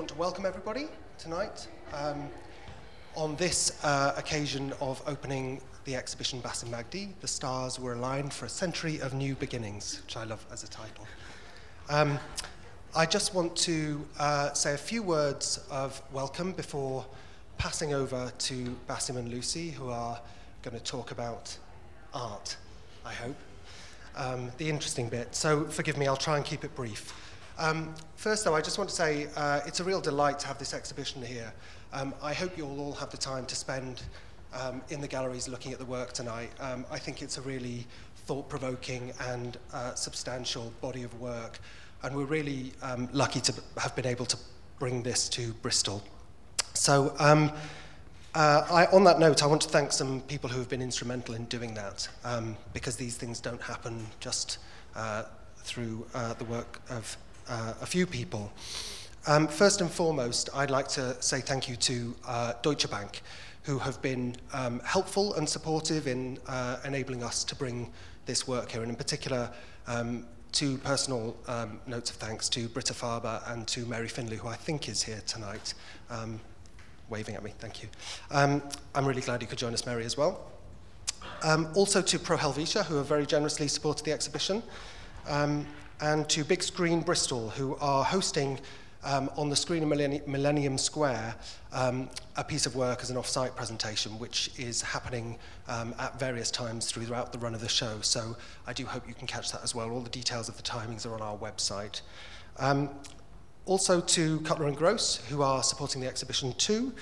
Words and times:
want 0.00 0.08
to 0.08 0.14
welcome 0.14 0.46
everybody 0.46 0.88
tonight 1.18 1.68
um, 1.92 2.26
on 3.16 3.36
this 3.36 3.84
uh, 3.84 4.14
occasion 4.16 4.72
of 4.80 5.02
opening 5.06 5.60
the 5.84 5.94
exhibition 5.94 6.40
Basim 6.40 6.70
Magdy, 6.70 7.14
The 7.20 7.28
Stars 7.28 7.78
Were 7.78 7.92
Aligned 7.92 8.32
for 8.32 8.46
a 8.46 8.48
Century 8.48 8.98
of 9.02 9.12
New 9.12 9.34
Beginnings, 9.34 10.00
which 10.02 10.16
I 10.16 10.24
love 10.24 10.42
as 10.50 10.64
a 10.64 10.68
title. 10.68 11.06
Um, 11.90 12.18
I 12.96 13.04
just 13.04 13.34
want 13.34 13.54
to 13.56 14.00
uh, 14.18 14.54
say 14.54 14.72
a 14.72 14.78
few 14.78 15.02
words 15.02 15.62
of 15.70 16.00
welcome 16.14 16.52
before 16.52 17.04
passing 17.58 17.92
over 17.92 18.32
to 18.38 18.74
Basim 18.88 19.18
and 19.18 19.28
Lucy, 19.28 19.68
who 19.68 19.90
are 19.90 20.18
going 20.62 20.78
to 20.78 20.82
talk 20.82 21.10
about 21.10 21.54
art, 22.14 22.56
I 23.04 23.12
hope. 23.12 23.36
Um, 24.16 24.50
the 24.56 24.70
interesting 24.70 25.10
bit. 25.10 25.34
So 25.34 25.66
forgive 25.66 25.98
me, 25.98 26.06
I'll 26.06 26.16
try 26.16 26.38
and 26.38 26.44
keep 26.46 26.64
it 26.64 26.74
brief. 26.74 27.29
Um, 27.58 27.94
first, 28.16 28.44
though, 28.44 28.54
I 28.54 28.60
just 28.60 28.78
want 28.78 28.88
to 28.90 28.96
say 28.96 29.28
uh, 29.36 29.60
it's 29.66 29.80
a 29.80 29.84
real 29.84 30.00
delight 30.00 30.38
to 30.40 30.46
have 30.46 30.58
this 30.58 30.72
exhibition 30.72 31.22
here. 31.22 31.52
Um, 31.92 32.14
I 32.22 32.32
hope 32.32 32.56
you'll 32.56 32.80
all 32.80 32.92
have 32.92 33.10
the 33.10 33.16
time 33.16 33.46
to 33.46 33.54
spend 33.54 34.02
um, 34.54 34.80
in 34.88 35.00
the 35.00 35.08
galleries 35.08 35.48
looking 35.48 35.72
at 35.72 35.78
the 35.78 35.84
work 35.84 36.12
tonight. 36.12 36.50
Um, 36.60 36.86
I 36.90 36.98
think 36.98 37.22
it's 37.22 37.38
a 37.38 37.42
really 37.42 37.86
thought-provoking 38.26 39.12
and 39.28 39.58
uh, 39.72 39.94
substantial 39.94 40.72
body 40.80 41.02
of 41.02 41.20
work, 41.20 41.58
and 42.02 42.16
we're 42.16 42.24
really 42.24 42.72
um, 42.82 43.08
lucky 43.12 43.40
to 43.40 43.54
have 43.78 43.94
been 43.94 44.06
able 44.06 44.26
to 44.26 44.36
bring 44.78 45.02
this 45.02 45.28
to 45.30 45.52
Bristol. 45.54 46.02
So, 46.74 47.14
um, 47.18 47.52
uh, 48.34 48.64
I, 48.70 48.86
on 48.86 49.04
that 49.04 49.18
note, 49.18 49.42
I 49.42 49.46
want 49.46 49.60
to 49.62 49.68
thank 49.68 49.92
some 49.92 50.20
people 50.22 50.48
who 50.48 50.60
have 50.60 50.68
been 50.68 50.82
instrumental 50.82 51.34
in 51.34 51.44
doing 51.46 51.74
that, 51.74 52.08
because 52.72 52.96
these 52.96 53.16
things 53.16 53.40
don't 53.40 53.60
happen 53.60 54.06
just 54.20 54.58
uh, 54.94 55.24
through 55.58 56.06
uh, 56.14 56.34
the 56.34 56.44
work 56.44 56.80
of 56.88 57.16
uh, 57.50 57.74
a 57.82 57.86
few 57.86 58.06
people. 58.06 58.50
Um, 59.26 59.48
first 59.48 59.82
and 59.82 59.90
foremost, 59.90 60.48
I'd 60.54 60.70
like 60.70 60.88
to 60.88 61.20
say 61.22 61.40
thank 61.40 61.68
you 61.68 61.76
to 61.76 62.16
uh, 62.26 62.52
Deutsche 62.62 62.88
Bank, 62.90 63.20
who 63.64 63.78
have 63.78 64.00
been 64.00 64.36
um, 64.54 64.80
helpful 64.84 65.34
and 65.34 65.46
supportive 65.46 66.06
in 66.06 66.38
uh, 66.46 66.78
enabling 66.84 67.22
us 67.22 67.44
to 67.44 67.54
bring 67.54 67.92
this 68.24 68.48
work 68.48 68.70
here, 68.70 68.80
and 68.80 68.90
in 68.90 68.96
particular, 68.96 69.50
um, 69.86 70.24
two 70.52 70.78
personal 70.78 71.36
um, 71.48 71.80
notes 71.86 72.10
of 72.10 72.16
thanks 72.16 72.48
to 72.48 72.68
Britta 72.68 72.94
Faber 72.94 73.40
and 73.48 73.66
to 73.68 73.84
Mary 73.86 74.08
Finley, 74.08 74.36
who 74.36 74.48
I 74.48 74.56
think 74.56 74.88
is 74.88 75.02
here 75.02 75.22
tonight, 75.26 75.74
um, 76.08 76.40
waving 77.10 77.34
at 77.34 77.42
me. 77.42 77.52
Thank 77.58 77.82
you. 77.82 77.88
Um, 78.30 78.62
I'm 78.94 79.04
really 79.04 79.22
glad 79.22 79.42
you 79.42 79.48
could 79.48 79.58
join 79.58 79.74
us, 79.74 79.84
Mary, 79.84 80.04
as 80.04 80.16
well. 80.16 80.50
Also 81.74 82.02
to 82.02 82.18
Pro 82.18 82.36
Helvetia, 82.36 82.84
who 82.84 82.96
have 82.96 83.06
very 83.06 83.26
generously 83.26 83.68
supported 83.68 84.04
the 84.04 84.12
exhibition. 84.12 84.62
And 86.00 86.26
to 86.30 86.44
Big 86.44 86.62
Screen 86.62 87.02
Bristol, 87.02 87.50
who 87.50 87.76
are 87.76 88.02
hosting 88.02 88.58
um, 89.04 89.30
on 89.36 89.50
the 89.50 89.56
screen 89.56 89.82
of 89.82 89.88
Millennium 90.26 90.78
Square 90.78 91.34
um, 91.72 92.08
a 92.36 92.44
piece 92.44 92.64
of 92.64 92.74
work 92.74 93.02
as 93.02 93.10
an 93.10 93.18
off-site 93.18 93.54
presentation, 93.54 94.18
which 94.18 94.50
is 94.58 94.80
happening 94.80 95.38
um, 95.68 95.94
at 95.98 96.18
various 96.18 96.50
times 96.50 96.90
throughout 96.90 97.32
the 97.32 97.38
run 97.38 97.54
of 97.54 97.60
the 97.60 97.68
show. 97.68 98.00
So 98.00 98.36
I 98.66 98.72
do 98.72 98.86
hope 98.86 99.06
you 99.06 99.14
can 99.14 99.26
catch 99.26 99.52
that 99.52 99.62
as 99.62 99.74
well. 99.74 99.90
All 99.90 100.00
the 100.00 100.10
details 100.10 100.48
of 100.48 100.56
the 100.56 100.62
timings 100.62 101.04
are 101.04 101.14
on 101.14 101.20
our 101.20 101.36
website. 101.36 102.00
Um, 102.58 102.88
also 103.66 104.00
to 104.00 104.40
Cutler 104.40 104.68
and 104.68 104.76
Gross, 104.76 105.16
who 105.28 105.42
are 105.42 105.62
supporting 105.62 106.00
the 106.00 106.08
exhibition 106.08 106.54
too. 106.54 106.94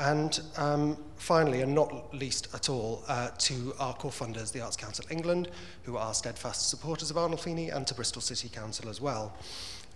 And 0.00 0.40
um, 0.56 0.96
finally, 1.16 1.60
and 1.60 1.74
not 1.74 2.14
least 2.14 2.48
at 2.54 2.70
all, 2.70 3.04
uh, 3.06 3.28
to 3.38 3.74
our 3.78 3.92
core 3.92 4.10
funders, 4.10 4.50
the 4.50 4.62
Arts 4.62 4.76
Council 4.76 5.04
England, 5.10 5.48
who 5.82 5.98
are 5.98 6.14
steadfast 6.14 6.70
supporters 6.70 7.10
of 7.10 7.16
Arnolfini, 7.16 7.74
and 7.74 7.86
to 7.86 7.94
Bristol 7.94 8.22
City 8.22 8.48
Council 8.48 8.88
as 8.88 9.00
well. 9.00 9.36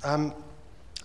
Um, 0.04 0.34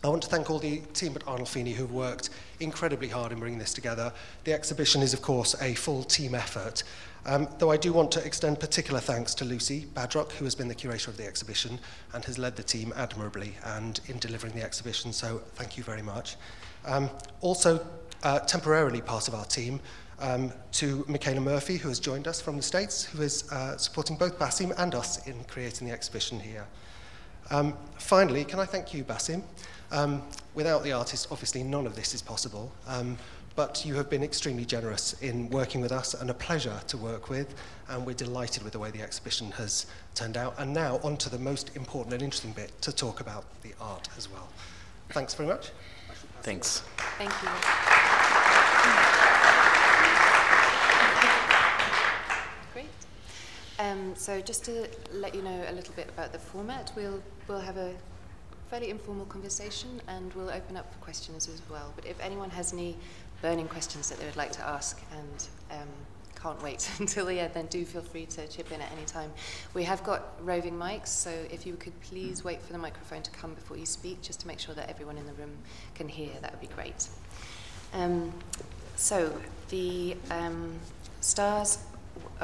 I 0.04 0.08
want 0.08 0.22
to 0.24 0.30
thank 0.30 0.50
all 0.50 0.60
the 0.60 0.80
team 0.94 1.14
at 1.16 1.26
Arnolfini 1.26 1.74
who've 1.74 1.92
worked 1.92 2.30
incredibly 2.60 3.08
hard 3.08 3.32
in 3.32 3.40
bringing 3.40 3.60
this 3.60 3.74
together. 3.74 4.14
The 4.44 4.54
exhibition 4.54 5.02
is, 5.02 5.14
of 5.14 5.22
course, 5.22 5.56
a 5.62 5.74
full 5.76 6.04
team 6.04 6.36
effort, 6.36 6.84
um, 7.26 7.50
though 7.58 7.72
I 7.72 7.78
do 7.78 7.92
want 7.92 8.12
to 8.14 8.26
extend 8.26 8.60
particular 8.60 9.00
thanks 9.00 9.34
to 9.36 9.46
Lucy 9.46 9.88
Badrocke, 9.94 10.32
who 10.34 10.46
has 10.46 10.56
been 10.56 10.70
the 10.70 10.76
curator 10.76 11.12
of 11.12 11.18
the 11.18 11.26
exhibition 11.26 11.80
and 12.14 12.24
has 12.26 12.38
led 12.38 12.56
the 12.56 12.64
team 12.64 12.94
admirably 12.96 13.56
and 13.66 14.00
in 14.08 14.20
delivering 14.20 14.54
the 14.54 14.64
exhibition, 14.64 15.12
so 15.12 15.42
thank 15.56 15.78
you 15.78 15.84
very 15.84 16.02
much. 16.02 16.38
Um, 16.86 17.10
also 17.42 17.86
uh, 18.24 18.40
temporarily 18.40 19.02
part 19.02 19.28
of 19.28 19.34
our 19.34 19.46
team, 19.46 19.80
um, 20.20 20.52
to 20.74 21.06
Michaela 21.08 21.40
Murphy, 21.40 21.78
who 21.78 21.90
has 21.90 22.00
joined 22.00 22.28
us 22.28 22.42
from 22.42 22.58
the 22.58 22.64
States, 22.64 23.06
who 23.06 23.22
is 23.22 23.50
uh, 23.52 23.78
supporting 23.78 24.18
both 24.18 24.38
Basim 24.38 24.74
and 24.78 24.94
us 24.94 25.26
in 25.28 25.44
creating 25.46 25.88
the 25.88 25.94
exhibition 25.94 26.40
here. 26.40 26.66
Um, 27.52 27.76
finally, 27.98 28.44
can 28.44 28.60
I 28.60 28.66
thank 28.66 28.94
you, 28.94 29.04
Basim? 29.04 29.42
Um, 29.92 30.22
without 30.54 30.84
the 30.84 30.92
artist, 30.92 31.28
obviously, 31.32 31.64
none 31.64 31.88
of 31.88 31.96
this 31.96 32.14
is 32.14 32.22
possible. 32.22 32.72
Um, 32.88 33.18
but 33.56 33.86
you 33.86 33.96
have 33.96 34.10
been 34.10 34.24
extremely 34.24 34.64
generous 34.64 35.14
in 35.22 35.50
working 35.50 35.82
with 35.82 35.92
us 35.92 36.14
and 36.14 36.30
a 36.30 36.34
pleasure 36.34 36.80
to 36.88 36.98
work 36.98 37.30
with, 37.30 37.56
and 37.90 38.06
we're 38.06 38.14
delighted 38.14 38.64
with 38.64 38.74
the 38.74 38.80
way 38.80 38.92
the 38.92 39.02
exhibition 39.02 39.52
has 39.52 39.86
turned 40.16 40.38
out. 40.38 40.56
And 40.60 40.74
now, 40.74 41.00
on 41.04 41.18
to 41.18 41.30
the 41.30 41.40
most 41.40 41.76
important 41.76 42.14
and 42.14 42.22
interesting 42.22 42.52
bit 42.52 42.72
to 42.84 42.94
talk 42.94 43.20
about 43.20 43.46
the 43.64 43.74
art 43.82 44.08
as 44.18 44.32
well. 44.32 44.48
Thanks 45.10 45.34
very 45.34 45.50
much. 45.50 45.72
Thanks. 46.42 46.82
Thank 47.18 47.32
you. 47.44 47.50
Great. 52.74 52.90
Um, 53.80 54.16
so 54.16 54.42
just 54.42 54.64
to 54.66 54.88
let 55.12 55.36
you 55.36 55.42
know 55.42 55.66
a 55.68 55.74
little 55.74 55.94
bit 55.96 56.10
about 56.10 56.32
the 56.32 56.40
format, 56.40 56.92
we'll, 56.96 57.22
we'll 57.48 57.60
have 57.60 57.78
a 57.78 57.94
fairly 58.70 58.90
informal 58.90 59.26
conversation 59.26 60.02
and 60.08 60.34
we'll 60.34 60.50
open 60.52 60.78
up 60.78 60.92
for 60.94 61.00
questions 61.00 61.48
as 61.48 61.62
well. 61.70 61.92
But 61.96 62.06
if 62.06 62.20
anyone 62.22 62.50
has 62.52 62.72
any 62.72 62.96
burning 63.42 63.68
questions 63.68 64.10
that 64.10 64.20
they 64.20 64.26
would 64.26 64.36
like 64.36 64.52
to 64.54 64.68
ask 64.68 65.02
and 65.12 65.48
um, 65.72 65.88
can't 66.42 66.62
wait 66.64 66.90
until 67.00 67.26
the 67.26 67.40
end, 67.40 67.54
then 67.54 67.68
do 67.68 67.86
feel 67.86 68.02
free 68.02 68.26
to 68.28 68.48
chip 68.48 68.72
in 68.72 68.82
at 68.82 68.92
any 68.92 69.06
time. 69.06 69.32
We 69.74 69.84
have 69.84 70.04
got 70.04 70.34
roving 70.42 70.74
mics, 70.74 71.08
so 71.08 71.30
if 71.52 71.66
you 71.66 71.76
could 71.76 72.00
please 72.02 72.44
wait 72.44 72.62
for 72.62 72.74
the 72.74 72.80
microphone 72.80 73.22
to 73.24 73.32
come 73.32 73.54
before 73.54 73.78
you 73.78 73.86
speak, 73.86 74.22
just 74.22 74.40
to 74.42 74.48
make 74.48 74.60
sure 74.60 74.76
that 74.76 74.90
everyone 74.90 75.18
in 75.18 75.26
the 75.26 75.34
room 75.34 75.52
can 75.96 76.08
hear, 76.08 76.32
that 76.42 76.52
would 76.52 76.62
be 76.62 76.74
great. 76.74 77.08
Um, 77.94 78.34
so, 78.96 79.34
the 79.70 80.16
um, 80.30 80.78
Stars 81.22 81.80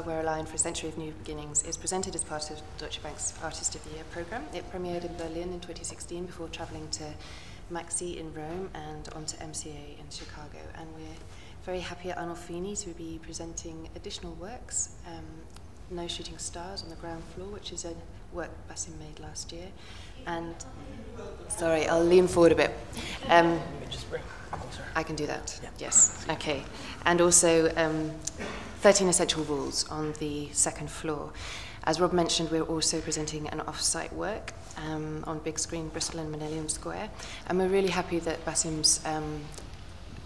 Were 0.05 0.21
Aligned 0.21 0.47
for 0.47 0.55
a 0.55 0.57
Century 0.57 0.89
of 0.89 0.97
New 0.97 1.11
Beginnings 1.11 1.63
is 1.63 1.77
presented 1.77 2.15
as 2.15 2.23
part 2.23 2.49
of 2.49 2.61
Deutsche 2.77 3.03
Bank's 3.03 3.33
Artist 3.43 3.75
of 3.75 3.83
the 3.83 3.91
Year 3.91 4.03
programme. 4.11 4.43
It 4.53 4.69
premiered 4.71 5.05
in 5.05 5.15
Berlin 5.17 5.53
in 5.53 5.59
2016 5.59 6.25
before 6.25 6.47
travelling 6.47 6.87
to 6.91 7.03
MAXXI 7.71 8.17
in 8.17 8.33
Rome 8.33 8.69
and 8.73 9.09
on 9.15 9.25
to 9.25 9.37
MCA 9.37 9.99
in 9.99 10.09
Chicago. 10.09 10.59
And 10.75 10.87
we're 10.95 11.19
very 11.65 11.79
happy 11.79 12.11
at 12.11 12.17
Arnolfini 12.17 12.79
to 12.83 12.91
be 12.91 13.19
presenting 13.23 13.89
additional 13.95 14.33
works. 14.35 14.89
Um, 15.07 15.25
no 15.89 16.07
Shooting 16.07 16.37
Stars 16.37 16.83
on 16.83 16.89
the 16.89 16.95
ground 16.95 17.23
floor, 17.33 17.47
which 17.47 17.71
is 17.71 17.85
a 17.85 17.93
work 18.33 18.51
Basim 18.69 18.97
made 18.99 19.19
last 19.19 19.51
year. 19.51 19.67
And 20.27 20.53
sorry, 21.47 21.87
I'll 21.87 22.03
lean 22.03 22.27
forward 22.27 22.51
a 22.51 22.55
bit. 22.55 22.71
Um, 23.29 23.59
I 24.95 25.01
can 25.01 25.15
do 25.15 25.25
that. 25.25 25.59
Yeah. 25.63 25.69
Yes. 25.79 26.25
Okay. 26.29 26.63
And 27.05 27.19
also 27.19 27.73
um, 27.75 28.11
13 28.81 29.07
Essential 29.07 29.43
Rules 29.43 29.89
on 29.89 30.13
the 30.19 30.49
second 30.51 30.89
floor. 30.89 31.31
As 31.85 31.99
Rob 31.99 32.13
mentioned, 32.13 32.51
we're 32.51 32.63
also 32.63 33.01
presenting 33.01 33.47
an 33.49 33.61
off-site 33.61 34.13
work 34.13 34.53
um, 34.77 35.23
on 35.27 35.39
big 35.39 35.57
screen 35.59 35.89
Bristol 35.89 36.19
and 36.19 36.31
Millennium 36.31 36.69
Square. 36.69 37.09
And 37.47 37.57
we're 37.57 37.69
really 37.69 37.89
happy 37.89 38.19
that 38.19 38.43
Basim's 38.45 39.01
um, 39.05 39.41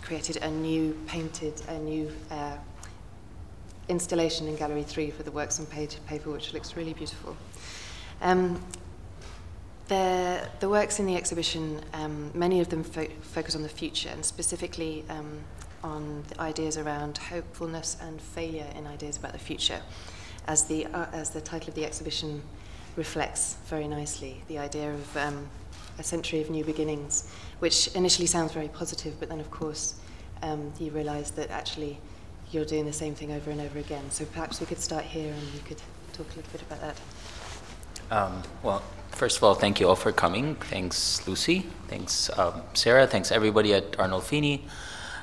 created 0.09 0.37
a 0.37 0.49
new 0.49 0.97
painted, 1.05 1.53
a 1.67 1.77
new 1.77 2.11
uh, 2.31 2.57
installation 3.89 4.47
in 4.47 4.55
Gallery 4.55 4.81
3 4.81 5.11
for 5.11 5.21
the 5.21 5.29
works 5.29 5.59
on 5.59 5.67
paper, 5.67 6.31
which 6.31 6.51
looks 6.51 6.75
really 6.75 6.93
beautiful. 6.93 7.37
Um, 8.23 8.59
the, 9.87 10.49
the 10.61 10.67
works 10.67 10.99
in 10.99 11.05
the 11.05 11.15
exhibition, 11.15 11.81
um, 11.93 12.31
many 12.33 12.59
of 12.59 12.69
them 12.69 12.83
fo 12.83 13.05
focus 13.21 13.55
on 13.55 13.61
the 13.61 13.69
future, 13.69 14.09
and 14.09 14.25
specifically 14.25 15.05
um, 15.09 15.41
on 15.83 16.23
the 16.29 16.41
ideas 16.41 16.75
around 16.75 17.19
hopefulness 17.19 17.95
and 18.01 18.19
failure 18.19 18.65
in 18.75 18.87
ideas 18.87 19.15
about 19.15 19.33
the 19.33 19.45
future. 19.49 19.79
As 20.47 20.63
the, 20.63 20.87
uh, 20.87 21.05
as 21.13 21.29
the 21.29 21.41
title 21.41 21.69
of 21.69 21.75
the 21.75 21.85
exhibition 21.85 22.41
reflects 22.95 23.57
very 23.67 23.87
nicely, 23.87 24.41
the 24.47 24.57
idea 24.57 24.91
of 24.91 25.17
um, 25.17 25.47
a 25.99 26.03
century 26.03 26.41
of 26.41 26.49
new 26.49 26.63
beginnings 26.63 27.31
which 27.59 27.89
initially 27.89 28.25
sounds 28.25 28.53
very 28.53 28.69
positive, 28.69 29.19
but 29.19 29.29
then, 29.29 29.39
of 29.39 29.51
course, 29.51 29.95
um, 30.41 30.71
you 30.79 30.91
realize 30.91 31.31
that 31.31 31.49
actually 31.49 31.99
you're 32.51 32.65
doing 32.65 32.85
the 32.85 32.93
same 32.93 33.15
thing 33.15 33.31
over 33.31 33.51
and 33.51 33.61
over 33.61 33.79
again. 33.79 34.09
So 34.11 34.25
perhaps 34.25 34.59
we 34.59 34.65
could 34.65 34.79
start 34.79 35.05
here 35.05 35.31
and 35.33 35.43
you 35.53 35.59
could 35.65 35.81
talk 36.13 36.27
a 36.33 36.35
little 36.35 36.51
bit 36.51 36.61
about 36.61 36.81
that. 36.81 36.97
Um, 38.11 38.41
well, 38.63 38.81
first 39.11 39.37
of 39.37 39.43
all, 39.43 39.53
thank 39.53 39.79
you 39.79 39.87
all 39.87 39.95
for 39.95 40.11
coming. 40.11 40.55
Thanks, 40.55 41.27
Lucy. 41.27 41.65
Thanks, 41.87 42.29
um, 42.39 42.61
Sarah. 42.73 43.05
Thanks, 43.05 43.31
everybody 43.31 43.73
at 43.73 43.91
Arnolfini. 43.93 44.61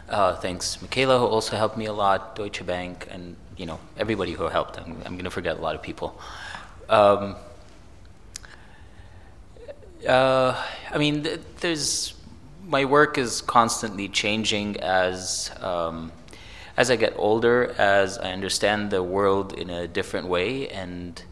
Uh, 0.08 0.36
thanks, 0.36 0.80
Michaela, 0.80 1.19
who 1.19 1.26
also 1.26 1.56
helped 1.56 1.76
me 1.76 1.86
a 1.86 1.92
lot, 1.92 2.36
Deutsche 2.36 2.64
Bank, 2.64 3.08
and 3.10 3.34
you 3.56 3.66
know 3.66 3.80
everybody 3.98 4.32
who 4.32 4.44
helped. 4.44 4.78
I'm, 4.78 5.02
I'm 5.04 5.14
going 5.14 5.24
to 5.24 5.30
forget 5.30 5.58
a 5.58 5.60
lot 5.60 5.74
of 5.74 5.82
people. 5.82 6.20
Um, 6.88 7.34
uh, 10.06 10.64
I 10.92 10.98
mean, 10.98 11.24
th- 11.24 11.40
there's 11.60 12.14
my 12.66 12.84
work 12.84 13.16
is 13.16 13.40
constantly 13.42 14.08
changing 14.08 14.76
as 14.80 15.50
um, 15.60 16.10
as 16.76 16.90
I 16.90 16.96
get 16.96 17.14
older, 17.16 17.74
as 17.78 18.18
I 18.18 18.32
understand 18.32 18.90
the 18.90 19.02
world 19.02 19.54
in 19.54 19.70
a 19.70 19.88
different 19.88 20.26
way, 20.26 20.68
and 20.68 21.22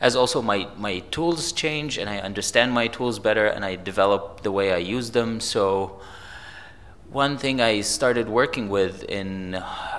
as 0.00 0.14
also 0.14 0.40
my, 0.40 0.68
my 0.76 1.00
tools 1.10 1.50
change 1.52 1.98
and 1.98 2.08
I 2.08 2.18
understand 2.18 2.72
my 2.72 2.86
tools 2.86 3.18
better 3.18 3.46
and 3.46 3.64
I 3.64 3.74
develop 3.74 4.42
the 4.42 4.52
way 4.52 4.72
I 4.72 4.76
use 4.76 5.10
them. 5.10 5.40
So, 5.40 6.00
one 7.10 7.38
thing 7.38 7.60
I 7.60 7.80
started 7.80 8.28
working 8.28 8.68
with 8.68 9.04
in, 9.04 9.54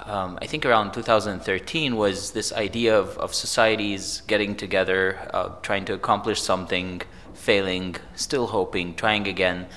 um, 0.06 0.38
I 0.42 0.48
think 0.48 0.66
around 0.66 0.94
2013, 0.94 1.96
was 1.96 2.32
this 2.32 2.54
idea 2.54 2.98
of, 2.98 3.18
of 3.18 3.34
societies 3.34 4.22
getting 4.28 4.56
together, 4.56 5.30
uh, 5.34 5.50
trying 5.62 5.86
to 5.86 5.94
accomplish 5.94 6.42
something, 6.42 7.02
failing, 7.34 7.96
still 8.16 8.48
hoping, 8.48 8.96
trying 8.96 9.28
again, 9.28 9.68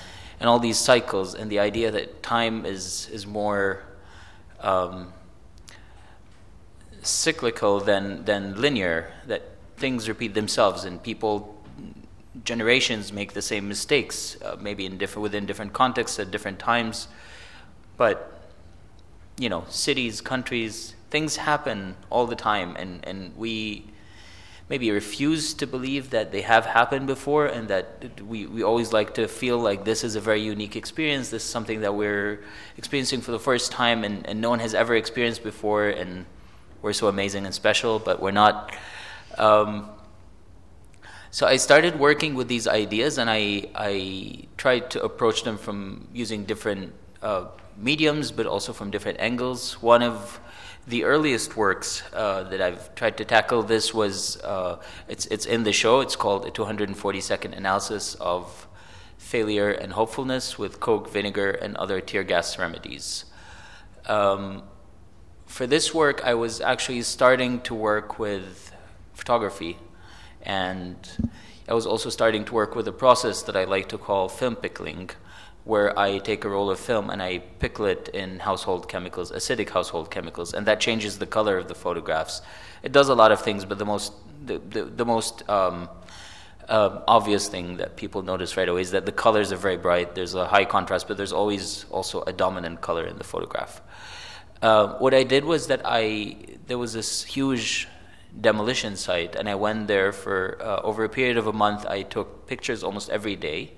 and 0.40 0.48
all 0.48 0.58
these 0.58 0.78
cycles, 0.78 1.34
and 1.34 1.50
the 1.50 1.58
idea 1.58 1.90
that 1.90 2.22
time 2.22 2.64
is, 2.64 3.08
is 3.12 3.26
more. 3.26 3.82
Um, 4.60 5.12
cyclical 7.02 7.80
than, 7.80 8.24
than 8.24 8.60
linear, 8.60 9.12
that 9.26 9.42
things 9.78 10.08
repeat 10.08 10.34
themselves 10.34 10.84
and 10.84 11.02
people 11.02 11.54
generations 12.44 13.12
make 13.12 13.32
the 13.32 13.42
same 13.42 13.68
mistakes 13.68 14.36
uh, 14.42 14.56
maybe 14.60 14.86
in 14.86 14.98
different 14.98 15.22
within 15.22 15.46
different 15.46 15.72
contexts 15.72 16.18
at 16.18 16.30
different 16.30 16.58
times 16.58 17.08
but 17.96 18.40
you 19.38 19.48
know 19.48 19.64
cities 19.68 20.20
countries 20.20 20.94
things 21.10 21.36
happen 21.36 21.96
all 22.10 22.26
the 22.26 22.36
time 22.36 22.76
and 22.76 23.04
and 23.04 23.36
we 23.36 23.84
maybe 24.68 24.90
refuse 24.90 25.54
to 25.54 25.66
believe 25.66 26.10
that 26.10 26.30
they 26.30 26.42
have 26.42 26.66
happened 26.66 27.06
before 27.06 27.46
and 27.46 27.68
that 27.68 28.20
we, 28.22 28.46
we 28.46 28.62
always 28.62 28.92
like 28.92 29.14
to 29.14 29.26
feel 29.26 29.58
like 29.58 29.84
this 29.84 30.04
is 30.04 30.14
a 30.14 30.20
very 30.20 30.40
unique 30.40 30.76
experience 30.76 31.30
this 31.30 31.42
is 31.42 31.48
something 31.48 31.80
that 31.80 31.94
we're 31.94 32.44
experiencing 32.76 33.20
for 33.20 33.32
the 33.32 33.38
first 33.38 33.72
time 33.72 34.04
and, 34.04 34.26
and 34.26 34.40
no 34.40 34.50
one 34.50 34.58
has 34.58 34.74
ever 34.74 34.94
experienced 34.94 35.42
before 35.42 35.88
and 35.88 36.26
we're 36.82 36.92
so 36.92 37.08
amazing 37.08 37.46
and 37.46 37.54
special 37.54 37.98
but 37.98 38.20
we're 38.20 38.30
not 38.30 38.74
um, 39.38 39.88
so 41.30 41.46
I 41.46 41.56
started 41.56 41.98
working 41.98 42.34
with 42.34 42.48
these 42.48 42.66
ideas, 42.66 43.18
and 43.18 43.28
I 43.28 43.68
I 43.74 44.48
tried 44.56 44.90
to 44.92 45.02
approach 45.02 45.42
them 45.44 45.58
from 45.58 46.08
using 46.12 46.44
different 46.44 46.94
uh, 47.22 47.46
mediums, 47.76 48.32
but 48.32 48.46
also 48.46 48.72
from 48.72 48.90
different 48.90 49.20
angles. 49.20 49.82
One 49.82 50.02
of 50.02 50.40
the 50.88 51.04
earliest 51.04 51.56
works 51.56 52.02
uh, 52.12 52.44
that 52.44 52.60
I've 52.62 52.94
tried 52.94 53.18
to 53.18 53.24
tackle 53.24 53.62
this 53.62 53.92
was 53.92 54.40
uh, 54.42 54.80
it's 55.06 55.26
it's 55.26 55.46
in 55.46 55.64
the 55.64 55.72
show. 55.72 56.00
It's 56.00 56.16
called 56.16 56.46
a 56.46 56.50
240 56.50 57.20
second 57.20 57.54
analysis 57.54 58.14
of 58.16 58.66
failure 59.18 59.70
and 59.70 59.92
hopefulness 59.92 60.58
with 60.58 60.80
coke, 60.80 61.10
vinegar, 61.10 61.50
and 61.50 61.76
other 61.76 62.00
tear 62.00 62.24
gas 62.24 62.58
remedies. 62.58 63.26
Um, 64.06 64.62
for 65.46 65.66
this 65.66 65.92
work, 65.92 66.24
I 66.24 66.34
was 66.34 66.60
actually 66.60 67.02
starting 67.02 67.60
to 67.62 67.74
work 67.74 68.18
with 68.18 68.72
photography. 69.14 69.76
And 70.42 70.96
I 71.68 71.74
was 71.74 71.86
also 71.86 72.08
starting 72.08 72.44
to 72.46 72.54
work 72.54 72.74
with 72.74 72.88
a 72.88 72.92
process 72.92 73.42
that 73.42 73.56
I 73.56 73.64
like 73.64 73.88
to 73.90 73.98
call 73.98 74.28
film 74.28 74.56
pickling, 74.56 75.10
where 75.68 75.96
I 75.98 76.16
take 76.16 76.46
a 76.46 76.48
roll 76.48 76.70
of 76.70 76.80
film 76.80 77.10
and 77.10 77.22
I 77.22 77.40
pickle 77.58 77.84
it 77.84 78.08
in 78.14 78.38
household 78.38 78.88
chemicals, 78.88 79.30
acidic 79.30 79.68
household 79.68 80.10
chemicals, 80.10 80.54
and 80.54 80.66
that 80.66 80.80
changes 80.80 81.18
the 81.18 81.26
color 81.26 81.58
of 81.58 81.68
the 81.68 81.74
photographs. 81.74 82.40
It 82.82 82.92
does 82.92 83.10
a 83.10 83.14
lot 83.14 83.32
of 83.32 83.42
things, 83.42 83.66
but 83.66 83.78
the 83.78 83.84
most 83.84 84.14
the, 84.46 84.58
the, 84.58 84.84
the 84.84 85.04
most 85.04 85.46
um, 85.50 85.90
uh, 86.68 87.02
obvious 87.06 87.48
thing 87.48 87.76
that 87.76 87.96
people 87.96 88.22
notice 88.22 88.56
right 88.56 88.68
away 88.68 88.80
is 88.80 88.92
that 88.92 89.04
the 89.04 89.12
colors 89.12 89.52
are 89.52 89.56
very 89.56 89.76
bright. 89.76 90.14
There's 90.14 90.34
a 90.34 90.46
high 90.46 90.64
contrast, 90.64 91.06
but 91.06 91.18
there's 91.18 91.34
always 91.34 91.84
also 91.90 92.22
a 92.22 92.32
dominant 92.32 92.80
color 92.80 93.04
in 93.04 93.18
the 93.18 93.24
photograph. 93.24 93.82
Uh, 94.62 94.94
what 94.98 95.12
I 95.12 95.22
did 95.22 95.44
was 95.44 95.66
that 95.66 95.82
I 95.84 96.36
there 96.66 96.78
was 96.78 96.94
this 96.94 97.24
huge 97.24 97.88
demolition 98.40 98.96
site, 98.96 99.36
and 99.36 99.50
I 99.50 99.54
went 99.54 99.86
there 99.86 100.12
for 100.12 100.56
uh, 100.62 100.80
over 100.82 101.04
a 101.04 101.10
period 101.10 101.36
of 101.36 101.46
a 101.46 101.52
month. 101.52 101.84
I 101.84 102.02
took 102.02 102.46
pictures 102.46 102.82
almost 102.82 103.10
every 103.10 103.36
day, 103.36 103.72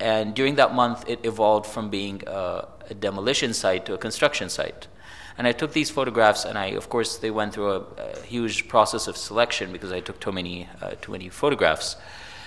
and 0.00 0.34
during 0.34 0.56
that 0.56 0.74
month, 0.74 1.04
it 1.08 1.24
evolved 1.24 1.66
from 1.66 1.90
being 1.90 2.22
a, 2.26 2.68
a 2.90 2.94
demolition 2.94 3.54
site 3.54 3.86
to 3.86 3.94
a 3.94 3.98
construction 3.98 4.48
site. 4.48 4.88
And 5.36 5.46
I 5.46 5.52
took 5.52 5.72
these 5.72 5.90
photographs, 5.90 6.44
and 6.44 6.56
I, 6.56 6.66
of 6.66 6.88
course, 6.88 7.18
they 7.18 7.30
went 7.30 7.54
through 7.54 7.70
a, 7.70 7.80
a 7.80 8.20
huge 8.22 8.68
process 8.68 9.08
of 9.08 9.16
selection 9.16 9.72
because 9.72 9.90
I 9.90 10.00
took 10.00 10.20
too 10.20 10.32
many, 10.32 10.68
uh, 10.80 10.92
too 11.00 11.12
many 11.12 11.28
photographs. 11.28 11.96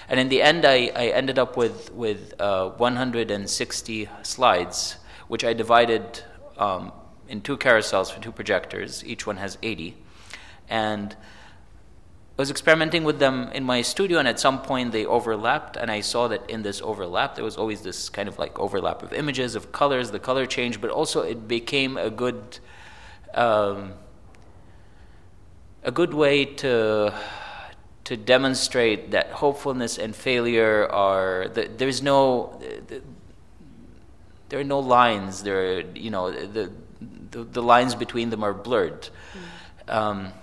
And 0.10 0.20
in 0.20 0.30
the 0.30 0.42
end, 0.42 0.66
I, 0.66 0.92
I 0.96 1.08
ended 1.08 1.38
up 1.38 1.58
with 1.58 1.92
with 1.92 2.34
uh, 2.40 2.70
160 2.70 4.10
slides, 4.24 4.98
which 5.28 5.44
I 5.44 5.52
divided 5.54 6.24
um, 6.58 6.94
in 7.28 7.42
two 7.42 7.58
carousels 7.58 8.10
for 8.12 8.22
two 8.22 8.32
projectors. 8.32 9.04
Each 9.04 9.28
one 9.28 9.38
has 9.38 9.58
80 9.62 9.98
and 10.70 11.16
I 12.38 12.42
was 12.42 12.52
experimenting 12.52 13.04
with 13.04 13.18
them 13.18 13.50
in 13.54 13.64
my 13.64 13.82
studio, 13.82 14.20
and 14.20 14.28
at 14.28 14.40
some 14.40 14.62
point 14.62 14.92
they 14.92 15.08
overlapped, 15.08 15.76
and 15.76 15.90
I 15.90 16.02
saw 16.02 16.28
that 16.28 16.48
in 16.48 16.62
this 16.62 16.82
overlap 16.84 17.34
there 17.34 17.44
was 17.44 17.58
always 17.58 17.82
this 17.82 18.10
kind 18.10 18.30
of 18.30 18.38
like 18.38 18.60
overlap 18.60 19.02
of 19.02 19.12
images, 19.12 19.56
of 19.56 19.72
colors, 19.72 20.12
the 20.12 20.20
color 20.20 20.46
changed, 20.46 20.80
but 20.80 20.92
also 20.92 21.24
it 21.24 21.48
became 21.48 21.98
a 21.98 22.12
good, 22.12 22.60
um, 23.34 23.94
a 25.84 25.92
good 25.92 26.14
way 26.14 26.46
to 26.46 27.14
to 28.04 28.16
demonstrate 28.16 29.12
that 29.12 29.32
hopefulness 29.32 29.98
and 29.98 30.16
failure 30.16 30.88
are 30.90 31.50
the, 31.50 31.70
there's 31.76 32.02
no 32.02 32.58
the, 32.88 33.02
there 34.50 34.60
are 34.60 34.64
no 34.64 34.80
lines. 34.80 35.44
There, 35.44 35.78
are, 35.78 35.82
you 35.94 36.10
know, 36.10 36.32
the, 36.32 36.72
the, 37.32 37.44
the 37.44 37.62
lines 37.62 37.96
between 37.96 38.30
them 38.30 38.44
are 38.44 38.54
blurred. 38.54 39.10
Mm. 39.88 39.94
Um, 39.94 40.34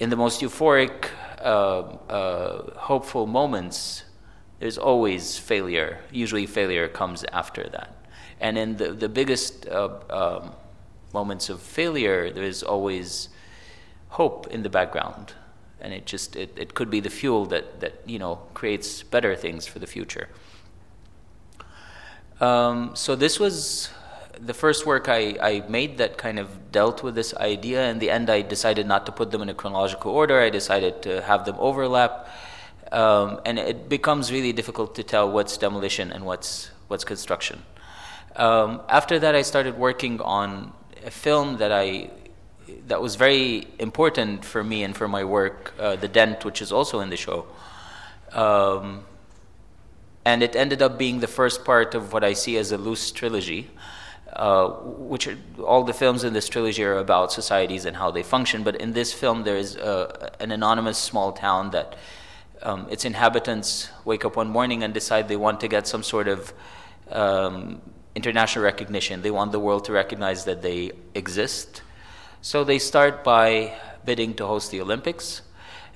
in 0.00 0.08
the 0.08 0.16
most 0.16 0.40
euphoric, 0.40 1.10
uh, 1.40 1.80
uh, 2.08 2.78
hopeful 2.78 3.26
moments, 3.26 4.04
there's 4.58 4.78
always 4.78 5.36
failure. 5.36 5.98
Usually, 6.10 6.46
failure 6.46 6.88
comes 6.88 7.22
after 7.32 7.68
that. 7.68 7.94
And 8.40 8.56
in 8.56 8.76
the, 8.76 8.92
the 8.92 9.10
biggest 9.10 9.68
uh, 9.68 9.90
um, 10.08 10.52
moments 11.12 11.50
of 11.50 11.60
failure, 11.60 12.30
there's 12.30 12.62
always 12.62 13.28
hope 14.08 14.46
in 14.48 14.62
the 14.62 14.70
background. 14.70 15.34
And 15.82 15.92
it 15.92 16.06
just 16.06 16.34
it, 16.34 16.52
it 16.56 16.74
could 16.74 16.90
be 16.90 17.00
the 17.00 17.10
fuel 17.10 17.44
that, 17.46 17.80
that 17.80 18.00
you 18.06 18.18
know 18.18 18.36
creates 18.54 19.02
better 19.02 19.36
things 19.36 19.66
for 19.66 19.78
the 19.78 19.86
future. 19.86 20.28
Um, 22.40 22.96
so 22.96 23.14
this 23.16 23.38
was 23.38 23.90
the 24.40 24.54
first 24.54 24.86
work 24.86 25.08
I, 25.08 25.36
I 25.40 25.64
made 25.68 25.98
that 25.98 26.16
kind 26.16 26.38
of 26.38 26.72
dealt 26.72 27.02
with 27.02 27.14
this 27.14 27.34
idea. 27.34 27.90
In 27.90 27.98
the 27.98 28.10
end, 28.10 28.30
I 28.30 28.42
decided 28.42 28.86
not 28.86 29.06
to 29.06 29.12
put 29.12 29.30
them 29.30 29.42
in 29.42 29.48
a 29.48 29.54
chronological 29.54 30.12
order. 30.12 30.40
I 30.40 30.50
decided 30.50 31.02
to 31.02 31.22
have 31.22 31.44
them 31.44 31.56
overlap. 31.58 32.28
Um, 32.92 33.40
and 33.44 33.58
it 33.58 33.88
becomes 33.88 34.32
really 34.32 34.52
difficult 34.52 34.94
to 34.96 35.02
tell 35.02 35.30
what's 35.30 35.56
demolition 35.56 36.10
and 36.10 36.24
what's, 36.24 36.70
what's 36.88 37.04
construction. 37.04 37.62
Um, 38.36 38.80
after 38.88 39.18
that, 39.18 39.34
I 39.34 39.42
started 39.42 39.78
working 39.78 40.20
on 40.20 40.72
a 41.04 41.10
film 41.10 41.58
that 41.58 41.72
I 41.72 42.10
that 42.86 43.00
was 43.00 43.16
very 43.16 43.66
important 43.78 44.44
for 44.44 44.62
me 44.62 44.84
and 44.84 44.96
for 44.96 45.08
my 45.08 45.24
work, 45.24 45.74
uh, 45.78 45.96
The 45.96 46.08
Dent, 46.08 46.44
which 46.44 46.62
is 46.62 46.70
also 46.70 47.00
in 47.00 47.10
the 47.10 47.16
show. 47.16 47.46
Um, 48.32 49.04
and 50.24 50.42
it 50.42 50.54
ended 50.54 50.82
up 50.82 50.98
being 50.98 51.20
the 51.20 51.26
first 51.26 51.64
part 51.64 51.94
of 51.94 52.12
what 52.12 52.22
I 52.22 52.34
see 52.34 52.56
as 52.56 52.70
a 52.72 52.78
loose 52.78 53.10
trilogy. 53.10 53.70
Uh, 54.32 54.68
which 54.96 55.26
are, 55.26 55.36
all 55.64 55.82
the 55.82 55.92
films 55.92 56.22
in 56.22 56.32
this 56.32 56.48
trilogy 56.48 56.84
are 56.84 56.98
about 56.98 57.32
societies 57.32 57.84
and 57.84 57.96
how 57.96 58.12
they 58.12 58.22
function. 58.22 58.62
But 58.62 58.76
in 58.76 58.92
this 58.92 59.12
film, 59.12 59.42
there 59.42 59.56
is 59.56 59.76
uh, 59.76 60.30
an 60.38 60.52
anonymous 60.52 60.98
small 60.98 61.32
town 61.32 61.70
that 61.70 61.96
um, 62.62 62.86
its 62.90 63.04
inhabitants 63.04 63.88
wake 64.04 64.24
up 64.24 64.36
one 64.36 64.48
morning 64.48 64.84
and 64.84 64.94
decide 64.94 65.26
they 65.26 65.36
want 65.36 65.60
to 65.60 65.68
get 65.68 65.88
some 65.88 66.04
sort 66.04 66.28
of 66.28 66.52
um, 67.10 67.82
international 68.14 68.64
recognition. 68.64 69.22
They 69.22 69.32
want 69.32 69.50
the 69.50 69.58
world 69.58 69.84
to 69.86 69.92
recognize 69.92 70.44
that 70.44 70.62
they 70.62 70.92
exist. 71.14 71.82
So 72.40 72.62
they 72.62 72.78
start 72.78 73.24
by 73.24 73.74
bidding 74.04 74.34
to 74.34 74.46
host 74.46 74.70
the 74.70 74.80
Olympics, 74.80 75.42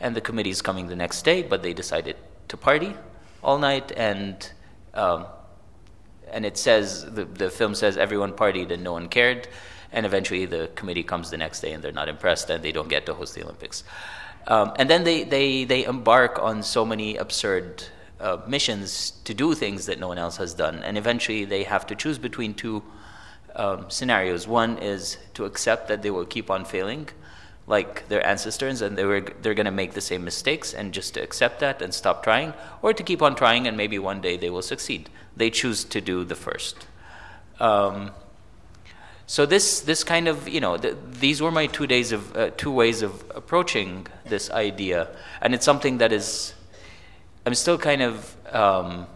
and 0.00 0.16
the 0.16 0.20
committee 0.20 0.50
is 0.50 0.60
coming 0.60 0.88
the 0.88 0.96
next 0.96 1.22
day, 1.22 1.42
but 1.42 1.62
they 1.62 1.72
decided 1.72 2.16
to 2.48 2.56
party 2.56 2.94
all 3.44 3.58
night 3.58 3.92
and 3.96 4.50
um, 4.94 5.26
and 6.30 6.44
it 6.44 6.56
says 6.56 7.04
the, 7.04 7.24
the 7.24 7.50
film 7.50 7.74
says 7.74 7.96
everyone 7.96 8.32
partied 8.32 8.70
and 8.70 8.82
no 8.82 8.92
one 8.92 9.08
cared. 9.08 9.48
And 9.92 10.04
eventually 10.04 10.44
the 10.46 10.70
committee 10.74 11.04
comes 11.04 11.30
the 11.30 11.36
next 11.36 11.60
day 11.60 11.72
and 11.72 11.82
they're 11.82 11.92
not 11.92 12.08
impressed 12.08 12.50
and 12.50 12.62
they 12.62 12.72
don't 12.72 12.88
get 12.88 13.06
to 13.06 13.14
host 13.14 13.34
the 13.34 13.42
olympics. 13.42 13.84
Um, 14.46 14.72
and 14.76 14.90
then 14.90 15.04
they, 15.04 15.24
they, 15.24 15.64
they 15.64 15.84
embark 15.84 16.38
on 16.38 16.62
so 16.62 16.84
many 16.84 17.16
absurd 17.16 17.84
uh, 18.20 18.38
missions 18.46 19.12
to 19.24 19.34
do 19.34 19.54
things 19.54 19.86
that 19.86 19.98
no 19.98 20.08
one 20.08 20.18
else 20.18 20.36
has 20.38 20.52
done. 20.54 20.82
And 20.82 20.98
eventually 20.98 21.44
they 21.44 21.62
have 21.62 21.86
to 21.86 21.94
choose 21.94 22.18
between 22.18 22.54
two 22.54 22.82
um, 23.54 23.88
scenarios. 23.88 24.48
One 24.48 24.78
is 24.78 25.18
to 25.34 25.44
accept 25.44 25.88
that 25.88 26.02
they 26.02 26.10
will 26.10 26.26
keep 26.26 26.50
on 26.50 26.64
failing 26.64 27.08
like 27.66 28.08
their 28.08 28.26
ancestors 28.26 28.82
and 28.82 28.96
they 28.98 29.04
were 29.04 29.20
they're 29.40 29.54
going 29.54 29.64
to 29.64 29.72
make 29.72 29.94
the 29.94 30.00
same 30.00 30.24
mistakes 30.24 30.74
and 30.74 30.92
just 30.92 31.14
to 31.14 31.22
accept 31.22 31.60
that 31.60 31.80
and 31.80 31.94
stop 31.94 32.22
trying 32.22 32.52
or 32.82 32.92
to 32.92 33.02
keep 33.02 33.22
on 33.22 33.34
trying 33.34 33.66
and 33.66 33.76
maybe 33.76 33.98
one 33.98 34.20
day 34.20 34.36
they 34.36 34.50
will 34.50 34.62
succeed. 34.62 35.08
They 35.36 35.50
choose 35.50 35.84
to 35.84 36.00
do 36.00 36.24
the 36.24 36.34
first. 36.34 36.86
Um, 37.60 38.10
so 39.26 39.46
this 39.46 39.80
this 39.80 40.04
kind 40.04 40.28
of 40.28 40.46
you 40.48 40.60
know 40.60 40.76
th- 40.76 40.96
these 41.06 41.40
were 41.40 41.50
my 41.50 41.66
two 41.66 41.86
days 41.86 42.12
of 42.12 42.36
uh, 42.36 42.50
two 42.56 42.70
ways 42.70 43.00
of 43.00 43.24
approaching 43.34 44.06
this 44.26 44.50
idea. 44.50 45.08
And 45.40 45.54
it's 45.54 45.64
something 45.64 45.98
that 45.98 46.12
is 46.12 46.54
i'm 47.46 47.54
still 47.54 47.76
kind 47.76 48.00
of 48.00 48.36
um, 48.54 49.06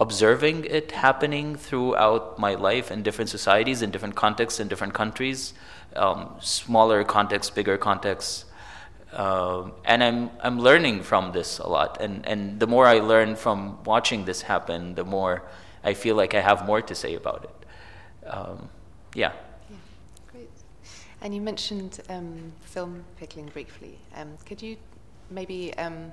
observing 0.00 0.64
it 0.66 0.92
happening 0.92 1.56
throughout 1.56 2.38
my 2.38 2.54
life 2.54 2.90
in 2.90 3.02
different 3.02 3.30
societies, 3.30 3.82
in 3.82 3.90
different 3.90 4.14
contexts, 4.14 4.60
in 4.60 4.68
different 4.68 4.92
countries, 4.92 5.54
um, 5.96 6.36
smaller 6.40 7.04
contexts, 7.04 7.50
bigger 7.50 7.78
contexts. 7.78 8.44
Um, 9.12 9.72
and 9.84 10.04
I'm, 10.04 10.30
I'm 10.42 10.58
learning 10.60 11.02
from 11.02 11.32
this 11.32 11.58
a 11.58 11.66
lot. 11.66 12.00
And, 12.00 12.26
and 12.26 12.60
the 12.60 12.66
more 12.66 12.86
I 12.86 12.98
learn 12.98 13.36
from 13.36 13.82
watching 13.84 14.24
this 14.24 14.42
happen, 14.42 14.94
the 14.94 15.04
more 15.04 15.42
I 15.82 15.94
feel 15.94 16.16
like 16.16 16.34
I 16.34 16.40
have 16.40 16.66
more 16.66 16.82
to 16.82 16.94
say 16.94 17.14
about 17.14 17.44
it. 17.44 18.28
Um, 18.28 18.68
yeah. 19.14 19.32
yeah. 19.70 19.76
Great. 20.32 20.50
And 21.22 21.34
you 21.34 21.40
mentioned 21.40 22.00
um, 22.08 22.52
film 22.62 23.04
pickling 23.16 23.46
briefly. 23.46 23.98
Um, 24.14 24.36
could 24.44 24.60
you 24.60 24.76
maybe 25.30 25.72
um, 25.78 26.12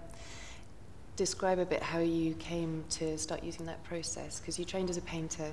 describe 1.15 1.59
a 1.59 1.65
bit 1.65 1.81
how 1.81 1.99
you 1.99 2.35
came 2.35 2.85
to 2.91 3.17
start 3.17 3.43
using 3.43 3.65
that 3.65 3.83
process? 3.83 4.39
Because 4.39 4.57
you 4.57 4.65
trained 4.65 4.89
as 4.89 4.97
a 4.97 5.01
painter, 5.01 5.51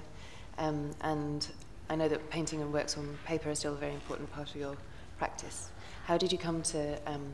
and 0.59 1.49
I 1.91 1.97
know 1.97 2.07
that 2.09 2.31
painting 2.31 2.63
and 2.63 2.73
works 2.73 2.97
on 2.97 3.19
paper 3.27 3.51
are 3.51 3.55
still 3.57 3.73
a 3.73 3.77
very 3.77 3.93
important 3.93 4.31
part 4.33 4.49
of 4.51 4.57
your 4.57 4.77
practice. 5.19 5.71
How 6.05 6.17
did 6.17 6.31
you 6.31 6.39
come 6.39 6.63
to 6.63 6.97
um, 7.05 7.33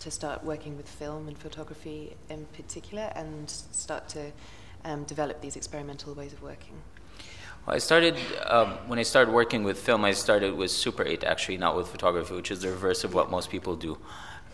to 0.00 0.10
start 0.10 0.44
working 0.44 0.76
with 0.76 0.86
film 0.86 1.26
and 1.26 1.38
photography 1.38 2.14
in 2.28 2.44
particular, 2.52 3.10
and 3.16 3.48
start 3.48 4.06
to 4.10 4.30
um, 4.84 5.04
develop 5.04 5.40
these 5.40 5.56
experimental 5.56 6.12
ways 6.12 6.34
of 6.34 6.42
working? 6.42 6.74
Well, 7.66 7.76
I 7.76 7.78
started 7.78 8.18
um, 8.44 8.72
when 8.88 8.98
I 8.98 9.04
started 9.04 9.32
working 9.32 9.64
with 9.64 9.78
film. 9.78 10.04
I 10.04 10.12
started 10.12 10.54
with 10.54 10.70
Super 10.70 11.02
8, 11.02 11.24
actually, 11.24 11.56
not 11.56 11.74
with 11.74 11.88
photography, 11.88 12.34
which 12.34 12.50
is 12.50 12.60
the 12.60 12.68
reverse 12.68 13.04
of 13.04 13.14
what 13.14 13.30
most 13.30 13.50
people 13.50 13.74
do. 13.74 13.96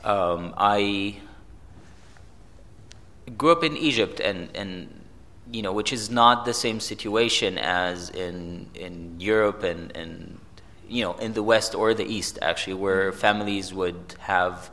Um, 0.04 0.54
I 0.56 1.16
grew 3.36 3.50
up 3.50 3.64
in 3.64 3.76
Egypt 3.76 4.20
and, 4.20 4.48
and 4.54 4.99
you 5.52 5.62
know, 5.62 5.72
which 5.72 5.92
is 5.92 6.10
not 6.10 6.44
the 6.44 6.54
same 6.54 6.80
situation 6.80 7.58
as 7.58 8.10
in 8.10 8.66
in 8.74 9.16
Europe 9.18 9.62
and, 9.62 9.94
and 9.96 10.38
you 10.88 11.02
know 11.02 11.14
in 11.14 11.32
the 11.32 11.42
West 11.42 11.74
or 11.74 11.94
the 11.94 12.04
East 12.04 12.38
actually, 12.42 12.74
where 12.74 13.12
families 13.12 13.74
would 13.74 14.14
have 14.20 14.70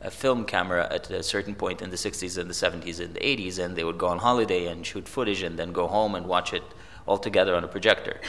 a 0.00 0.10
film 0.10 0.44
camera 0.44 0.86
at 0.92 1.10
a 1.10 1.22
certain 1.22 1.54
point 1.54 1.82
in 1.82 1.90
the 1.90 1.96
60s 1.96 2.38
and 2.38 2.48
the 2.48 2.54
70s 2.54 3.00
and 3.00 3.14
the 3.14 3.20
80s, 3.20 3.58
and 3.58 3.74
they 3.74 3.82
would 3.82 3.98
go 3.98 4.06
on 4.06 4.18
holiday 4.18 4.66
and 4.66 4.86
shoot 4.86 5.08
footage 5.08 5.42
and 5.42 5.58
then 5.58 5.72
go 5.72 5.88
home 5.88 6.14
and 6.14 6.26
watch 6.26 6.52
it 6.52 6.62
all 7.06 7.18
together 7.18 7.54
on 7.56 7.64
a 7.64 7.68
projector. 7.68 8.20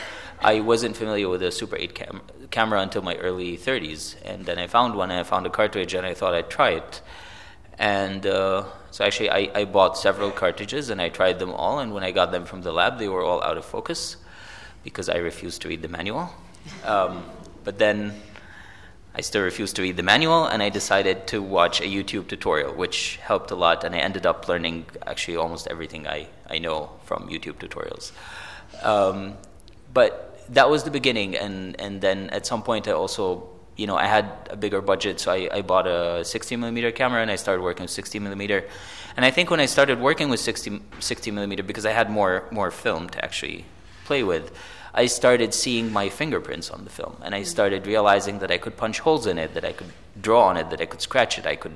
I 0.41 0.61
wasn't 0.61 0.95
familiar 0.97 1.29
with 1.29 1.43
a 1.43 1.51
Super 1.51 1.75
8 1.75 1.93
cam- 1.93 2.21
camera 2.49 2.81
until 2.81 3.01
my 3.01 3.15
early 3.17 3.57
30s, 3.57 4.15
and 4.25 4.45
then 4.45 4.57
I 4.57 4.67
found 4.67 4.95
one 4.95 5.11
and 5.11 5.19
I 5.19 5.23
found 5.23 5.45
a 5.45 5.49
cartridge 5.49 5.93
and 5.93 6.05
I 6.05 6.13
thought 6.13 6.33
I'd 6.33 6.49
try 6.49 6.71
it. 6.71 7.01
And 7.79 8.25
uh, 8.27 8.65
so 8.91 9.05
actually, 9.05 9.31
I, 9.31 9.49
I 9.55 9.65
bought 9.65 9.97
several 9.97 10.31
cartridges 10.31 10.89
and 10.89 11.01
I 11.01 11.07
tried 11.07 11.39
them 11.39 11.51
all. 11.51 11.79
And 11.79 11.93
when 11.93 12.03
I 12.03 12.11
got 12.11 12.31
them 12.31 12.45
from 12.45 12.61
the 12.61 12.73
lab, 12.73 12.99
they 12.99 13.07
were 13.07 13.23
all 13.23 13.41
out 13.41 13.57
of 13.57 13.63
focus 13.63 14.17
because 14.83 15.07
I 15.07 15.17
refused 15.17 15.61
to 15.61 15.69
read 15.69 15.81
the 15.81 15.87
manual. 15.87 16.29
Um, 16.85 17.23
but 17.63 17.79
then 17.79 18.13
I 19.15 19.21
still 19.21 19.43
refused 19.43 19.77
to 19.77 19.81
read 19.81 19.97
the 19.97 20.03
manual, 20.03 20.45
and 20.45 20.61
I 20.61 20.69
decided 20.69 21.25
to 21.27 21.41
watch 21.41 21.81
a 21.81 21.85
YouTube 21.85 22.27
tutorial, 22.27 22.73
which 22.73 23.17
helped 23.17 23.49
a 23.51 23.55
lot. 23.55 23.83
And 23.83 23.95
I 23.95 23.99
ended 23.99 24.25
up 24.25 24.47
learning 24.47 24.85
actually 25.07 25.37
almost 25.37 25.67
everything 25.67 26.07
I, 26.07 26.27
I 26.49 26.59
know 26.59 26.89
from 27.05 27.29
YouTube 27.29 27.55
tutorials. 27.55 28.11
Um, 28.83 29.37
but 29.93 30.45
that 30.49 30.69
was 30.69 30.83
the 30.83 30.91
beginning, 30.91 31.35
and, 31.35 31.79
and 31.79 32.01
then 32.01 32.29
at 32.31 32.45
some 32.45 32.61
point 32.61 32.87
I 32.87 32.91
also 32.91 33.49
you 33.79 33.87
know, 33.87 33.95
I 33.95 34.07
had 34.07 34.25
a 34.49 34.57
bigger 34.57 34.81
budget, 34.81 35.21
so 35.21 35.31
I, 35.31 35.49
I 35.51 35.61
bought 35.61 35.87
a 35.87 36.25
60 36.25 36.57
millimeter 36.57 36.91
camera 36.91 37.21
and 37.21 37.31
I 37.31 37.37
started 37.37 37.61
working 37.61 37.83
with 37.83 37.91
60 37.91 38.19
millimeter. 38.19 38.65
And 39.15 39.25
I 39.25 39.31
think 39.31 39.49
when 39.49 39.61
I 39.61 39.67
started 39.67 40.01
working 40.01 40.27
with 40.29 40.41
60, 40.41 40.81
60 40.99 41.31
millimeter, 41.31 41.63
because 41.63 41.85
I 41.85 41.91
had 41.91 42.09
more 42.09 42.43
more 42.51 42.71
film 42.71 43.09
to 43.09 43.23
actually 43.23 43.65
play 44.03 44.21
with, 44.23 44.51
I 44.93 45.05
started 45.05 45.53
seeing 45.53 45.93
my 45.93 46.09
fingerprints 46.09 46.69
on 46.69 46.83
the 46.83 46.89
film, 46.89 47.15
and 47.21 47.33
I 47.33 47.43
started 47.43 47.87
realizing 47.87 48.39
that 48.39 48.51
I 48.51 48.57
could 48.57 48.75
punch 48.75 48.99
holes 48.99 49.25
in 49.27 49.37
it, 49.37 49.53
that 49.53 49.63
I 49.63 49.71
could 49.71 49.91
draw 50.21 50.43
on 50.49 50.57
it, 50.57 50.69
that 50.71 50.81
I 50.81 50.85
could 50.85 51.01
scratch 51.01 51.39
it, 51.39 51.45
I 51.45 51.55
could, 51.55 51.75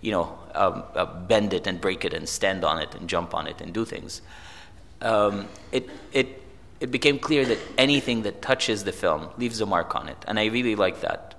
you 0.00 0.10
know, 0.10 0.38
um, 0.54 0.82
uh, 0.94 1.04
bend 1.04 1.52
it 1.54 1.68
and 1.68 1.80
break 1.80 2.04
it 2.04 2.12
and 2.12 2.28
stand 2.28 2.64
on 2.64 2.80
it 2.80 2.94
and 2.96 3.08
jump 3.08 3.34
on 3.34 3.46
it 3.46 3.60
and 3.60 3.72
do 3.72 3.84
things. 3.84 4.20
Um, 5.00 5.46
it 5.70 5.88
it 6.12 6.42
it 6.80 6.90
became 6.90 7.18
clear 7.20 7.44
that 7.44 7.58
anything 7.78 8.22
that 8.22 8.42
touches 8.42 8.82
the 8.82 8.92
film 8.92 9.28
leaves 9.38 9.60
a 9.60 9.66
mark 9.66 9.94
on 9.94 10.08
it, 10.08 10.18
and 10.26 10.40
I 10.40 10.46
really 10.46 10.74
like 10.74 11.00
that. 11.02 11.35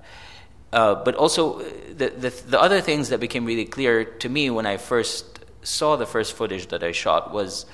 Uh, 0.72 0.94
but 0.96 1.14
also, 1.14 1.60
uh, 1.60 1.64
the, 1.96 2.10
the, 2.10 2.30
the 2.46 2.60
other 2.60 2.80
things 2.80 3.08
that 3.08 3.20
became 3.20 3.44
really 3.44 3.64
clear 3.64 4.04
to 4.04 4.28
me 4.28 4.50
when 4.50 4.66
I 4.66 4.76
first 4.76 5.40
saw 5.62 5.96
the 5.96 6.06
first 6.06 6.34
footage 6.34 6.68
that 6.68 6.82
I 6.82 6.92
shot 6.92 7.32
was 7.32 7.66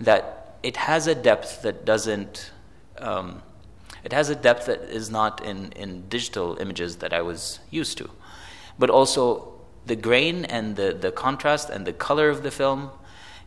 that 0.00 0.56
it 0.62 0.76
has 0.76 1.06
a 1.06 1.14
depth 1.14 1.62
that 1.62 1.84
doesn't. 1.84 2.52
Um, 2.98 3.42
it 4.04 4.12
has 4.12 4.30
a 4.30 4.36
depth 4.36 4.66
that 4.66 4.82
is 4.82 5.10
not 5.10 5.44
in, 5.44 5.72
in 5.72 6.08
digital 6.08 6.56
images 6.58 6.96
that 6.96 7.12
I 7.12 7.22
was 7.22 7.58
used 7.70 7.98
to. 7.98 8.08
But 8.78 8.88
also, 8.88 9.52
the 9.84 9.96
grain 9.96 10.44
and 10.44 10.76
the, 10.76 10.92
the 10.92 11.10
contrast 11.10 11.70
and 11.70 11.86
the 11.86 11.92
color 11.92 12.28
of 12.28 12.44
the 12.44 12.52
film 12.52 12.90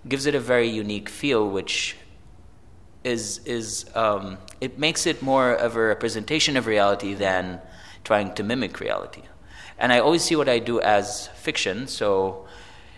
gives 0.08 0.25
it 0.25 0.36
a 0.36 0.39
very 0.39 0.68
unique 0.68 1.08
feel, 1.08 1.48
which 1.48 1.96
is, 3.03 3.39
is 3.46 3.86
um, 3.96 4.38
it 4.60 4.77
makes 4.77 5.06
it 5.06 5.22
more 5.22 5.53
of 5.53 5.75
a 5.75 5.79
representation 5.79 6.58
of 6.58 6.68
reality 6.68 7.13
than 7.13 7.62
trying 8.10 8.34
to 8.34 8.44
mimic 8.44 8.80
reality. 8.80 9.22
And 9.78 9.94
I 9.94 10.00
always 10.00 10.24
see 10.24 10.36
what 10.36 10.50
I 10.50 10.58
do 10.58 10.82
as 10.82 11.28
fiction, 11.46 11.88
so 11.88 12.48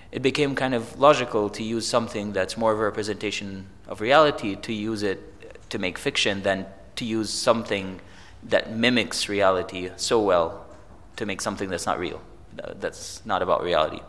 it 0.09 0.21
became 0.21 0.55
kind 0.55 0.73
of 0.73 0.83
logical 0.97 1.49
to 1.57 1.63
use 1.75 1.85
something 1.85 2.31
that's 2.31 2.55
more 2.55 2.71
of 2.71 2.79
a 2.79 2.83
representation 2.91 3.67
of 3.87 3.99
reality 3.99 4.55
to 4.67 4.71
use 4.71 5.03
it 5.03 5.19
to 5.69 5.77
make 5.79 5.97
fiction 5.97 6.43
than 6.43 6.65
to 6.95 7.03
use 7.03 7.29
something 7.29 7.99
that 8.53 8.63
mimics 8.83 9.27
reality 9.27 9.91
so 9.97 10.17
well 10.31 10.65
to 11.17 11.25
make 11.25 11.41
something 11.41 11.69
that's 11.69 11.85
not 11.85 11.99
real, 11.99 12.21
that's 12.83 13.21
not 13.25 13.41
about 13.41 13.63
reality. 13.63 14.01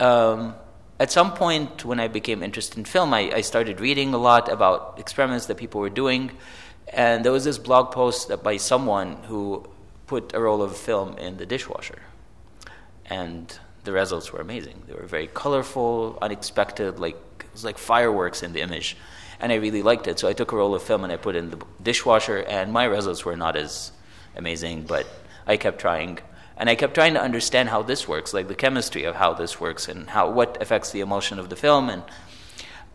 Um, 0.00 0.54
at 0.98 1.10
some 1.12 1.34
point, 1.34 1.84
when 1.84 2.00
I 2.00 2.08
became 2.08 2.42
interested 2.42 2.78
in 2.78 2.84
film, 2.86 3.12
I, 3.12 3.22
I 3.40 3.42
started 3.42 3.78
reading 3.78 4.14
a 4.14 4.18
lot 4.30 4.48
about 4.48 4.94
experiments 4.98 5.44
that 5.46 5.58
people 5.58 5.82
were 5.82 5.96
doing. 6.04 6.30
And 6.92 7.24
there 7.24 7.32
was 7.32 7.44
this 7.44 7.58
blog 7.58 7.92
post 7.92 8.30
by 8.42 8.56
someone 8.58 9.08
who 9.28 9.66
put 10.12 10.34
a 10.34 10.40
roll 10.48 10.60
of 10.60 10.76
film 10.76 11.16
in 11.16 11.38
the 11.38 11.46
dishwasher. 11.46 12.02
And 13.06 13.44
the 13.84 13.92
results 13.92 14.30
were 14.30 14.42
amazing. 14.42 14.82
They 14.86 14.92
were 14.92 15.06
very 15.06 15.28
colorful, 15.42 16.18
unexpected, 16.20 16.98
like 16.98 17.16
it 17.40 17.52
was 17.54 17.64
like 17.64 17.78
fireworks 17.78 18.42
in 18.42 18.52
the 18.52 18.60
image. 18.60 18.88
And 19.40 19.50
I 19.50 19.54
really 19.56 19.82
liked 19.82 20.06
it. 20.06 20.18
So 20.18 20.28
I 20.28 20.34
took 20.34 20.52
a 20.52 20.56
roll 20.56 20.74
of 20.74 20.82
film 20.82 21.02
and 21.02 21.12
I 21.14 21.16
put 21.16 21.34
it 21.34 21.38
in 21.38 21.48
the 21.48 21.60
dishwasher, 21.82 22.38
and 22.56 22.74
my 22.74 22.84
results 22.84 23.24
were 23.24 23.38
not 23.44 23.56
as 23.56 23.92
amazing, 24.36 24.82
but 24.82 25.06
I 25.46 25.56
kept 25.56 25.78
trying. 25.80 26.18
And 26.58 26.68
I 26.68 26.74
kept 26.74 26.92
trying 26.92 27.14
to 27.14 27.22
understand 27.22 27.70
how 27.70 27.80
this 27.80 28.06
works, 28.06 28.34
like 28.34 28.48
the 28.48 28.62
chemistry 28.64 29.04
of 29.04 29.14
how 29.14 29.32
this 29.32 29.58
works 29.58 29.88
and 29.88 30.10
how 30.10 30.30
what 30.30 30.60
affects 30.60 30.90
the 30.92 31.00
emulsion 31.00 31.38
of 31.38 31.48
the 31.48 31.56
film 31.56 31.88
and 31.88 32.02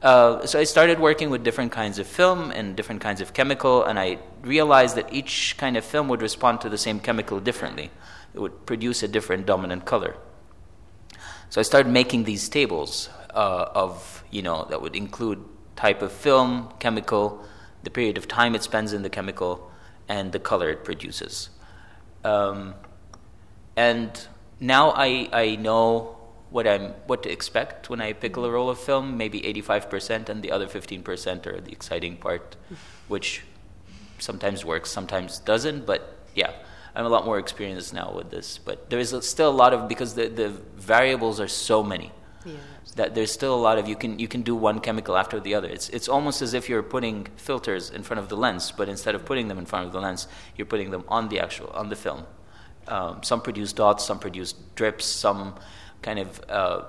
uh, 0.01 0.45
so 0.45 0.59
I 0.59 0.63
started 0.63 0.99
working 0.99 1.29
with 1.29 1.43
different 1.43 1.71
kinds 1.71 1.97
of 1.97 2.05
film 2.05 2.51
and 2.51 2.75
different 2.75 3.01
kinds 3.01 3.21
of 3.21 3.33
chemical, 3.33 3.83
and 3.83 3.97
I 3.97 4.19
realized 4.41 4.95
that 4.95 5.11
each 5.11 5.55
kind 5.57 5.75
of 5.75 5.83
film 5.83 6.07
would 6.07 6.21
respond 6.21 6.61
to 6.61 6.69
the 6.69 6.77
same 6.77 6.99
chemical 6.99 7.39
differently. 7.39 7.89
It 8.33 8.39
would 8.39 8.65
produce 8.65 9.01
a 9.01 9.07
different 9.07 9.45
dominant 9.45 9.85
color. 9.85 10.15
So 11.49 11.59
I 11.59 11.63
started 11.63 11.91
making 11.91 12.25
these 12.25 12.49
tables 12.49 13.09
uh, 13.33 13.69
of, 13.73 14.23
you 14.29 14.41
know, 14.41 14.65
that 14.69 14.81
would 14.81 14.95
include 14.95 15.43
type 15.75 16.01
of 16.01 16.11
film, 16.11 16.73
chemical, 16.79 17.43
the 17.83 17.89
period 17.89 18.17
of 18.17 18.27
time 18.27 18.53
it 18.53 18.63
spends 18.63 18.93
in 18.93 19.01
the 19.01 19.09
chemical, 19.09 19.71
and 20.07 20.31
the 20.31 20.39
color 20.39 20.69
it 20.69 20.83
produces. 20.83 21.49
Um, 22.23 22.75
and 23.75 24.27
now 24.59 24.91
I, 24.91 25.29
I 25.31 25.55
know 25.55 26.16
what 26.49 26.67
I'm 26.67 26.93
what 27.07 27.23
to 27.23 27.31
expect 27.31 27.89
when 27.89 28.01
I 28.01 28.13
pickle 28.13 28.45
a 28.45 28.51
roll 28.51 28.69
of 28.69 28.79
film. 28.79 29.17
Maybe 29.17 29.41
85%, 29.41 30.29
and 30.29 30.41
the 30.41 30.51
other 30.51 30.67
15% 30.67 31.45
are 31.47 31.61
the 31.61 31.71
exciting 31.71 32.17
part, 32.17 32.55
which 33.07 33.43
sometimes 34.19 34.65
works, 34.65 34.91
sometimes 34.91 35.39
doesn't. 35.39 35.85
But 35.85 36.17
yeah, 36.35 36.51
I'm 36.95 37.05
a 37.05 37.09
lot 37.09 37.25
more 37.25 37.39
experienced 37.39 37.93
now 37.93 38.11
with 38.15 38.31
this. 38.31 38.57
But 38.57 38.89
there 38.89 38.99
is 38.99 39.15
still 39.21 39.49
a 39.49 39.57
lot 39.63 39.73
of 39.73 39.87
because 39.87 40.15
the 40.15 40.27
the 40.27 40.49
variables 40.75 41.39
are 41.39 41.47
so 41.49 41.83
many. 41.83 42.11
Yeah, 42.45 42.53
that 42.95 43.15
there's 43.15 43.31
still 43.31 43.53
a 43.55 43.61
lot 43.67 43.77
of 43.77 43.87
you 43.87 43.95
can 43.95 44.19
you 44.19 44.27
can 44.27 44.41
do 44.41 44.55
one 44.55 44.79
chemical 44.79 45.17
after 45.17 45.39
the 45.39 45.53
other. 45.55 45.67
It's 45.67 45.89
it's 45.89 46.09
almost 46.09 46.41
as 46.41 46.53
if 46.53 46.67
you're 46.69 46.83
putting 46.83 47.27
filters 47.37 47.89
in 47.91 48.03
front 48.03 48.19
of 48.19 48.27
the 48.29 48.37
lens, 48.37 48.73
but 48.75 48.89
instead 48.89 49.15
of 49.15 49.25
putting 49.25 49.47
them 49.47 49.57
in 49.57 49.65
front 49.65 49.85
of 49.85 49.91
the 49.91 50.01
lens, 50.01 50.27
you're 50.55 50.65
putting 50.65 50.91
them 50.91 51.03
on 51.07 51.29
the 51.29 51.39
actual 51.39 51.69
on 51.69 51.89
the 51.89 51.95
film 51.95 52.25
Um, 52.87 53.21
some 53.21 53.41
produce 53.41 53.73
dots, 53.73 54.05
some 54.05 54.19
produce 54.19 54.53
drips, 54.75 55.05
some 55.05 55.55
kind 56.01 56.19
of 56.19 56.41
uh, 56.49 56.81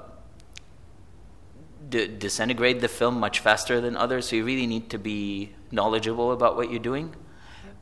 d- 1.89 2.07
disintegrate 2.09 2.81
the 2.81 2.89
film 2.89 3.19
much 3.21 3.41
faster 3.41 3.81
than 3.81 3.97
others. 3.97 4.29
So 4.29 4.37
you 4.37 4.45
really 4.45 4.67
need 4.67 4.91
to 4.91 4.99
be 4.99 5.55
knowledgeable 5.71 6.33
about 6.33 6.57
what 6.57 6.71
you're 6.71 6.81
doing. 6.93 7.15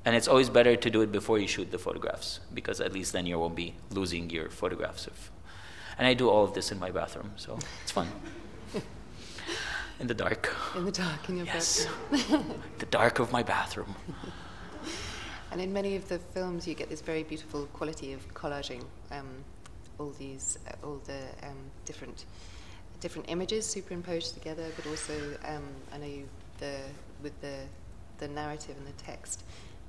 And 0.05 0.15
it's 0.15 0.29
always 0.29 0.49
better 0.49 0.77
to 0.77 0.91
do 0.91 1.01
it 1.03 1.11
before 1.11 1.39
you 1.39 1.49
shoot 1.49 1.71
the 1.73 1.79
photographs 1.79 2.39
because 2.55 2.81
at 2.81 2.93
least 2.93 3.13
then 3.13 3.27
you 3.27 3.39
won't 3.39 3.57
be 3.57 3.75
losing 3.91 4.31
your 4.31 4.51
photographs 4.51 5.07
of. 5.09 5.31
And 5.99 6.07
I 6.07 6.15
do 6.15 6.29
all 6.29 6.45
of 6.45 6.55
this 6.55 6.71
in 6.71 6.79
my 6.79 6.91
bathroom, 6.91 7.33
so 7.37 7.59
it's 7.83 7.91
fun. 7.91 8.07
in 10.01 10.07
the 10.07 10.15
dark. 10.15 10.55
In 10.77 10.85
the 10.85 10.93
dark, 10.93 11.29
in 11.29 11.39
your 11.39 11.47
Yes. 11.47 11.89
bathroom. 12.11 12.63
the 12.79 12.87
dark 12.87 13.19
of 13.19 13.33
my 13.33 13.43
bathroom. 13.43 13.97
And 15.53 15.61
in 15.61 15.73
many 15.73 15.97
of 15.97 16.09
the 16.09 16.19
films, 16.19 16.67
you 16.67 16.75
get 16.75 16.91
this 16.91 17.01
very 17.01 17.23
beautiful 17.23 17.67
quality 17.73 18.13
of 18.13 18.35
collaging 18.35 18.85
um, 19.11 19.27
all 19.99 20.11
these, 20.19 20.59
uh, 20.69 20.87
all 20.87 21.01
the 21.05 21.21
um, 21.43 21.57
different, 21.85 22.25
different 23.01 23.31
images 23.31 23.67
superimposed 23.67 24.35
together, 24.35 24.67
but 24.77 24.87
also 24.87 25.15
um, 25.45 25.65
I 25.93 25.99
know 25.99 26.07
you 26.07 26.29
the 26.59 26.79
with 27.23 27.39
the 27.41 27.57
the 28.19 28.29
narrative 28.29 28.77
and 28.79 28.87
the 28.87 29.03
text, 29.03 29.43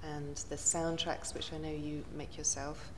and 0.04 0.36
the 0.50 0.56
soundtracks, 0.56 1.34
which 1.34 1.54
I 1.54 1.58
know 1.58 1.72
you 1.72 2.04
make 2.16 2.38
yourself. 2.38 2.92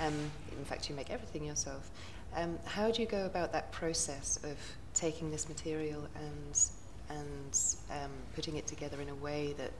Um, 0.00 0.14
in 0.56 0.64
fact, 0.64 0.88
you 0.88 0.94
make 0.94 1.10
everything 1.10 1.44
yourself. 1.44 1.90
Um, 2.36 2.58
how 2.66 2.90
do 2.90 3.00
you 3.00 3.08
go 3.08 3.24
about 3.24 3.52
that 3.52 3.72
process 3.72 4.38
of 4.44 4.56
taking 4.94 5.30
this 5.30 5.48
material 5.48 6.06
and 6.14 6.60
and 7.08 7.60
um, 7.90 8.10
putting 8.34 8.56
it 8.56 8.66
together 8.66 9.00
in 9.00 9.08
a 9.08 9.14
way 9.14 9.54
that 9.58 9.70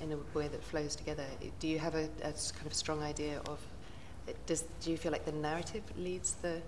in 0.00 0.12
a 0.12 0.38
way 0.38 0.48
that 0.48 0.62
flows 0.62 0.96
together. 0.96 1.24
Do 1.60 1.68
you 1.68 1.78
have 1.78 1.94
a 1.94 2.08
kind 2.22 2.66
of 2.66 2.74
strong 2.74 3.02
idea 3.02 3.40
of? 3.46 3.58
Does 4.46 4.64
do 4.80 4.90
you 4.90 4.96
feel 4.96 5.12
like 5.12 5.24
the 5.24 5.32
narrative 5.32 5.82
leads 5.96 6.34
the 6.34 6.60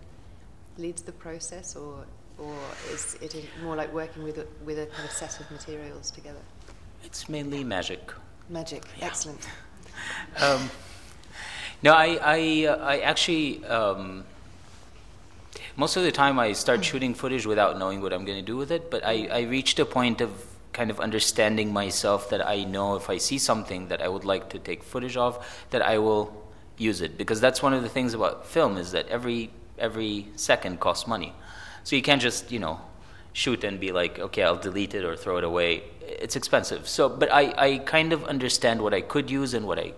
leads 0.78 1.02
the 1.02 1.12
process, 1.12 1.76
or 1.76 2.04
or 2.38 2.54
is 2.92 3.16
it 3.20 3.34
more 3.62 3.76
like 3.76 3.92
working 3.92 4.25
with 4.25 4.38
a, 4.38 4.46
with 4.64 4.78
a 4.78 4.87
kind 4.87 5.04
of 5.04 5.12
set 5.12 5.38
of 5.40 5.50
materials 5.50 6.11
together? 6.11 6.40
It's 7.04 7.28
mainly 7.28 7.62
magic. 7.64 8.12
Magic, 8.49 8.84
Yeah. 8.99 9.06
excellent. 9.06 9.46
Um, 10.40 10.68
no, 11.82 11.92
I, 11.92 12.18
I, 12.20 12.66
uh, 12.66 12.76
I 12.84 12.99
actually, 13.00 13.64
um, 13.66 14.25
most 15.76 15.96
of 15.96 16.02
the 16.02 16.11
time 16.11 16.38
I 16.40 16.52
start 16.52 16.84
shooting 16.84 17.14
footage 17.14 17.46
without 17.46 17.78
knowing 17.78 18.00
what 18.02 18.12
I'm 18.12 18.25
going 18.25 18.38
to 18.38 18.44
do 18.44 18.56
with 18.56 18.73
it, 18.73 18.90
but 18.90 19.04
I, 19.06 19.28
I 19.30 19.40
reached 19.42 19.78
a 19.78 19.84
point 19.84 20.20
of 20.20 20.30
kind 20.73 20.90
of 20.90 20.99
understanding 20.99 21.73
myself 21.73 22.28
that 22.30 22.46
I 22.46 22.64
know 22.64 22.96
if 22.96 23.08
I 23.08 23.18
see 23.18 23.38
something 23.38 23.88
that 23.88 24.02
I 24.02 24.08
would 24.08 24.25
like 24.25 24.49
to 24.50 24.58
take 24.58 24.82
footage 24.82 25.16
of, 25.16 25.38
that 25.70 25.80
I 25.82 25.99
will 25.99 26.44
use 26.76 27.00
it. 27.00 27.16
Because 27.16 27.40
that's 27.40 27.62
one 27.62 27.73
of 27.73 27.83
the 27.83 27.88
things 27.88 28.14
about 28.14 28.47
film 28.47 28.76
is 28.76 28.93
that 28.93 29.09
every, 29.09 29.50
every 29.78 30.28
second 30.37 30.81
costs 30.81 31.07
money. 31.07 31.33
So 31.85 31.97
you 31.97 32.02
can't 32.02 32.23
just, 32.23 32.50
you 32.50 32.59
know, 32.59 32.81
shoot 33.33 33.64
and 33.64 33.78
be 33.81 33.93
like, 33.93 34.19
okay, 34.19 34.43
I'll 34.43 34.57
delete 34.57 34.95
it 34.95 35.04
or 35.04 35.16
throw 35.16 35.38
it 35.38 35.45
away. 35.45 35.83
It's 36.00 36.37
expensive. 36.37 36.88
So, 36.88 37.09
but 37.09 37.33
I, 37.33 37.54
I 37.57 37.78
kind 37.78 38.12
of 38.12 38.25
understand 38.25 38.81
what 38.81 38.95
I 38.95 39.00
could 39.00 39.31
use 39.31 39.54
and 39.54 39.66
what 39.66 39.78
I 39.78 39.93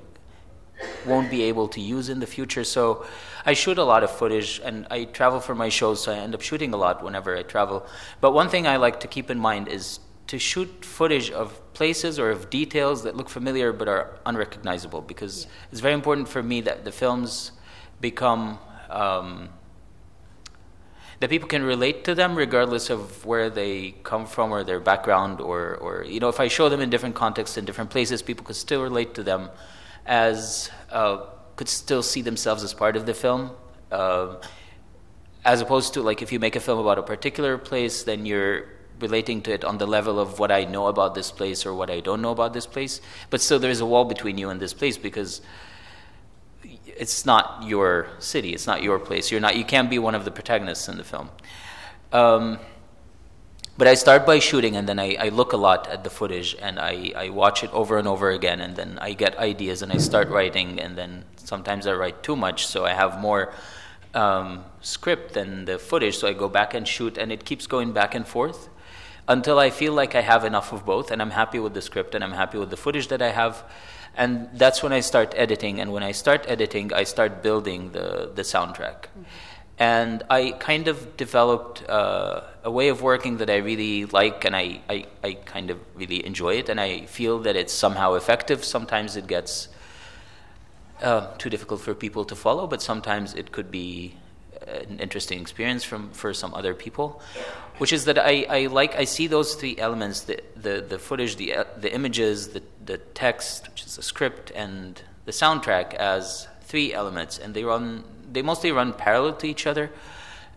won't 1.07 1.31
be 1.31 1.43
able 1.45 1.69
to 1.69 1.81
use 1.81 2.09
in 2.09 2.21
the 2.21 2.27
future. 2.27 2.65
So 2.65 3.07
I 3.45 3.55
shoot 3.55 3.79
a 3.79 3.85
lot 3.85 4.03
of 4.03 4.11
footage 4.11 4.61
and 4.65 4.87
I 4.91 5.05
travel 5.05 5.41
for 5.41 5.55
my 5.55 5.69
shows, 5.69 6.03
so 6.03 6.13
I 6.13 6.17
end 6.17 6.35
up 6.35 6.43
shooting 6.43 6.75
a 6.75 6.77
lot 6.77 7.03
whenever 7.03 7.37
I 7.37 7.43
travel. 7.43 7.87
But 8.21 8.33
one 8.33 8.49
thing 8.49 8.67
I 8.67 8.77
like 8.77 9.01
to 9.01 9.09
keep 9.09 9.31
in 9.31 9.39
mind 9.39 9.69
is 9.69 10.01
to 10.27 10.39
shoot 10.39 10.85
footage 10.85 11.31
of 11.31 11.61
places 11.81 12.19
or 12.19 12.29
of 12.37 12.41
details 12.61 13.03
that 13.05 13.15
look 13.19 13.29
familiar 13.29 13.69
but 13.81 13.87
are 13.95 14.07
unrecognizable 14.31 15.03
because 15.13 15.35
Yeah. 15.37 15.71
it's 15.71 15.83
very 15.87 15.95
important 15.95 16.27
for 16.35 16.43
me 16.43 16.59
that 16.69 16.79
the 16.89 16.93
films 17.03 17.53
become. 18.01 18.43
Um, 18.91 19.51
that 21.21 21.31
people 21.31 21.49
can 21.49 21.63
relate 21.63 22.05
to 22.05 22.15
them 22.15 22.37
regardless 22.37 22.91
of 22.91 23.25
where 23.25 23.49
they 23.61 23.95
come 24.03 24.27
from 24.27 24.53
or 24.53 24.63
their 24.71 24.81
background 24.81 25.41
or, 25.41 25.77
or 25.85 26.05
you 26.05 26.21
know 26.21 26.29
if 26.29 26.41
i 26.41 26.49
show 26.59 26.69
them 26.69 26.81
in 26.85 26.91
different 26.91 27.15
contexts 27.15 27.57
in 27.57 27.65
different 27.65 27.91
places 27.91 28.23
people 28.31 28.45
could 28.45 28.61
still 28.67 28.83
relate 28.83 29.15
to 29.15 29.23
them 29.23 29.49
as 30.05 30.71
uh, 30.91 31.17
could 31.57 31.69
still 31.69 32.03
see 32.03 32.23
themselves 32.31 32.63
as 32.63 32.75
part 32.75 32.97
of 32.97 33.07
the 33.07 33.15
film 33.15 33.51
uh, 33.93 34.37
as 35.45 35.59
opposed 35.65 35.95
to 35.95 36.03
like 36.03 36.21
if 36.21 36.31
you 36.33 36.39
make 36.39 36.55
a 36.55 36.61
film 36.61 36.79
about 36.79 36.99
a 36.99 37.03
particular 37.15 37.57
place 37.57 38.03
then 38.05 38.27
you're 38.27 38.55
relating 39.01 39.43
to 39.43 39.53
it 39.53 39.65
on 39.65 39.79
the 39.79 39.87
level 39.87 40.19
of 40.19 40.39
what 40.39 40.51
i 40.51 40.65
know 40.65 40.87
about 40.87 41.15
this 41.15 41.31
place 41.31 41.67
or 41.67 41.75
what 41.75 41.91
i 41.91 42.01
don't 42.01 42.23
know 42.23 42.31
about 42.31 42.53
this 42.53 42.67
place. 42.67 43.01
But 43.31 43.41
still 43.41 43.59
there's 43.59 43.81
a 43.81 43.87
wall 43.87 44.05
between 44.05 44.39
you 44.39 44.51
and 44.51 44.61
this 44.61 44.75
place 44.75 44.97
because 44.99 45.41
it's 46.97 47.27
not 47.27 47.63
your 47.65 48.09
city. 48.19 48.55
It's 48.55 48.67
not 48.67 48.83
your 48.83 48.99
place. 48.99 49.31
You're 49.31 49.41
not 49.41 49.57
you 49.57 49.65
can't 49.65 49.91
be 49.91 49.99
one 49.99 50.15
of 50.15 50.25
the 50.25 50.31
protagonists 50.31 50.89
in 50.89 50.97
the 50.97 51.05
film. 51.05 51.29
Um, 52.13 52.59
but 53.79 53.87
I 53.87 53.95
start 53.95 54.25
by 54.25 54.39
shooting 54.39 54.75
and 54.77 54.89
then 54.89 54.99
I, 54.99 55.17
I 55.27 55.29
look 55.29 55.53
a 55.53 55.59
lot 55.59 55.87
at 55.89 56.03
the 56.03 56.09
footage 56.09 56.57
and 56.63 56.79
I, 56.79 57.13
I 57.15 57.29
watch 57.29 57.63
it 57.63 57.71
over 57.75 57.99
and 57.99 58.09
over 58.09 58.31
again 58.31 58.61
and 58.61 58.75
then 58.75 58.99
I 59.03 59.13
get 59.13 59.37
ideas 59.39 59.83
and 59.83 59.93
I 59.93 59.99
start 59.99 60.29
writing 60.31 60.81
and 60.81 60.97
then 60.97 61.25
sometimes 61.37 61.87
I 61.87 61.93
write 61.93 62.23
too 62.23 62.37
much. 62.37 62.67
So 62.67 62.87
I 62.87 62.95
have 62.95 63.21
more 63.21 63.53
um, 64.15 64.65
script 64.81 65.35
than 65.35 65.67
the 65.67 65.79
footage. 65.79 66.17
So 66.17 66.27
I 66.27 66.33
go 66.33 66.49
back 66.49 66.73
and 66.73 66.89
shoot 66.89 67.19
and 67.19 67.31
it 67.31 67.45
keeps 67.45 67.67
going 67.67 67.93
back 67.93 68.15
and 68.15 68.27
forth 68.27 68.71
until 69.29 69.59
I 69.59 69.71
feel 69.71 69.93
like 69.93 70.15
I 70.15 70.21
have 70.21 70.45
enough 70.45 70.73
of 70.73 70.85
both 70.85 71.11
and 71.11 71.21
I'm 71.21 71.31
happy 71.31 71.59
with 71.59 71.75
the 71.75 71.83
script 71.83 72.15
and 72.15 72.23
I'm 72.23 72.33
happy 72.33 72.59
with 72.59 72.71
the 72.71 72.77
footage 72.77 73.09
that 73.09 73.23
I 73.23 73.31
have. 73.31 73.65
And 74.17 74.49
that's 74.55 74.83
when 74.83 74.93
I 74.93 75.01
start 75.01 75.35
editing. 75.37 75.81
And 75.81 75.93
when 75.93 76.03
I 76.03 76.13
start 76.13 76.45
editing 76.49 76.93
I 76.93 77.05
start 77.05 77.43
building 77.43 77.91
the, 77.93 78.31
the 78.35 78.43
soundtrack. 78.43 79.07
And 79.79 80.23
I 80.31 80.53
kind 80.53 80.89
of 80.89 81.17
developed 81.19 81.87
uh, 81.89 82.41
a 82.65 82.71
way 82.71 82.89
of 82.89 83.03
working 83.03 83.37
that 83.39 83.51
I 83.51 83.57
really 83.57 84.07
like, 84.07 84.47
and 84.47 84.57
I, 84.57 84.81
I, 84.89 85.07
I 85.23 85.35
kind 85.35 85.71
of 85.71 85.79
really 85.95 86.25
enjoy 86.25 86.55
it, 86.55 86.71
and 86.71 86.81
I 86.81 87.05
feel 87.05 87.41
that 87.41 87.57
it's 87.57 87.75
somehow 87.75 88.15
effective. 88.15 88.65
Sometimes 88.65 89.17
it 89.17 89.27
gets 89.27 89.69
uh, 91.03 91.27
too 91.37 91.51
difficult 91.51 91.83
for 91.83 91.95
people 91.95 92.25
to 92.25 92.35
follow, 92.35 92.67
but 92.67 92.81
sometimes 92.81 93.35
it 93.35 93.53
could 93.53 93.71
be 93.71 94.17
an 94.67 94.99
interesting 94.99 95.41
experience 95.41 95.85
from 95.85 96.11
for 96.11 96.33
some 96.33 96.55
other 96.55 96.75
people. 96.75 97.21
Which 97.79 97.93
is 97.93 98.05
that 98.07 98.19
I, 98.19 98.47
I 98.49 98.67
like 98.67 98.95
I 98.97 99.05
see 99.05 99.27
those 99.27 99.55
three 99.55 99.77
elements: 99.79 100.21
the 100.23 100.41
the, 100.57 100.81
the 100.81 100.99
footage, 100.99 101.37
the 101.37 101.67
the 101.79 101.93
images, 101.95 102.49
the 102.49 102.63
the 102.85 102.99
text, 102.99 103.69
which 103.69 103.85
is 103.85 103.97
the 103.97 104.03
script, 104.03 104.51
and 104.55 105.03
the 105.27 105.33
soundtrack 105.33 105.95
as 105.95 106.49
three 106.63 106.95
elements, 106.95 107.39
and 107.39 107.55
they 107.55 107.65
run 107.65 108.05
they 108.33 108.43
mostly 108.43 108.73
run 108.73 108.93
parallel 108.93 109.35
to 109.35 109.47
each 109.47 109.67
other. 109.67 109.91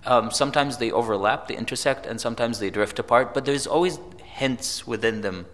Um, 0.05 0.31
sometimes 0.31 0.77
they 0.77 0.91
overlap, 0.91 1.47
they 1.49 1.57
intersect, 1.57 2.05
and 2.05 2.21
sometimes 2.21 2.59
they 2.59 2.69
drift 2.69 2.99
apart. 2.99 3.33
But 3.33 3.43
there's 3.43 3.67
always 3.67 3.99
hints 4.23 4.87
within 4.87 5.21
them. 5.21 5.45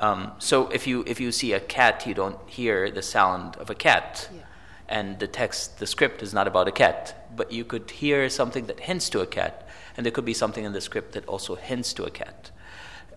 Um, 0.00 0.32
so 0.38 0.66
if 0.68 0.86
you 0.86 1.04
if 1.06 1.20
you 1.20 1.30
see 1.30 1.52
a 1.52 1.60
cat, 1.60 2.06
you 2.06 2.14
don't 2.14 2.38
hear 2.46 2.90
the 2.90 3.02
sound 3.02 3.56
of 3.56 3.70
a 3.70 3.74
cat, 3.76 4.28
Yeah. 4.34 4.40
and 4.88 5.18
the 5.20 5.28
text, 5.28 5.78
the 5.78 5.86
script 5.86 6.22
is 6.22 6.32
not 6.34 6.48
about 6.48 6.66
a 6.66 6.72
cat, 6.72 7.28
but 7.36 7.52
you 7.52 7.64
could 7.64 7.90
hear 7.90 8.28
something 8.28 8.66
that 8.66 8.80
hints 8.80 9.08
to 9.10 9.20
a 9.20 9.26
cat, 9.26 9.67
and 9.98 10.06
there 10.06 10.10
could 10.10 10.24
be 10.24 10.32
something 10.32 10.64
in 10.64 10.72
the 10.72 10.80
script 10.80 11.12
that 11.12 11.26
also 11.26 11.56
hints 11.56 11.92
to 11.92 12.04
a 12.04 12.10
cat. 12.10 12.50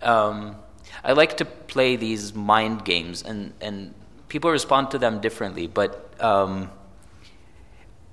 Um, 0.01 0.57
I 1.01 1.13
like 1.13 1.37
to 1.37 1.45
play 1.45 1.95
these 1.95 2.33
mind 2.33 2.83
games, 2.83 3.23
and 3.23 3.53
and 3.61 3.93
people 4.27 4.51
respond 4.51 4.91
to 4.91 4.97
them 4.97 5.21
differently, 5.21 5.67
but. 5.67 6.13
Um, 6.19 6.71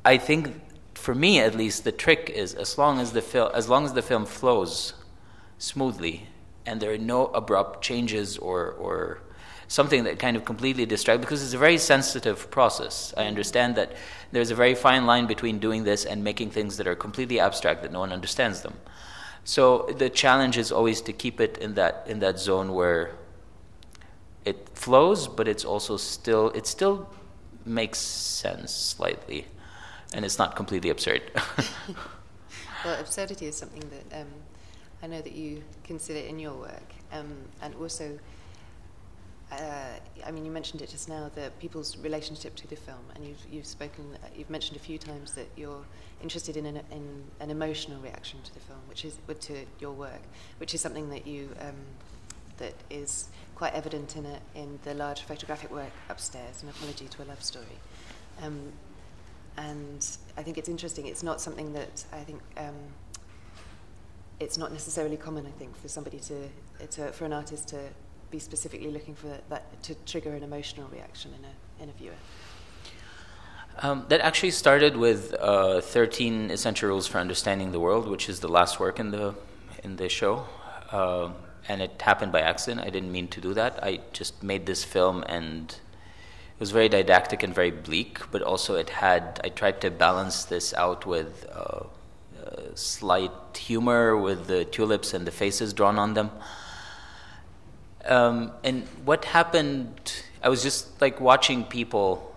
I 0.09 0.17
think, 0.17 0.55
for 0.95 1.15
me 1.15 1.39
at 1.39 1.55
least, 1.55 1.85
the 1.85 1.93
trick 1.93 2.31
is 2.35 2.55
as 2.55 2.79
long 2.79 2.99
as 2.99 3.13
the 3.13 3.21
film, 3.21 3.51
as 3.55 3.69
long 3.69 3.85
as 3.85 3.93
the 3.93 4.01
film 4.01 4.25
flows 4.25 4.95
smoothly, 5.59 6.29
and 6.65 6.81
there 6.81 6.93
are 6.93 7.05
no 7.17 7.27
abrupt 7.27 7.83
changes 7.83 8.39
or 8.39 8.71
or 8.71 9.21
something 9.69 10.05
that 10.05 10.19
kind 10.19 10.37
of 10.37 10.45
completely 10.45 10.87
distracts, 10.87 11.21
because 11.21 11.43
it's 11.43 11.55
a 11.55 11.59
very 11.59 11.79
sensitive 11.79 12.51
process. 12.51 13.15
I 13.17 13.27
understand 13.27 13.77
that 13.77 13.93
there's 14.33 14.51
a 14.51 14.55
very 14.55 14.75
fine 14.75 15.07
line 15.07 15.27
between 15.27 15.59
doing 15.59 15.85
this 15.85 16.05
and 16.05 16.25
making 16.25 16.51
things 16.51 16.77
that 16.79 16.87
are 16.87 16.97
completely 16.97 17.39
abstract 17.39 17.83
that 17.83 17.93
no 17.93 18.01
one 18.01 18.13
understands 18.13 18.63
them. 18.63 18.75
So 19.45 19.89
the 19.97 20.11
challenge 20.11 20.59
is 20.59 20.73
always 20.73 21.01
to 21.03 21.13
keep 21.13 21.41
it 21.41 21.59
in 21.59 21.75
that 21.75 22.05
in 22.07 22.19
that 22.21 22.39
zone 22.39 22.75
where 22.75 23.13
it 24.45 24.69
flows, 24.75 25.29
but 25.29 25.49
it's 25.49 25.65
also 25.65 25.97
still 25.97 26.51
it 26.51 26.67
still 26.67 27.09
makes 27.65 27.99
sense 27.99 28.75
slightly, 28.75 29.47
and 30.13 30.25
it's 30.25 30.39
not 30.39 30.57
completely 30.57 30.91
absurd. 30.91 31.23
Well, 32.85 33.01
absurdity 33.01 33.47
is 33.47 33.57
something 33.57 33.83
that 33.91 34.21
um, 34.21 34.29
I 35.03 35.09
know 35.09 35.21
that 35.21 35.33
you 35.33 35.65
consider 35.83 36.21
in 36.21 36.39
your 36.39 36.55
work, 36.55 36.93
um, 37.13 37.35
and 37.61 37.75
also, 37.75 38.19
uh, 39.51 40.27
I 40.27 40.31
mean, 40.31 40.45
you 40.45 40.51
mentioned 40.51 40.83
it 40.83 40.91
just 40.91 41.09
now, 41.09 41.31
the 41.35 41.51
people's 41.59 41.97
relationship 41.99 42.55
to 42.57 42.69
the 42.69 42.77
film, 42.77 43.05
and 43.15 43.25
you've 43.25 43.45
you've 43.51 43.67
spoken, 43.67 44.05
you've 44.37 44.51
mentioned 44.51 44.77
a 44.77 44.81
few 44.81 44.99
times 44.99 45.33
that 45.33 45.49
you're 45.57 45.85
interested 46.23 46.57
in 46.57 46.67
an, 46.67 46.81
in 46.91 47.25
an 47.41 47.51
emotional 47.51 48.01
reaction 48.01 48.41
to 48.43 48.53
the 48.53 48.61
film, 48.61 48.81
which 48.89 49.05
is 49.05 49.17
to 49.41 49.65
your 49.81 49.93
work, 49.93 50.21
which 50.59 50.75
is 50.75 50.81
something 50.81 51.09
that 51.11 51.27
you 51.27 51.49
um, 51.61 51.77
that 52.59 52.75
is 52.91 53.29
quite 53.55 53.73
evident 53.73 54.17
in 54.17 54.27
a, 54.27 54.39
in 54.55 54.79
the 54.85 54.95
large 54.95 55.23
photographic 55.23 55.71
work 55.71 55.93
upstairs, 56.11 56.63
an 56.63 56.69
apology 56.69 57.07
to 57.09 57.23
a 57.23 57.25
love 57.25 57.43
story. 57.43 57.79
Um, 58.43 58.73
and 59.57 60.07
I 60.37 60.43
think 60.43 60.59
it's 60.59 60.69
interesting. 60.69 61.07
It's 61.07 61.23
not 61.23 61.41
something 61.41 61.73
that 61.73 62.05
I 62.13 62.19
think 62.19 62.41
um, 62.57 62.77
it's 64.39 64.59
not 64.59 64.73
necessarily 64.73 65.17
common. 65.17 65.47
I 65.47 65.59
think 65.59 65.77
for 65.77 65.89
somebody 65.89 66.21
to, 66.21 66.49
to 66.91 67.13
for 67.13 67.25
an 67.25 67.33
artist 67.33 67.69
to 67.69 67.81
be 68.31 68.39
specifically 68.39 68.91
looking 68.91 69.15
for 69.15 69.29
that 69.49 69.83
to 69.85 69.95
trigger 70.07 70.35
an 70.35 70.43
emotional 70.43 70.89
reaction 70.89 71.33
in 71.39 71.45
a 71.45 71.83
in 71.83 71.89
a 71.89 71.93
viewer. 71.93 72.15
Um, 73.81 74.07
that 74.09 74.21
actually 74.21 74.51
started 74.51 74.97
with 74.97 75.35
uh, 75.39 75.81
13 75.81 76.51
Essential 76.51 76.89
Rules 76.89 77.07
for 77.07 77.19
Understanding 77.19 77.71
the 77.71 77.79
World, 77.79 78.09
which 78.09 78.29
is 78.29 78.41
the 78.41 78.49
last 78.49 78.81
work 78.81 78.99
in 78.99 79.13
the 79.13 79.35
in 79.85 79.97
the 79.97 80.09
show, 80.09 80.47
uh, 80.91 81.31
and 81.69 81.81
it 81.81 82.03
happened 82.03 82.33
by 82.33 82.41
accident. 82.41 82.85
I 82.85 82.91
didn't 82.91 83.13
mean 83.13 83.29
to 83.29 83.41
do 83.41 83.55
that. 83.55 83.79
I 83.83 84.01
just 84.13 84.43
made 84.43 84.67
this 84.67 84.83
film, 84.83 85.23
and 85.29 85.71
it 85.71 86.61
was 86.61 86.73
very 86.73 86.89
didactic 86.89 87.45
and 87.45 87.55
very 87.55 87.71
bleak. 87.71 88.19
But 88.33 88.43
also, 88.43 88.75
it 88.75 88.91
had 88.91 89.41
I 89.45 89.49
tried 89.49 89.81
to 89.83 89.91
balance 89.91 90.45
this 90.45 90.75
out 90.75 91.07
with 91.07 91.47
uh, 91.53 91.85
uh 92.45 92.75
slight 92.75 93.57
humor, 93.57 94.17
with 94.17 94.49
the 94.49 94.65
tulips 94.65 95.15
and 95.15 95.25
the 95.25 95.31
faces 95.31 95.73
drawn 95.73 95.99
on 95.99 96.15
them. 96.15 96.31
Um, 98.05 98.53
and 98.65 98.87
what 99.05 99.25
happened? 99.25 100.23
I 100.43 100.49
was 100.49 100.63
just 100.63 101.01
like 101.01 101.21
watching 101.21 101.65
people 101.65 102.35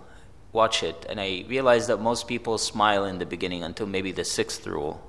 watch 0.52 0.82
it, 0.82 1.06
and 1.08 1.20
I 1.20 1.44
realized 1.48 1.88
that 1.88 1.98
most 1.98 2.28
people 2.28 2.58
smile 2.58 3.04
in 3.04 3.18
the 3.18 3.26
beginning 3.26 3.64
until 3.64 3.86
maybe 3.86 4.12
the 4.12 4.24
sixth 4.24 4.66
rule, 4.66 5.02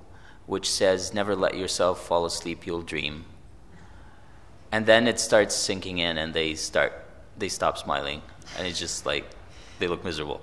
which 0.45 0.69
says, 0.69 1.13
Never 1.13 1.35
let 1.35 1.57
yourself 1.57 2.05
fall 2.05 2.25
asleep, 2.25 2.65
you'll 2.65 2.81
dream. 2.81 3.25
And 4.71 4.85
then 4.85 5.07
it 5.07 5.19
starts 5.19 5.55
sinking 5.55 5.97
in, 5.99 6.17
and 6.17 6.33
they 6.33 6.55
start, 6.55 6.93
they 7.37 7.49
stop 7.49 7.77
smiling, 7.77 8.21
and 8.57 8.67
it's 8.67 8.79
just 8.79 9.05
like, 9.05 9.25
they 9.79 9.87
look 9.87 10.03
miserable. 10.03 10.41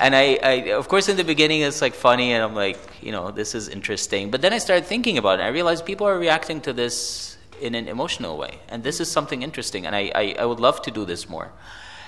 and 0.00 0.16
I, 0.16 0.38
I, 0.42 0.52
of 0.72 0.88
course, 0.88 1.08
in 1.08 1.16
the 1.16 1.24
beginning, 1.24 1.60
it's 1.60 1.80
like 1.80 1.94
funny, 1.94 2.32
and 2.32 2.42
I'm 2.42 2.54
like, 2.54 2.78
you 3.00 3.12
know, 3.12 3.30
this 3.30 3.54
is 3.54 3.68
interesting. 3.68 4.30
But 4.30 4.42
then 4.42 4.52
I 4.52 4.58
started 4.58 4.86
thinking 4.86 5.18
about 5.18 5.38
it, 5.38 5.42
I 5.42 5.48
realized 5.48 5.84
people 5.84 6.06
are 6.06 6.18
reacting 6.18 6.60
to 6.62 6.72
this 6.72 7.33
in 7.60 7.74
an 7.74 7.88
emotional 7.88 8.36
way, 8.36 8.60
and 8.68 8.82
this 8.82 9.00
is 9.00 9.10
something 9.10 9.42
interesting, 9.42 9.86
and 9.86 9.94
I, 9.94 10.10
I, 10.14 10.36
I 10.40 10.44
would 10.44 10.60
love 10.60 10.82
to 10.82 10.90
do 10.90 11.04
this 11.04 11.28
more. 11.28 11.52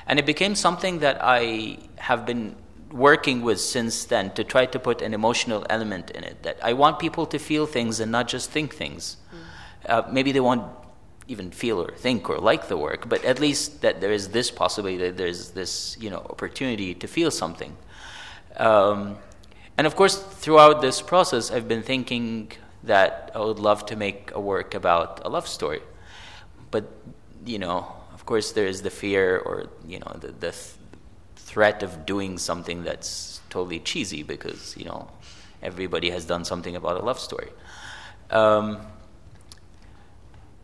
And 0.07 0.19
it 0.19 0.27
became 0.27 0.55
something 0.55 1.01
that 1.01 1.19
I 1.21 1.79
have 1.97 2.25
been 2.25 2.57
working 2.93 3.43
with 3.43 3.61
since 3.61 4.05
then 4.05 4.31
to 4.35 4.45
try 4.45 4.67
to 4.67 4.79
put 4.79 5.03
an 5.03 5.13
emotional 5.13 5.67
element 5.69 6.11
in 6.11 6.23
it. 6.25 6.43
That 6.45 6.59
I 6.63 6.73
want 6.73 6.99
people 6.99 7.27
to 7.27 7.39
feel 7.39 7.67
things 7.67 8.01
and 8.01 8.13
not 8.13 8.29
just 8.29 8.51
think 8.51 8.75
things. 8.75 9.17
Mm. 9.33 9.91
Uh, 9.91 10.03
maybe 10.11 10.33
they 10.33 10.41
won't 10.41 10.65
even 11.29 11.51
feel 11.51 11.83
or 11.83 11.91
think 11.93 12.31
or 12.31 12.39
like 12.39 12.69
the 12.69 12.77
work, 12.77 13.09
but 13.09 13.25
at 13.25 13.41
least 13.41 13.83
that 13.83 14.01
there 14.01 14.13
is 14.13 14.29
this 14.29 14.51
possibility, 14.51 14.99
that 14.99 15.17
there's 15.17 15.51
this 15.51 15.97
you 16.01 16.11
know 16.11 16.25
opportunity 16.31 16.95
to 16.95 17.07
feel 17.07 17.31
something. 17.31 17.77
Um, 18.57 19.19
and 19.77 19.87
of 19.87 19.97
course, 19.97 20.17
throughout 20.17 20.81
this 20.81 21.03
process, 21.03 21.51
I've 21.51 21.69
been 21.69 21.83
thinking 21.83 22.53
that 22.87 23.31
I 23.35 23.41
would 23.41 23.59
love 23.59 23.87
to 23.87 23.97
make 23.97 24.31
a 24.35 24.41
work 24.41 24.75
about 24.75 25.21
a 25.25 25.29
love 25.29 25.47
story, 25.47 25.83
but 26.71 26.85
you 27.45 27.59
know 27.59 27.97
of 28.17 28.29
course, 28.29 28.51
there 28.51 28.67
is 28.67 28.83
the 28.83 28.91
fear 28.91 29.39
or 29.39 29.69
you 29.87 30.01
know 30.01 30.17
the, 30.19 30.33
the 30.33 30.51
th- 30.51 30.75
threat 31.37 31.85
of 31.85 32.05
doing 32.07 32.39
something 32.39 32.83
that's 32.83 33.41
totally 33.51 33.79
cheesy 33.79 34.25
because 34.25 34.77
you 34.77 34.85
know 34.85 35.09
everybody 35.63 36.11
has 36.11 36.25
done 36.25 36.45
something 36.45 36.75
about 36.75 36.97
a 37.01 37.05
love 37.05 37.21
story. 37.21 37.51
Um, 38.31 38.81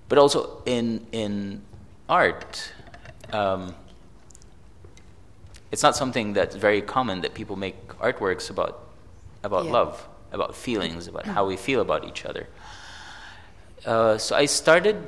but 0.08 0.18
also 0.18 0.62
in 0.66 1.06
in 1.12 1.62
art, 2.08 2.72
um, 3.32 3.76
it's 5.70 5.84
not 5.84 5.94
something 5.94 6.32
that's 6.32 6.56
very 6.56 6.82
common 6.82 7.20
that 7.20 7.32
people 7.32 7.54
make 7.54 7.76
artworks 7.98 8.50
about 8.50 8.88
about 9.44 9.66
yeah. 9.66 9.72
love, 9.72 10.08
about 10.32 10.56
feelings, 10.56 11.06
about 11.06 11.26
how 11.26 11.46
we 11.46 11.56
feel 11.56 11.80
about 11.80 12.04
each 12.04 12.24
other. 12.24 12.48
Uh, 13.84 14.18
so 14.18 14.36
I 14.36 14.46
started 14.46 14.98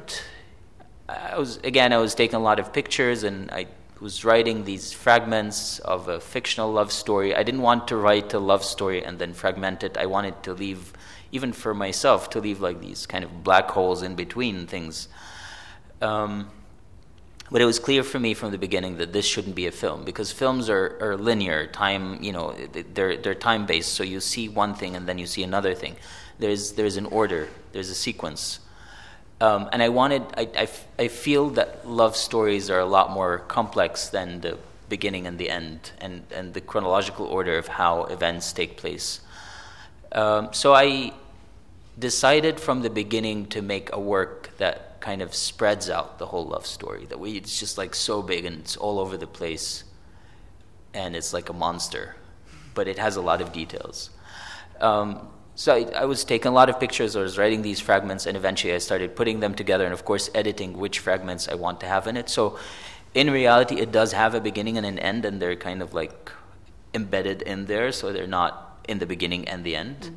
I 1.08 1.38
was 1.38 1.58
again 1.58 1.92
I 1.92 1.98
was 1.98 2.14
taking 2.14 2.36
a 2.36 2.42
lot 2.42 2.58
of 2.58 2.72
pictures 2.72 3.24
and 3.24 3.50
I 3.50 3.66
was 4.00 4.24
writing 4.24 4.64
these 4.64 4.92
fragments 4.92 5.78
of 5.80 6.08
a 6.08 6.20
fictional 6.20 6.72
love 6.72 6.92
story. 6.92 7.34
I 7.34 7.42
didn't 7.42 7.62
want 7.62 7.88
to 7.88 7.96
write 7.96 8.32
a 8.34 8.38
love 8.38 8.64
story 8.64 9.04
and 9.04 9.18
then 9.18 9.32
fragment 9.32 9.82
it. 9.82 9.96
I 9.96 10.06
wanted 10.06 10.42
to 10.44 10.54
leave 10.54 10.92
even 11.30 11.52
for 11.52 11.74
myself 11.74 12.30
to 12.30 12.40
leave 12.40 12.60
like 12.60 12.80
these 12.80 13.06
kind 13.06 13.24
of 13.24 13.44
black 13.44 13.70
holes 13.70 14.02
in 14.02 14.14
between 14.14 14.66
things. 14.66 15.08
Um, 16.00 16.50
but 17.50 17.60
it 17.60 17.64
was 17.64 17.78
clear 17.78 18.02
for 18.02 18.18
me 18.18 18.34
from 18.34 18.50
the 18.50 18.58
beginning 18.58 18.96
that 18.96 19.12
this 19.12 19.26
shouldn't 19.26 19.54
be 19.54 19.66
a 19.66 19.72
film 19.72 20.04
because 20.04 20.32
films 20.32 20.68
are, 20.68 20.96
are 21.00 21.16
linear 21.16 21.66
time 21.66 22.22
you 22.22 22.32
know 22.32 22.54
they're, 22.94 23.16
they're 23.16 23.34
time 23.34 23.66
based 23.66 23.92
so 23.92 24.02
you 24.02 24.20
see 24.20 24.48
one 24.48 24.74
thing 24.74 24.96
and 24.96 25.06
then 25.06 25.18
you 25.18 25.26
see 25.26 25.42
another 25.42 25.74
thing. 25.74 25.96
There's, 26.38 26.72
there's 26.72 26.96
an 26.96 27.06
order. 27.06 27.48
There's 27.72 27.90
a 27.90 27.94
sequence. 27.94 28.60
Um, 29.40 29.68
and 29.72 29.82
I 29.82 29.88
wanted, 29.88 30.22
I, 30.36 30.48
I, 30.56 30.68
I 30.98 31.08
feel 31.08 31.50
that 31.50 31.86
love 31.88 32.16
stories 32.16 32.70
are 32.70 32.80
a 32.80 32.86
lot 32.86 33.10
more 33.10 33.38
complex 33.38 34.08
than 34.08 34.40
the 34.40 34.58
beginning 34.88 35.26
and 35.26 35.38
the 35.38 35.50
end, 35.50 35.92
and, 36.00 36.22
and 36.32 36.54
the 36.54 36.60
chronological 36.60 37.26
order 37.26 37.58
of 37.58 37.66
how 37.66 38.04
events 38.04 38.52
take 38.52 38.76
place. 38.76 39.20
Um, 40.12 40.52
so 40.52 40.74
I 40.74 41.12
decided 41.98 42.60
from 42.60 42.82
the 42.82 42.90
beginning 42.90 43.46
to 43.46 43.62
make 43.62 43.92
a 43.92 43.98
work 43.98 44.50
that 44.58 44.93
kind 45.04 45.20
of 45.20 45.34
spreads 45.34 45.90
out 45.90 46.18
the 46.18 46.24
whole 46.24 46.46
love 46.46 46.64
story. 46.64 47.04
That 47.04 47.20
we, 47.20 47.32
it's 47.32 47.60
just 47.60 47.76
like 47.76 47.94
so 47.94 48.22
big 48.22 48.46
and 48.46 48.60
it's 48.60 48.74
all 48.74 48.98
over 48.98 49.18
the 49.18 49.26
place, 49.26 49.84
and 50.94 51.14
it's 51.14 51.34
like 51.34 51.50
a 51.50 51.52
monster, 51.52 52.16
but 52.72 52.88
it 52.88 52.98
has 52.98 53.16
a 53.16 53.20
lot 53.20 53.42
of 53.42 53.52
details. 53.52 54.08
Um, 54.80 55.28
so 55.56 55.74
I, 55.74 55.82
I, 56.02 56.04
was 56.06 56.24
taking 56.24 56.48
a 56.48 56.54
lot 56.54 56.70
of 56.70 56.80
pictures, 56.80 57.14
I 57.16 57.20
was 57.20 57.36
writing 57.36 57.60
these 57.60 57.80
fragments, 57.80 58.24
and 58.24 58.34
eventually 58.34 58.72
I 58.72 58.78
started 58.78 59.14
putting 59.14 59.40
them 59.40 59.54
together, 59.54 59.84
and 59.84 59.92
of 59.92 60.06
course, 60.06 60.30
editing 60.34 60.72
which 60.78 61.00
fragments 61.00 61.48
I 61.48 61.54
want 61.54 61.80
to 61.80 61.86
have 61.86 62.06
in 62.06 62.16
it. 62.16 62.30
So, 62.30 62.58
in 63.12 63.30
reality, 63.30 63.76
it 63.76 63.92
does 63.92 64.12
have 64.12 64.34
a 64.34 64.40
beginning 64.40 64.78
and 64.78 64.86
an 64.86 64.98
end, 64.98 65.26
and 65.26 65.40
they're 65.40 65.54
kind 65.54 65.82
of 65.82 65.92
like 65.92 66.32
embedded 66.94 67.42
in 67.42 67.66
there, 67.66 67.92
so 67.92 68.10
they're 68.10 68.26
not 68.26 68.80
in 68.88 69.00
the 69.00 69.06
beginning 69.06 69.46
and 69.48 69.64
the 69.64 69.76
end. 69.76 70.00
Mm-hmm. 70.00 70.14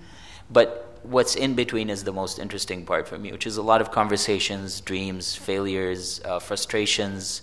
But 0.49 0.86
what's 1.09 1.35
in 1.35 1.55
between 1.55 1.89
is 1.89 2.03
the 2.03 2.13
most 2.13 2.39
interesting 2.39 2.85
part 2.85 3.07
for 3.07 3.17
me, 3.17 3.31
which 3.31 3.47
is 3.47 3.57
a 3.57 3.61
lot 3.61 3.81
of 3.81 3.91
conversations, 3.91 4.81
dreams, 4.81 5.35
failures, 5.35 6.21
uh, 6.25 6.39
frustrations, 6.39 7.41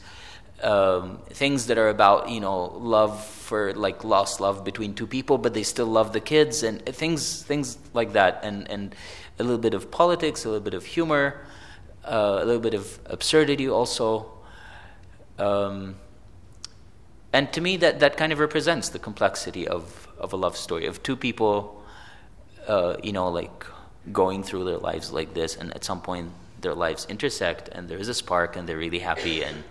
um, 0.62 1.18
things 1.31 1.66
that 1.66 1.79
are 1.79 1.88
about 1.88 2.29
you 2.31 2.40
know 2.40 2.66
love 2.79 3.24
for 3.24 3.74
like 3.74 4.05
lost 4.05 4.40
love 4.40 4.64
between 4.64 4.94
two 4.94 5.07
people, 5.07 5.38
but 5.38 5.55
they 5.55 5.62
still 5.62 5.87
love 5.87 6.12
the 6.12 6.20
kids 6.20 6.62
and 6.62 6.85
things 6.87 7.42
things 7.42 7.79
like 7.92 8.12
that, 8.12 8.40
and 8.42 8.70
and 8.70 8.94
a 9.38 9.42
little 9.42 9.59
bit 9.59 9.74
of 9.74 9.90
politics, 9.90 10.44
a 10.44 10.48
little 10.48 10.64
bit 10.64 10.74
of 10.74 10.85
humor, 10.85 11.46
uh, 12.05 12.38
a 12.40 12.44
little 12.44 12.62
bit 12.62 12.74
of 12.74 12.98
absurdity 13.07 13.68
also. 13.68 14.31
Um, 15.38 15.96
and 17.33 17.53
to 17.53 17.61
me, 17.61 17.77
that, 17.79 17.98
that 17.98 18.16
kind 18.16 18.33
of 18.33 18.38
represents 18.38 18.90
the 18.90 19.00
complexity 19.00 19.66
of, 19.66 20.07
of 20.18 20.33
a 20.33 20.37
love 20.37 20.57
story 20.57 20.87
of 20.87 21.03
two 21.03 21.16
people, 21.16 21.83
uh, 22.68 22.96
you 23.03 23.12
know, 23.12 23.29
like 23.29 23.64
going 24.12 24.42
through 24.42 24.64
their 24.64 24.79
lives 24.79 25.12
like 25.12 25.35
this, 25.35 25.57
and 25.57 25.74
at 25.74 25.85
some 25.85 26.00
point 26.00 26.31
their 26.61 26.74
lives 26.74 27.07
intersect, 27.09 27.68
and 27.68 27.88
there 27.88 27.98
is 27.98 28.09
a 28.09 28.14
spark, 28.14 28.57
and 28.57 28.68
they're 28.68 28.79
really 28.79 29.00
happy, 29.00 29.42
and 29.42 29.64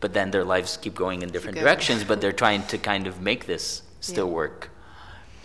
but 0.00 0.12
then 0.12 0.30
their 0.30 0.44
lives 0.44 0.76
keep 0.76 0.94
going 0.94 1.22
in 1.22 1.30
different 1.30 1.56
directions, 1.56 2.04
but 2.04 2.20
they're 2.20 2.32
trying 2.32 2.62
to 2.66 2.78
kind 2.78 3.06
of 3.06 3.20
make 3.20 3.46
this 3.46 3.82
still 4.00 4.26
yeah. 4.26 4.34
work, 4.34 4.70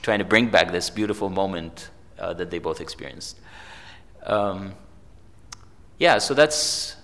trying 0.01 0.19
to 0.19 0.25
bring 0.25 0.49
back 0.49 0.71
this 0.71 0.89
beautiful 0.89 1.29
moment 1.29 1.89
uh, 2.19 2.33
that 2.33 2.51
they 2.51 2.59
both 2.59 2.81
experienced. 2.81 3.39
Um, 4.23 4.73
yeah, 5.97 6.17
so 6.17 6.33
that's 6.33 6.95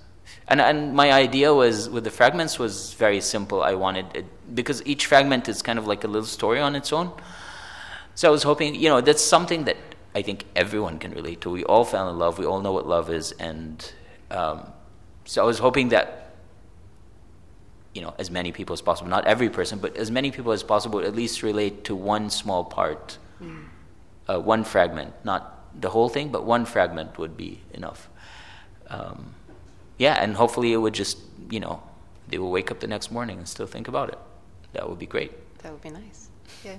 and 0.47 0.61
and 0.61 0.93
my 0.93 1.11
idea 1.11 1.53
was 1.53 1.89
with 1.89 2.03
the 2.03 2.11
fragments 2.11 2.57
was 2.57 2.93
very 2.93 3.21
simple. 3.21 3.63
I 3.63 3.73
wanted 3.73 4.05
it 4.15 4.25
because 4.55 4.81
each 4.85 5.05
fragment 5.05 5.49
is 5.49 5.61
kind 5.61 5.77
of 5.77 5.87
like 5.87 6.03
a 6.03 6.07
little 6.07 6.27
story 6.27 6.59
on 6.59 6.75
its 6.75 6.93
own. 6.93 7.11
So 8.17 8.27
I 8.27 8.31
was 8.31 8.41
hoping, 8.41 8.73
you 8.73 8.89
know, 8.89 8.99
that's 8.99 9.21
something 9.21 9.65
that 9.65 9.77
I 10.15 10.23
think 10.23 10.45
everyone 10.55 10.97
can 10.97 11.11
relate 11.11 11.39
to. 11.41 11.51
We 11.51 11.63
all 11.63 11.85
fell 11.85 12.09
in 12.09 12.17
love. 12.17 12.39
We 12.39 12.47
all 12.47 12.61
know 12.61 12.71
what 12.71 12.87
love 12.87 13.11
is, 13.11 13.31
and 13.33 13.93
um, 14.31 14.73
so 15.25 15.43
I 15.43 15.45
was 15.45 15.59
hoping 15.59 15.89
that 15.89 16.31
you 17.93 18.01
know 18.01 18.15
as 18.17 18.31
many 18.31 18.51
people 18.51 18.73
as 18.73 18.81
possible 18.81 19.09
not 19.09 19.25
every 19.25 19.49
person 19.49 19.77
but 19.77 19.95
as 19.97 20.09
many 20.09 20.31
people 20.31 20.51
as 20.51 20.63
possible 20.63 20.99
at 20.99 21.15
least 21.15 21.43
relate 21.43 21.83
to 21.83 21.95
one 21.95 22.31
small 22.31 22.63
part. 22.63 23.19
Mm. 23.39 23.65
uh, 24.27 24.39
one 24.39 24.63
fragment. 24.63 25.13
Not 25.23 25.41
the 25.79 25.91
whole 25.91 26.09
thing 26.09 26.31
but 26.31 26.43
one 26.43 26.65
fragment 26.65 27.19
would 27.19 27.37
be 27.37 27.61
enough. 27.71 28.09
Um, 28.87 29.35
yeah 29.99 30.15
and 30.23 30.35
hopefully 30.35 30.73
it 30.73 30.77
would 30.77 30.95
just 30.95 31.19
you 31.51 31.59
know 31.59 31.83
they 32.27 32.39
will 32.39 32.51
wake 32.51 32.71
up 32.71 32.79
the 32.79 32.87
next 32.87 33.11
morning 33.11 33.37
and 33.37 33.47
still 33.47 33.67
think 33.67 33.87
about 33.87 34.09
it. 34.09 34.19
That 34.73 34.89
would 34.89 34.97
be 34.97 35.05
great. 35.05 35.31
That 35.59 35.71
would 35.71 35.83
be 35.83 35.91
nice. 35.91 36.29
Yeah 36.65 36.77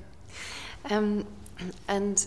um, 0.86 1.26
and 1.88 2.26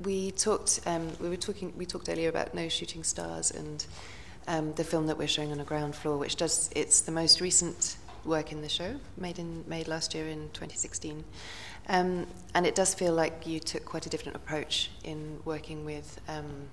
we 0.00 0.30
talked 0.32 0.80
um, 0.86 1.10
we 1.20 1.28
were 1.28 1.36
talking 1.36 1.72
we 1.76 1.86
talked 1.86 2.08
earlier 2.08 2.28
about 2.28 2.54
no 2.54 2.68
shooting 2.68 3.02
stars 3.02 3.50
and 3.50 3.84
um, 4.46 4.72
the 4.74 4.84
film 4.84 5.06
that 5.06 5.18
we're 5.18 5.28
showing 5.28 5.52
on 5.52 5.58
the 5.58 5.64
ground 5.64 5.94
floor, 5.94 6.16
which 6.16 6.36
does 6.36 6.70
it's 6.74 7.02
the 7.02 7.12
most 7.12 7.40
recent 7.40 7.96
work 8.24 8.50
in 8.50 8.62
the 8.62 8.68
show, 8.68 8.96
made 9.16 9.38
in 9.38 9.64
made 9.68 9.88
last 9.88 10.14
year 10.14 10.26
in 10.26 10.48
2016. 10.54 11.22
Um, 11.88 12.26
and 12.54 12.66
it 12.66 12.74
does 12.74 12.94
feel 12.94 13.12
like 13.12 13.46
you 13.46 13.60
took 13.60 13.84
quite 13.84 14.06
a 14.06 14.08
different 14.08 14.36
approach 14.36 14.90
in 15.04 15.40
working 15.44 15.84
with 15.84 16.20
um, 16.28 16.68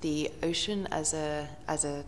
the 0.00 0.30
ocean 0.42 0.86
as 0.90 1.12
a 1.12 1.48
as 1.68 1.84
a 1.84 2.04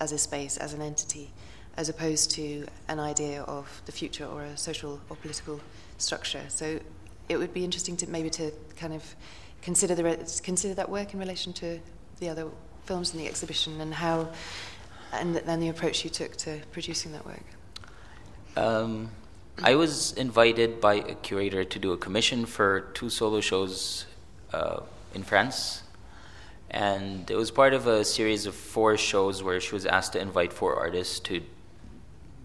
as 0.00 0.12
a 0.12 0.18
space, 0.18 0.56
as 0.56 0.72
an 0.72 0.80
entity, 0.80 1.30
as 1.76 1.88
opposed 1.88 2.30
to 2.32 2.66
an 2.88 2.98
idea 2.98 3.42
of 3.42 3.82
the 3.86 3.92
future 3.92 4.24
or 4.24 4.42
a 4.42 4.56
social 4.56 5.00
or 5.10 5.16
political 5.16 5.60
structure. 5.98 6.44
So 6.48 6.80
it 7.32 7.38
would 7.38 7.54
be 7.54 7.64
interesting 7.64 7.96
to 7.98 8.08
maybe 8.08 8.30
to 8.30 8.52
kind 8.76 8.92
of 8.92 9.14
consider 9.62 9.94
the 9.94 10.04
re- 10.04 10.24
consider 10.42 10.74
that 10.74 10.88
work 10.88 11.14
in 11.14 11.20
relation 11.20 11.52
to 11.54 11.80
the 12.20 12.28
other 12.28 12.46
films 12.84 13.12
in 13.12 13.18
the 13.18 13.26
exhibition 13.26 13.80
and 13.80 13.94
how 13.94 14.28
and 15.12 15.36
then 15.36 15.60
the 15.60 15.68
approach 15.68 16.04
you 16.04 16.10
took 16.10 16.36
to 16.36 16.60
producing 16.72 17.12
that 17.12 17.24
work. 17.26 17.44
Um, 18.56 19.10
I 19.62 19.74
was 19.74 20.12
invited 20.14 20.80
by 20.80 20.94
a 20.94 21.14
curator 21.14 21.64
to 21.64 21.78
do 21.78 21.92
a 21.92 21.98
commission 21.98 22.46
for 22.46 22.80
two 22.94 23.10
solo 23.10 23.40
shows 23.40 24.06
uh, 24.52 24.80
in 25.14 25.22
France. 25.22 25.82
And 26.70 27.30
it 27.30 27.36
was 27.36 27.50
part 27.50 27.74
of 27.74 27.86
a 27.86 28.04
series 28.04 28.46
of 28.46 28.54
four 28.54 28.96
shows 28.96 29.42
where 29.42 29.60
she 29.60 29.74
was 29.74 29.84
asked 29.84 30.14
to 30.14 30.20
invite 30.20 30.52
four 30.54 30.74
artists 30.76 31.20
to 31.20 31.42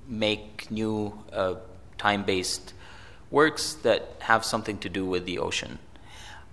make 0.08 0.70
new 0.70 1.18
uh, 1.32 1.56
time 1.98 2.24
based 2.24 2.74
works 3.32 3.74
that 3.84 4.16
have 4.20 4.46
something 4.46 4.78
to 4.80 4.90
do 4.90 5.06
with 5.06 5.26
the 5.26 5.40
ocean. 5.40 5.80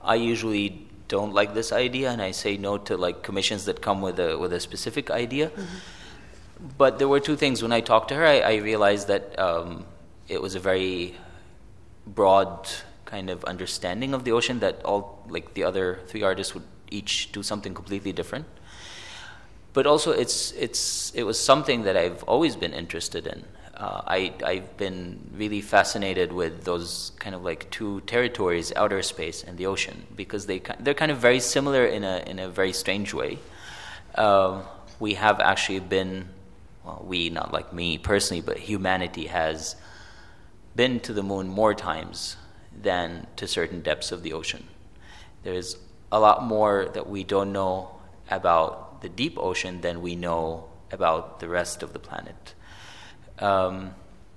I 0.00 0.16
usually 0.16 0.86
don't 1.08 1.32
like 1.32 1.54
this 1.54 1.72
idea 1.72 2.10
and 2.10 2.20
I 2.20 2.30
say 2.30 2.56
no 2.56 2.78
to 2.78 2.96
like 2.96 3.22
commissions 3.22 3.64
that 3.66 3.80
come 3.80 4.00
with 4.00 4.18
a 4.18 4.38
with 4.38 4.52
a 4.52 4.60
specific 4.60 5.10
idea. 5.10 5.48
Mm-hmm. 5.48 6.68
But 6.78 6.98
there 6.98 7.08
were 7.08 7.20
two 7.20 7.36
things 7.36 7.62
when 7.62 7.72
I 7.72 7.80
talked 7.80 8.08
to 8.08 8.14
her. 8.14 8.24
I, 8.24 8.38
I 8.40 8.54
realized 8.56 9.08
that 9.08 9.38
um, 9.38 9.84
it 10.28 10.40
was 10.40 10.54
a 10.54 10.60
very 10.60 11.16
broad 12.06 12.68
kind 13.04 13.28
of 13.30 13.44
understanding 13.44 14.14
of 14.14 14.24
the 14.24 14.32
ocean 14.32 14.60
that 14.60 14.82
all 14.84 15.24
like 15.28 15.54
the 15.54 15.64
other 15.64 16.00
three 16.06 16.22
artists 16.22 16.54
would 16.54 16.64
each 16.90 17.32
do 17.32 17.42
something 17.42 17.74
completely 17.74 18.12
different 18.12 18.46
but 19.74 19.86
also 19.86 20.12
it's 20.12 20.52
it's 20.52 21.12
it 21.14 21.24
was 21.24 21.38
something 21.38 21.82
that 21.82 21.96
I've 21.96 22.22
always 22.24 22.56
been 22.56 22.72
interested 22.72 23.26
in 23.26 23.44
uh, 23.76 24.02
I 24.06 24.32
I've 24.44 24.76
been 24.76 25.30
really 25.34 25.60
fascinated 25.60 26.32
with 26.32 26.64
those 26.64 27.12
kind 27.18 27.34
of 27.34 27.42
like 27.44 27.70
two 27.70 28.00
territories 28.02 28.72
outer 28.76 29.02
space 29.02 29.42
and 29.42 29.58
the 29.58 29.66
ocean 29.66 30.06
because 30.14 30.46
they 30.46 30.60
they're 30.80 30.94
kind 30.94 31.10
of 31.10 31.18
very 31.18 31.40
similar 31.40 31.84
in 31.84 32.04
a 32.04 32.22
in 32.26 32.38
a 32.38 32.48
very 32.48 32.72
strange 32.72 33.12
way 33.12 33.38
uh, 34.14 34.62
we 35.00 35.14
have 35.14 35.40
actually 35.40 35.80
been 35.80 36.28
well 36.84 37.04
we 37.06 37.30
not 37.30 37.52
like 37.52 37.72
me 37.72 37.98
personally 37.98 38.40
but 38.40 38.58
humanity 38.58 39.26
has 39.26 39.76
been 40.76 41.00
to 41.00 41.12
the 41.12 41.22
moon 41.22 41.48
more 41.48 41.74
times 41.74 42.36
than 42.82 43.26
to 43.36 43.46
certain 43.46 43.80
depths 43.80 44.10
of 44.12 44.22
the 44.22 44.32
ocean. 44.32 44.64
There's 45.42 45.76
a 46.10 46.18
lot 46.18 46.42
more 46.42 46.86
that 46.94 47.08
we 47.08 47.24
don't 47.24 47.52
know 47.52 47.90
about 48.30 49.02
the 49.02 49.08
deep 49.08 49.38
ocean 49.38 49.80
than 49.80 50.02
we 50.02 50.16
know 50.16 50.64
about 50.90 51.40
the 51.40 51.48
rest 51.48 51.82
of 51.82 51.92
the 51.92 51.98
planet. 51.98 52.54
Um, 53.38 53.94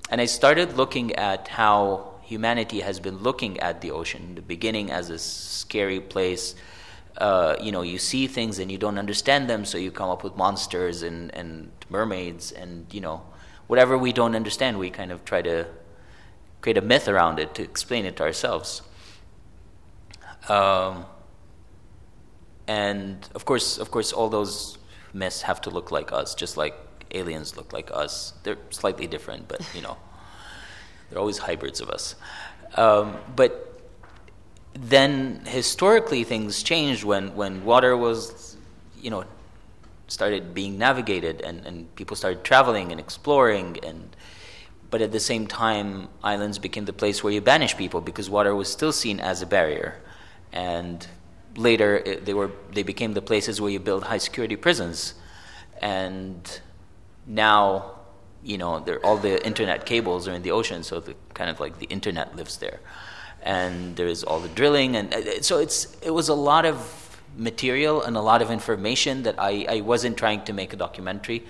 and 0.10 0.22
I 0.22 0.26
started 0.26 0.78
looking 0.78 1.16
at 1.16 1.48
how 1.48 2.14
humanity 2.22 2.82
has 2.82 3.00
been 3.00 3.18
looking 3.18 3.60
at 3.60 3.82
the 3.82 3.92
ocean, 3.92 4.36
the 4.36 4.42
beginning 4.42 4.92
as 4.92 5.10
a 5.10 5.18
scary 5.18 6.00
place. 6.00 6.56
Uh, 7.18 7.56
you 7.62 7.72
know, 7.72 7.82
you 7.82 7.98
see 7.98 8.28
things 8.28 8.60
and 8.60 8.72
you 8.72 8.78
don't 8.78 8.98
understand 8.98 9.50
them, 9.50 9.66
so 9.66 9.78
you 9.78 9.92
come 9.92 10.10
up 10.10 10.24
with 10.24 10.36
monsters 10.36 11.04
and, 11.04 11.34
and 11.34 11.72
mermaids 11.90 12.52
and, 12.52 12.86
you 12.94 13.02
know, 13.02 13.22
whatever 13.68 13.98
we 13.98 14.14
don't 14.14 14.36
understand, 14.36 14.78
we 14.78 14.90
kind 14.90 15.12
of 15.12 15.26
try 15.26 15.42
to 15.42 15.66
create 16.62 16.78
a 16.78 16.82
myth 16.82 17.08
around 17.08 17.40
it 17.40 17.56
to 17.56 17.64
explain 17.64 18.06
it 18.06 18.16
to 18.18 18.24
ourselves. 18.24 18.82
Um, 20.50 21.06
and 22.68 23.28
of 23.36 23.46
course, 23.46 23.78
of 23.78 23.92
course, 23.92 24.14
all 24.14 24.30
those 24.30 24.78
myths 25.14 25.42
have 25.44 25.62
to 25.62 25.70
look 25.70 25.92
like 25.92 26.12
us, 26.12 26.36
just 26.36 26.58
like 26.58 26.76
aliens 27.12 27.58
look 27.58 27.74
like 27.74 27.90
us. 27.92 28.34
They're 28.44 28.58
slightly 28.70 29.08
different, 29.08 29.48
but 29.48 29.62
you 29.74 29.82
know, 29.82 29.98
they're 31.10 31.20
always 31.20 31.38
hybrids 31.38 31.82
of 31.82 31.90
us. 31.90 32.16
Um, 32.76 33.18
but 33.36 33.82
then 34.74 35.42
historically, 35.46 36.24
things 36.24 36.64
changed 36.64 37.04
when 37.04 37.36
when 37.36 37.66
water 37.66 37.96
was, 37.98 38.58
you 39.02 39.10
know, 39.10 39.26
started 40.08 40.54
being 40.54 40.78
navigated, 40.78 41.42
and, 41.42 41.66
and 41.66 41.96
people 41.96 42.16
started 42.16 42.44
traveling 42.44 42.92
and 42.92 43.00
exploring 43.00 43.78
and 43.84 44.16
but 44.90 45.02
at 45.02 45.12
the 45.12 45.20
same 45.20 45.48
time, 45.48 46.08
islands 46.24 46.60
became 46.60 46.86
the 46.86 46.94
place 46.94 47.24
where 47.24 47.34
you 47.34 47.42
banish 47.42 47.76
people 47.76 48.02
because 48.02 48.30
water 48.30 48.56
was 48.56 48.72
still 48.72 48.92
seen 48.92 49.20
as 49.20 49.42
a 49.42 49.46
barrier. 49.46 50.02
And 50.54 51.06
later, 51.56 51.98
it, 51.98 52.26
they, 52.26 52.34
were, 52.34 52.52
they 52.72 52.84
became 52.84 53.14
the 53.14 53.22
places 53.22 53.60
where 53.60 53.70
you 53.70 53.80
build 53.80 54.06
high 54.06 54.18
security 54.18 54.56
prisons. 54.56 55.16
And 55.82 56.62
now, 57.28 57.92
you 58.42 58.58
know, 58.58 58.84
all 59.04 59.18
the 59.18 59.46
internet 59.46 59.86
cables 59.86 60.28
are 60.28 60.34
in 60.34 60.42
the 60.42 60.52
ocean, 60.52 60.82
so 60.82 61.00
the, 61.00 61.16
kind 61.34 61.50
of 61.50 61.60
like 61.60 61.80
the 61.80 61.88
internet 61.88 62.36
lives 62.36 62.58
there. 62.58 62.80
And 63.44 63.96
there's 63.96 64.24
all 64.24 64.40
the 64.40 64.50
drilling. 64.50 64.96
And 64.96 65.14
uh, 65.14 65.42
so 65.42 65.60
it's, 65.60 65.98
it 66.02 66.12
was 66.12 66.30
a 66.30 66.34
lot 66.34 66.66
of 66.66 67.22
material 67.36 68.02
and 68.02 68.16
a 68.16 68.22
lot 68.22 68.42
of 68.42 68.50
information 68.50 69.24
that 69.24 69.36
I, 69.38 69.66
I 69.70 69.82
wasn't 69.82 70.18
trying 70.18 70.44
to 70.46 70.54
make 70.54 70.74
a 70.74 70.78
documentary. 70.78 71.44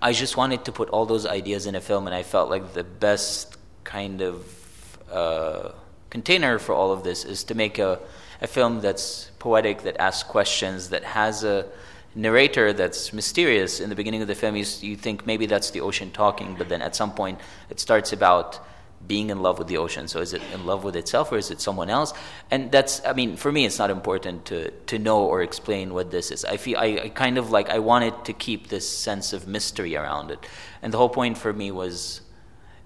I 0.00 0.12
just 0.12 0.36
wanted 0.36 0.64
to 0.64 0.72
put 0.72 0.88
all 0.88 1.06
those 1.06 1.26
ideas 1.26 1.66
in 1.66 1.74
a 1.74 1.80
film, 1.80 2.06
and 2.06 2.14
I 2.14 2.22
felt 2.22 2.50
like 2.50 2.72
the 2.72 2.84
best 2.84 3.56
kind 3.84 4.22
of 4.22 4.98
uh, 5.10 5.72
container 6.10 6.58
for 6.58 6.74
all 6.74 6.92
of 6.92 7.04
this 7.04 7.24
is 7.24 7.44
to 7.44 7.54
make 7.54 7.78
a, 7.78 8.00
a 8.40 8.46
film 8.46 8.80
that's 8.80 9.30
poetic, 9.38 9.82
that 9.82 10.00
asks 10.00 10.28
questions, 10.28 10.88
that 10.90 11.04
has 11.04 11.44
a 11.44 11.66
narrator 12.14 12.72
that's 12.72 13.12
mysterious. 13.12 13.80
In 13.80 13.90
the 13.90 13.96
beginning 13.96 14.22
of 14.22 14.28
the 14.28 14.34
film, 14.34 14.56
you, 14.56 14.64
you 14.80 14.96
think 14.96 15.26
maybe 15.26 15.46
that's 15.46 15.70
the 15.70 15.80
ocean 15.80 16.10
talking, 16.10 16.54
but 16.56 16.68
then 16.68 16.82
at 16.82 16.94
some 16.94 17.12
point 17.12 17.40
it 17.70 17.80
starts 17.80 18.12
about 18.12 18.60
being 19.06 19.30
in 19.30 19.42
love 19.42 19.58
with 19.58 19.68
the 19.68 19.76
ocean. 19.76 20.08
So 20.08 20.20
is 20.20 20.32
it 20.32 20.42
in 20.52 20.64
love 20.64 20.84
with 20.84 20.96
itself 20.96 21.30
or 21.30 21.36
is 21.36 21.50
it 21.50 21.60
someone 21.60 21.90
else? 21.90 22.14
And 22.50 22.72
that's, 22.72 23.04
I 23.04 23.12
mean, 23.12 23.36
for 23.36 23.52
me, 23.52 23.66
it's 23.66 23.78
not 23.78 23.90
important 23.90 24.46
to, 24.46 24.70
to 24.70 24.98
know 24.98 25.24
or 25.24 25.42
explain 25.42 25.92
what 25.92 26.10
this 26.10 26.30
is. 26.30 26.44
I 26.44 26.56
feel, 26.56 26.78
I, 26.78 27.00
I 27.04 27.08
kind 27.10 27.36
of 27.36 27.50
like, 27.50 27.68
I 27.68 27.80
wanted 27.80 28.24
to 28.24 28.32
keep 28.32 28.68
this 28.68 28.88
sense 28.88 29.32
of 29.32 29.46
mystery 29.46 29.96
around 29.96 30.30
it. 30.30 30.46
And 30.80 30.92
the 30.92 30.98
whole 30.98 31.10
point 31.10 31.36
for 31.36 31.52
me 31.52 31.70
was 31.70 32.22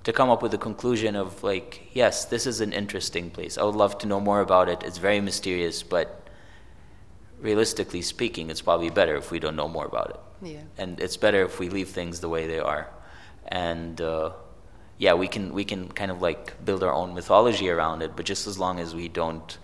to 0.05 0.13
come 0.13 0.31
up 0.31 0.43
with 0.43 0.53
the 0.53 0.59
conclusion 0.59 1.15
of 1.15 1.43
like, 1.43 1.89
yes, 1.93 2.25
this 2.25 2.47
is 2.47 2.61
an 2.61 2.73
interesting 2.73 3.31
place. 3.31 3.59
I 3.59 3.63
would 3.63 3.77
love 3.77 3.99
to 3.99 4.07
know 4.07 4.21
more 4.21 4.41
about 4.41 4.69
it. 4.69 4.83
It's 4.83 4.99
very 4.99 5.21
mysterious, 5.21 5.83
but 5.83 6.28
realistically 7.41 8.03
speaking, 8.03 8.51
it's 8.51 8.63
probably 8.63 8.91
better 8.91 9.17
if 9.17 9.31
we 9.31 9.39
don't 9.39 9.57
know 9.57 9.69
more 9.69 9.87
about 9.87 10.11
it. 10.11 10.51
Yeah. 10.51 10.61
And 10.77 11.01
it's 11.01 11.17
better 11.17 11.43
if 11.45 11.59
we 11.59 11.69
leave 11.69 11.91
things 11.91 12.21
the 12.21 12.29
way 12.29 12.47
they 12.47 12.59
are. 12.59 12.89
And, 13.47 14.01
uh, 14.01 14.33
yeah, 14.99 15.15
we 15.15 15.29
can 15.29 15.55
we 15.55 15.65
can 15.65 15.89
kind 15.89 16.11
of 16.11 16.21
like 16.21 16.65
build 16.65 16.83
our 16.83 16.93
own 16.93 17.15
mythology 17.15 17.71
around 17.71 18.03
it, 18.03 18.17
but 18.17 18.27
just 18.27 18.47
as 18.47 18.59
long 18.59 18.81
as 18.81 18.95
we 18.95 19.09
don't 19.09 19.57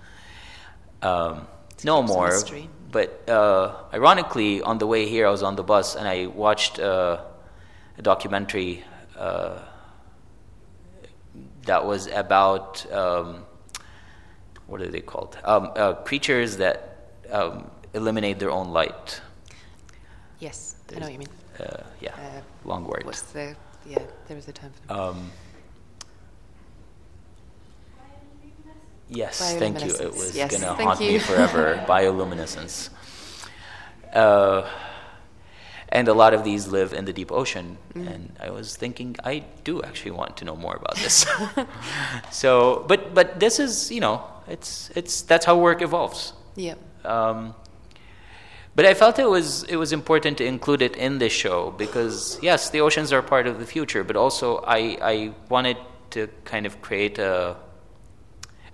um, 1.03 1.47
know 1.83 2.03
more. 2.03 2.39
But 2.91 3.29
uh, 3.29 3.75
ironically, 3.93 4.63
on 4.63 4.79
the 4.79 4.87
way 4.87 5.09
here, 5.09 5.27
I 5.27 5.31
was 5.31 5.43
on 5.43 5.57
the 5.57 5.65
bus 5.65 5.97
and 5.97 6.07
I 6.07 6.27
watched 6.27 6.79
uh, 6.79 7.21
a 7.99 8.03
documentary 8.03 8.85
uh, 9.19 9.59
that 11.67 11.85
was 11.85 12.07
about 12.07 12.91
um, 12.93 13.45
what 14.69 14.81
are 14.81 14.89
they 14.89 15.01
called? 15.01 15.37
Um, 15.43 15.73
uh, 15.75 15.95
creatures 15.95 16.59
that 16.59 16.94
um, 17.35 17.71
eliminate 17.93 18.39
their 18.39 18.51
own 18.51 18.69
light. 18.69 19.21
Yes, 20.39 20.77
There's, 20.87 20.97
I 20.97 21.01
know 21.01 21.07
what 21.07 21.13
you 21.13 21.19
mean. 21.19 21.29
Uh, 21.59 21.83
yeah, 22.01 22.15
uh, 22.15 22.41
long 22.65 22.85
word. 22.85 23.03
What's 23.05 23.23
the 23.23 23.57
yeah, 23.87 23.99
there 24.29 24.37
was 24.37 24.49
a 24.49 24.53
term 24.53 24.73
for 24.87 24.93
um, 24.93 25.31
Yes, 29.09 29.55
thank 29.59 29.85
you. 29.85 29.95
It 29.95 30.13
was 30.13 30.35
yes, 30.35 30.51
going 30.51 30.63
to 30.63 30.83
haunt 30.83 31.01
you. 31.01 31.13
me 31.13 31.19
forever. 31.19 31.85
Bioluminescence. 31.89 32.89
Uh, 34.13 34.69
and 35.91 36.09
a 36.09 36.15
lot 36.15 36.33
of 36.35 36.43
these 36.43 36.67
live 36.67 36.93
in 36.93 37.05
the 37.05 37.13
deep 37.13 37.31
ocean. 37.31 37.77
Mm. 37.95 38.15
And 38.15 38.33
I 38.41 38.51
was 38.51 38.77
thinking, 38.77 39.15
I 39.23 39.45
do 39.63 39.83
actually 39.83 40.13
want 40.13 40.37
to 40.39 40.45
know 40.45 40.57
more 40.57 40.75
about 40.75 40.97
this. 40.97 41.27
so, 42.31 42.85
but 42.89 43.15
but 43.15 43.39
this 43.39 43.61
is, 43.61 43.91
you 43.91 44.01
know, 44.01 44.25
it's 44.49 44.91
it's 44.97 45.23
that's 45.23 45.45
how 45.45 45.59
work 45.59 45.83
evolves. 45.83 46.33
Yeah. 46.57 46.75
Um, 47.05 47.55
but 48.77 48.85
I 48.85 48.95
felt 48.95 49.19
it 49.19 49.29
was 49.29 49.63
it 49.65 49.77
was 49.77 49.93
important 49.93 50.39
to 50.39 50.45
include 50.45 50.83
it 50.83 50.97
in 50.97 51.19
this 51.19 51.33
show 51.33 51.71
because 51.71 52.39
yes, 52.43 52.71
the 52.71 52.81
oceans 52.81 53.13
are 53.13 53.23
part 53.23 53.47
of 53.47 53.61
the 53.61 53.67
future, 53.67 54.03
but 54.03 54.17
also 54.17 54.59
I 54.67 54.99
I 55.01 55.33
wanted 55.49 55.77
to 56.11 56.29
kind 56.45 56.67
of 56.67 56.83
create 56.83 57.19
a 57.19 57.57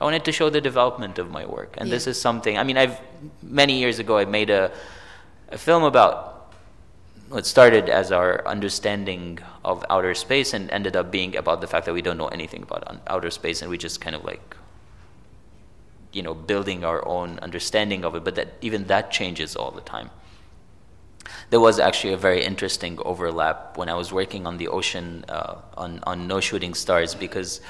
I 0.00 0.04
wanted 0.04 0.24
to 0.24 0.32
show 0.32 0.48
the 0.48 0.62
development 0.62 1.18
of 1.18 1.30
my 1.30 1.44
work, 1.44 1.74
and 1.76 1.88
yeah. 1.88 1.94
this 1.94 2.06
is 2.06 2.18
something. 2.18 2.56
I 2.56 2.64
mean, 2.64 2.78
I've 2.78 2.98
many 3.42 3.78
years 3.78 3.98
ago 3.98 4.16
I 4.16 4.24
made 4.24 4.48
a 4.48 4.72
a 5.50 5.58
film 5.58 5.82
about 5.82 6.54
what 7.28 7.46
started 7.46 7.88
as 7.88 8.10
our 8.10 8.46
understanding 8.46 9.38
of 9.64 9.84
outer 9.90 10.14
space 10.14 10.54
and 10.54 10.70
ended 10.70 10.96
up 10.96 11.10
being 11.10 11.36
about 11.36 11.60
the 11.60 11.66
fact 11.66 11.86
that 11.86 11.92
we 11.92 12.02
don't 12.02 12.16
know 12.16 12.28
anything 12.28 12.62
about 12.62 13.00
outer 13.06 13.30
space, 13.30 13.60
and 13.60 13.70
we 13.70 13.76
just 13.76 14.00
kind 14.00 14.16
of 14.16 14.24
like 14.24 14.56
you 16.12 16.22
know 16.22 16.34
building 16.34 16.84
our 16.84 17.06
own 17.06 17.38
understanding 17.40 18.04
of 18.04 18.14
it, 18.14 18.24
but 18.24 18.34
that 18.34 18.54
even 18.60 18.86
that 18.86 19.10
changes 19.10 19.56
all 19.56 19.70
the 19.70 19.80
time. 19.80 20.10
There 21.50 21.60
was 21.60 21.78
actually 21.78 22.12
a 22.12 22.16
very 22.16 22.44
interesting 22.44 22.98
overlap 23.04 23.76
when 23.76 23.88
I 23.88 23.94
was 23.94 24.12
working 24.12 24.46
on 24.46 24.56
the 24.56 24.68
ocean 24.68 25.24
uh, 25.28 25.56
on 25.76 26.00
on 26.04 26.26
no 26.26 26.40
shooting 26.40 26.74
stars 26.74 27.14
because 27.14 27.60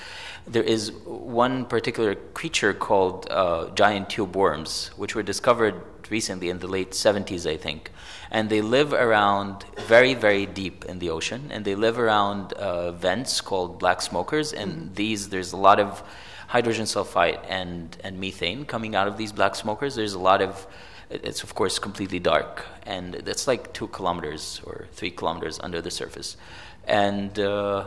there 0.47 0.63
is 0.63 0.93
one 1.05 1.65
particular 1.65 2.15
creature 2.15 2.73
called 2.73 3.27
uh, 3.31 3.71
giant 3.75 4.11
tube 4.11 4.35
worms, 4.35 4.91
which 4.97 5.15
were 5.15 5.23
discovered 5.23 5.75
recently 6.11 6.49
in 6.49 6.59
the 6.59 6.67
late 6.67 6.91
70s, 6.91 7.49
I 7.49 7.57
think. 7.57 7.91
And 8.31 8.51
they 8.51 8.61
live 8.61 8.93
around 8.93 9.65
very, 9.87 10.15
very 10.15 10.47
deep 10.47 10.85
in 10.87 10.99
the 10.99 11.11
ocean, 11.11 11.51
and 11.51 11.65
they 11.65 11.75
live 11.75 11.99
around 11.99 12.53
uh, 12.55 12.93
vents 12.93 13.41
called 13.41 13.79
black 13.79 14.03
smokers. 14.03 14.53
And 14.53 14.73
mm-hmm. 14.73 14.95
these, 14.95 15.29
there's 15.29 15.53
a 15.53 15.57
lot 15.57 15.79
of 15.79 16.03
hydrogen 16.51 16.85
sulfide 16.85 17.39
and, 17.49 17.97
and 18.03 18.19
methane 18.19 18.65
coming 18.65 18.97
out 18.97 19.07
of 19.07 19.17
these 19.17 19.31
black 19.31 19.55
smokers. 19.55 19.95
There's 19.95 20.15
a 20.15 20.19
lot 20.19 20.43
of, 20.43 20.67
it's 21.09 21.45
of 21.45 21.55
course 21.55 21.79
completely 21.79 22.19
dark, 22.19 22.67
and 22.85 23.15
it's 23.15 23.47
like 23.47 23.73
two 23.73 23.87
kilometers 23.87 24.61
or 24.65 24.89
three 24.91 25.13
kilometers 25.13 25.61
under 25.63 25.81
the 25.81 25.93
surface. 25.93 26.37
And 26.85 27.39
uh, 27.39 27.87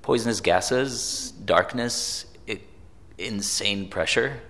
poisonous 0.00 0.40
gases, 0.40 1.32
darkness, 1.44 2.24
it, 2.46 2.62
insane 3.18 3.90
pressure, 3.90 4.40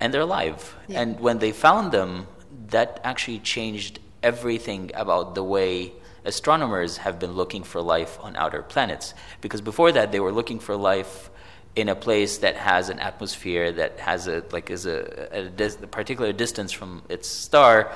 and 0.00 0.14
they're 0.14 0.22
alive. 0.22 0.74
Yeah. 0.88 1.02
And 1.02 1.20
when 1.20 1.38
they 1.38 1.52
found 1.52 1.92
them, 1.92 2.28
that 2.68 2.98
actually 3.04 3.40
changed 3.40 3.98
everything 4.22 4.90
about 4.94 5.34
the 5.34 5.44
way 5.44 5.92
astronomers 6.24 6.96
have 6.96 7.18
been 7.18 7.32
looking 7.32 7.62
for 7.62 7.82
life 7.82 8.18
on 8.22 8.36
outer 8.36 8.62
planets. 8.62 9.12
Because 9.42 9.60
before 9.60 9.92
that, 9.92 10.12
they 10.12 10.20
were 10.20 10.32
looking 10.32 10.58
for 10.58 10.76
life 10.76 11.28
in 11.76 11.88
a 11.88 11.94
place 11.94 12.38
that 12.38 12.56
has 12.56 12.88
an 12.88 12.98
atmosphere 13.00 13.72
that 13.72 13.98
has 13.98 14.28
a 14.28 14.44
like 14.52 14.70
is 14.70 14.86
a, 14.86 15.28
a, 15.32 15.42
dis- 15.48 15.78
a 15.82 15.86
particular 15.86 16.32
distance 16.32 16.72
from 16.72 17.02
its 17.08 17.28
star. 17.28 17.92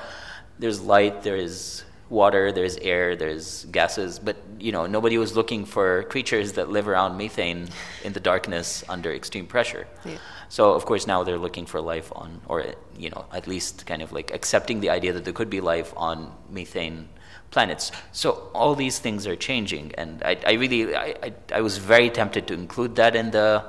There's 0.58 0.80
light. 0.80 1.22
There 1.22 1.36
is 1.36 1.84
water, 2.10 2.50
there's 2.50 2.76
air, 2.78 3.14
there's 3.16 3.66
gases, 3.66 4.18
but 4.18 4.36
you 4.58 4.72
know 4.72 4.86
nobody 4.86 5.18
was 5.18 5.36
looking 5.36 5.64
for 5.64 6.02
creatures 6.04 6.52
that 6.54 6.68
live 6.70 6.88
around 6.88 7.16
methane 7.16 7.68
in 8.02 8.12
the 8.12 8.20
darkness 8.20 8.82
under 8.88 9.12
extreme 9.12 9.46
pressure. 9.46 9.86
Yeah. 10.04 10.18
So 10.48 10.72
of 10.72 10.84
course 10.86 11.06
now 11.06 11.22
they're 11.22 11.38
looking 11.38 11.66
for 11.66 11.80
life 11.80 12.10
on, 12.16 12.40
or 12.46 12.64
you 12.96 13.10
know 13.10 13.26
at 13.32 13.46
least 13.46 13.86
kind 13.86 14.02
of 14.02 14.12
like 14.12 14.32
accepting 14.32 14.80
the 14.80 14.90
idea 14.90 15.12
that 15.12 15.24
there 15.24 15.34
could 15.34 15.50
be 15.50 15.60
life 15.60 15.92
on 15.96 16.32
methane 16.50 17.08
planets. 17.50 17.92
So 18.12 18.50
all 18.54 18.74
these 18.74 18.98
things 18.98 19.26
are 19.26 19.36
changing, 19.36 19.94
and 19.96 20.22
I, 20.22 20.36
I 20.46 20.52
really 20.52 20.94
I, 20.94 21.14
I, 21.22 21.32
I, 21.54 21.60
was 21.60 21.78
very 21.78 22.10
tempted 22.10 22.46
to 22.48 22.54
include 22.54 22.96
that 22.96 23.16
in 23.16 23.30
the 23.30 23.64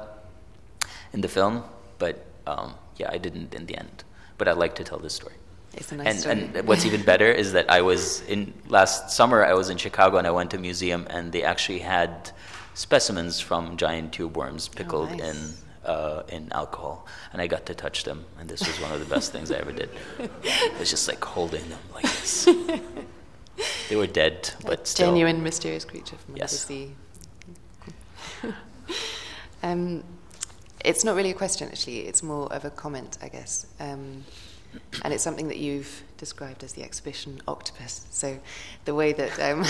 in 1.14 1.22
the 1.22 1.28
film, 1.28 1.64
but 1.98 2.26
um, 2.46 2.76
yeah, 2.98 3.10
I 3.12 3.18
didn't 3.18 3.54
in 3.54 3.66
the 3.66 3.78
end. 3.78 4.04
But 4.38 4.48
I'd 4.48 4.58
like 4.58 4.76
to 4.76 4.84
tell 4.84 5.00
this 5.00 5.14
story. 5.14 5.36
It's 5.74 5.92
a 5.92 5.96
nice 5.96 6.08
and, 6.08 6.20
story. 6.20 6.60
and 6.60 6.68
what's 6.68 6.86
even 6.86 7.04
better 7.14 7.32
is 7.32 7.54
that 7.54 7.70
I 7.70 7.82
was 7.82 8.22
in 8.24 8.54
last 8.68 9.12
summer. 9.12 9.46
I 9.46 9.54
was 9.54 9.70
in 9.70 9.78
Chicago 9.78 10.18
and 10.18 10.28
I 10.28 10.32
went 10.32 10.52
to 10.52 10.58
a 10.58 10.60
museum 10.60 11.06
and 11.10 11.32
they 11.32 11.44
actually 11.44 11.80
had 11.80 12.32
specimens 12.74 13.40
from 13.40 13.78
giant 13.78 14.14
tube 14.14 14.36
worms 14.38 14.70
oh, 14.72 14.78
pickled 14.78 15.10
oh, 15.12 15.16
nice. 15.16 15.36
in 15.36 15.54
uh, 15.86 16.24
in 16.30 16.52
alcohol, 16.52 17.08
and 17.34 17.42
I 17.42 17.48
got 17.48 17.66
to 17.68 17.74
touch 17.74 18.04
them, 18.04 18.26
and 18.38 18.48
this 18.48 18.60
was 18.68 18.80
one 18.80 18.92
of 18.92 19.00
the 19.00 19.06
best 19.06 19.32
things 19.32 19.50
I 19.52 19.56
ever 19.56 19.72
did. 19.72 19.90
It 20.20 20.80
was 20.80 20.90
just 20.90 21.08
like 21.08 21.24
holding 21.24 21.68
them 21.70 21.80
like 21.94 22.04
this. 22.04 22.48
they 23.90 23.96
were 23.96 24.08
dead, 24.08 24.52
but 24.66 24.88
still. 24.88 25.08
genuine 25.08 25.44
mysterious 25.44 25.86
creature 25.86 26.16
from 26.18 26.34
under 26.34 26.44
yes. 26.44 26.52
the 26.52 26.58
sea. 26.58 26.96
um, 29.64 30.04
it's 30.84 31.04
not 31.04 31.16
really 31.16 31.32
a 31.32 31.36
question, 31.36 31.68
actually. 31.68 32.00
It's 32.00 32.24
more 32.24 32.52
of 32.54 32.66
a 32.66 32.70
comment, 32.70 33.18
I 33.22 33.30
guess. 33.30 33.66
Um, 33.80 34.24
and 35.04 35.14
it's 35.14 35.24
something 35.24 35.48
that 35.48 35.58
you've 35.58 36.04
described 36.18 36.64
as 36.64 36.74
the 36.74 36.84
exhibition 36.84 37.42
octopus. 37.48 38.06
So 38.12 38.40
the 38.86 38.94
way 38.94 39.14
that 39.14 39.40
um, 39.40 39.66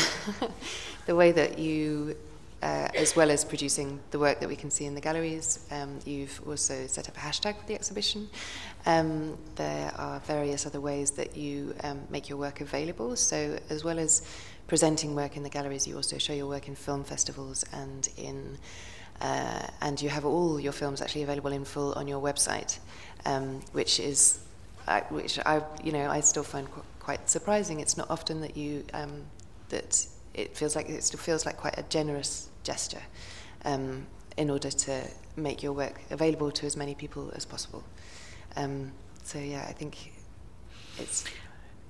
the 1.06 1.15
way 1.15 1.32
that 1.32 1.58
you, 1.58 2.17
uh, 2.62 2.89
as 2.95 3.15
well 3.15 3.32
as 3.32 3.45
producing 3.45 4.00
the 4.12 4.19
work 4.19 4.39
that 4.39 4.50
we 4.50 4.56
can 4.56 4.69
see 4.69 4.86
in 4.86 4.95
the 4.95 5.02
galleries, 5.02 5.65
um, 5.72 6.00
you've 6.06 6.41
also 6.48 6.88
set 6.88 7.08
up 7.08 7.15
a 7.15 7.19
hashtag 7.19 7.58
for 7.58 7.65
the 7.67 7.76
exhibition. 7.76 8.30
Um, 8.86 9.38
there 9.56 9.91
are 9.95 10.19
various 10.22 10.65
other 10.65 10.82
ways 10.82 11.12
that 11.12 11.38
you 11.38 11.74
um, 11.84 12.02
make 12.10 12.28
your 12.30 12.38
work 12.38 12.62
available. 12.62 13.15
So 13.15 13.60
as 13.69 13.84
well 13.84 14.00
as 14.00 14.24
presenting 14.67 15.15
work 15.15 15.38
in 15.38 15.43
the 15.43 15.50
galleries, 15.50 15.88
you 15.88 15.95
also 15.95 16.17
show 16.17 16.34
your 16.34 16.48
work 16.48 16.67
in 16.67 16.76
film 16.76 17.04
festivals 17.04 17.63
and 17.74 18.10
in 18.17 18.58
uh, 19.22 19.67
and 19.82 20.02
you 20.02 20.08
have 20.08 20.24
all 20.24 20.60
your 20.60 20.72
films 20.72 21.02
actually 21.02 21.24
available 21.24 21.52
in 21.52 21.65
full 21.65 21.91
on 21.93 22.08
your 22.08 22.22
website, 22.22 22.80
um, 23.26 23.60
which 23.74 24.00
is 24.00 24.39
I, 24.88 25.02
which 25.10 25.38
I, 25.45 25.62
you 25.84 25.91
know, 25.91 26.10
I 26.10 26.22
still 26.22 26.43
find 26.43 26.69
qu- 26.72 26.84
quite 27.00 27.30
surprising. 27.30 27.80
It's 27.80 27.98
not 27.98 28.10
often 28.10 28.41
that 28.41 28.56
you 28.56 28.86
um, 28.93 29.24
that 29.69 30.06
it 30.34 30.56
feels 30.58 30.76
like 30.76 30.89
it 30.89 31.04
still 31.04 31.19
feels 31.19 31.45
like 31.45 31.58
quite 31.58 31.78
a 31.78 31.84
generous 31.84 32.48
gesture 32.63 33.02
um, 33.65 34.06
in 34.38 34.50
order 34.50 34.72
to 34.72 35.04
make 35.36 35.63
your 35.63 35.74
work 35.74 36.02
available 36.10 36.52
to 36.52 36.65
as 36.65 36.76
many 36.76 36.95
people 36.95 37.32
as 37.36 37.45
possible. 37.45 37.84
Um, 38.56 38.91
so 39.24 39.39
yeah, 39.39 39.65
I 39.67 39.74
think 39.74 40.13
it's. 40.98 41.26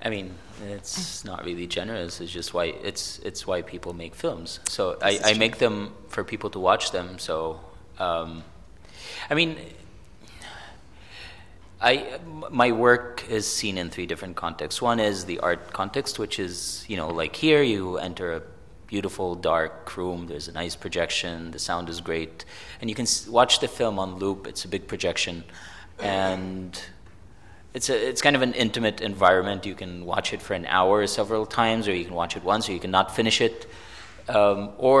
I 0.02 0.08
mean, 0.08 0.34
it's 0.66 1.24
not 1.24 1.44
really 1.44 1.66
generous. 1.66 2.20
It's 2.20 2.32
just 2.32 2.54
why 2.54 2.66
it's 2.66 3.18
it's 3.18 3.46
why 3.46 3.62
people 3.62 3.92
make 3.92 4.14
films. 4.14 4.60
So 4.68 4.96
I, 5.02 5.20
I 5.24 5.34
make 5.34 5.58
them 5.58 5.92
for 6.08 6.24
people 6.24 6.48
to 6.50 6.58
watch 6.58 6.90
them. 6.90 7.18
So, 7.18 7.60
um, 7.98 8.42
I 9.28 9.34
mean, 9.34 9.58
I, 11.82 12.18
my 12.50 12.72
work 12.72 13.24
is 13.30 13.46
seen 13.46 13.78
in 13.78 13.88
three 13.88 14.04
different 14.06 14.36
contexts. 14.36 14.82
One 14.82 15.00
is 15.00 15.24
the 15.24 15.38
art 15.40 15.72
context, 15.72 16.18
which 16.18 16.38
is, 16.38 16.84
you 16.88 16.96
know, 16.96 17.08
like 17.08 17.34
here 17.36 17.62
you 17.62 17.96
enter 17.96 18.32
a 18.32 18.42
beautiful 18.90 19.34
dark 19.34 19.96
room, 19.96 20.26
there's 20.26 20.48
a 20.48 20.52
nice 20.52 20.76
projection, 20.76 21.52
the 21.52 21.58
sound 21.58 21.88
is 21.88 22.00
great, 22.00 22.44
and 22.80 22.90
you 22.90 22.96
can 22.96 23.06
watch 23.28 23.60
the 23.60 23.68
film 23.68 23.98
on 23.98 24.16
loop. 24.16 24.46
It's 24.46 24.64
a 24.64 24.68
big 24.68 24.86
projection, 24.86 25.44
and 26.00 26.78
it's, 27.72 27.88
a, 27.88 28.08
it's 28.08 28.20
kind 28.20 28.36
of 28.36 28.42
an 28.42 28.52
intimate 28.52 29.00
environment. 29.00 29.64
You 29.64 29.76
can 29.76 30.04
watch 30.04 30.32
it 30.34 30.42
for 30.42 30.54
an 30.54 30.66
hour 30.66 31.06
several 31.06 31.46
times, 31.46 31.88
or 31.88 31.94
you 31.94 32.04
can 32.04 32.14
watch 32.14 32.36
it 32.36 32.42
once, 32.42 32.68
or 32.68 32.72
you 32.72 32.80
can 32.80 32.90
not 32.90 33.14
finish 33.14 33.40
it. 33.40 33.66
Um, 34.28 34.70
or 34.76 35.00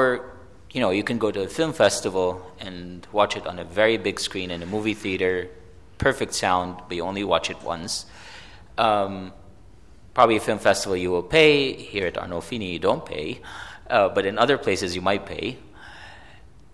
you 0.72 0.80
know, 0.80 0.90
you 0.90 1.02
can 1.02 1.18
go 1.18 1.32
to 1.32 1.42
a 1.42 1.48
film 1.48 1.72
festival 1.72 2.26
and 2.60 3.06
watch 3.10 3.36
it 3.36 3.44
on 3.44 3.58
a 3.58 3.64
very 3.64 3.96
big 3.96 4.20
screen 4.20 4.52
in 4.52 4.62
a 4.62 4.66
movie 4.66 4.94
theater 4.94 5.50
perfect 6.00 6.32
sound, 6.32 6.80
but 6.88 6.96
you 6.96 7.04
only 7.04 7.24
watch 7.24 7.50
it 7.50 7.62
once. 7.62 8.06
Um, 8.78 9.32
probably 10.14 10.36
a 10.36 10.40
film 10.40 10.58
festival 10.58 10.96
you 10.96 11.10
will 11.10 11.22
pay. 11.22 11.74
Here 11.74 12.06
at 12.06 12.14
Arnolfini, 12.14 12.72
you 12.72 12.78
don't 12.78 13.04
pay. 13.04 13.40
Uh, 13.90 14.08
but 14.08 14.24
in 14.24 14.38
other 14.38 14.56
places, 14.56 14.94
you 14.94 15.02
might 15.02 15.26
pay. 15.26 15.58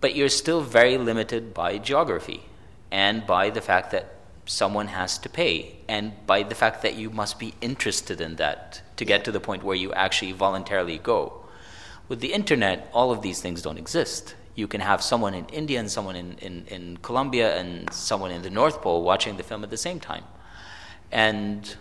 But 0.00 0.14
you're 0.14 0.28
still 0.28 0.60
very 0.60 0.98
limited 0.98 1.54
by 1.54 1.78
geography 1.78 2.42
and 2.90 3.26
by 3.26 3.50
the 3.50 3.60
fact 3.60 3.90
that 3.90 4.14
someone 4.44 4.88
has 4.88 5.18
to 5.18 5.28
pay 5.28 5.76
and 5.88 6.12
by 6.26 6.42
the 6.44 6.54
fact 6.54 6.82
that 6.82 6.94
you 6.94 7.10
must 7.10 7.38
be 7.38 7.54
interested 7.60 8.20
in 8.20 8.36
that 8.36 8.82
to 8.96 9.04
get 9.04 9.24
to 9.24 9.32
the 9.32 9.40
point 9.40 9.64
where 9.64 9.74
you 9.74 9.92
actually 9.94 10.32
voluntarily 10.32 10.98
go. 10.98 11.44
With 12.08 12.20
the 12.20 12.32
internet, 12.32 12.88
all 12.92 13.10
of 13.10 13.22
these 13.22 13.40
things 13.40 13.62
don't 13.62 13.78
exist 13.78 14.36
you 14.56 14.66
can 14.66 14.80
have 14.80 15.02
someone 15.02 15.34
in 15.34 15.46
India 15.46 15.78
and 15.78 15.88
someone 15.90 16.16
in, 16.16 16.32
in, 16.38 16.64
in 16.68 16.96
Colombia 17.02 17.54
and 17.56 17.92
someone 17.92 18.30
in 18.30 18.42
the 18.42 18.50
North 18.50 18.80
Pole 18.80 19.02
watching 19.02 19.36
the 19.36 19.42
film 19.42 19.62
at 19.62 19.70
the 19.70 19.76
same 19.76 20.00
time. 20.00 20.24
And 21.12 21.76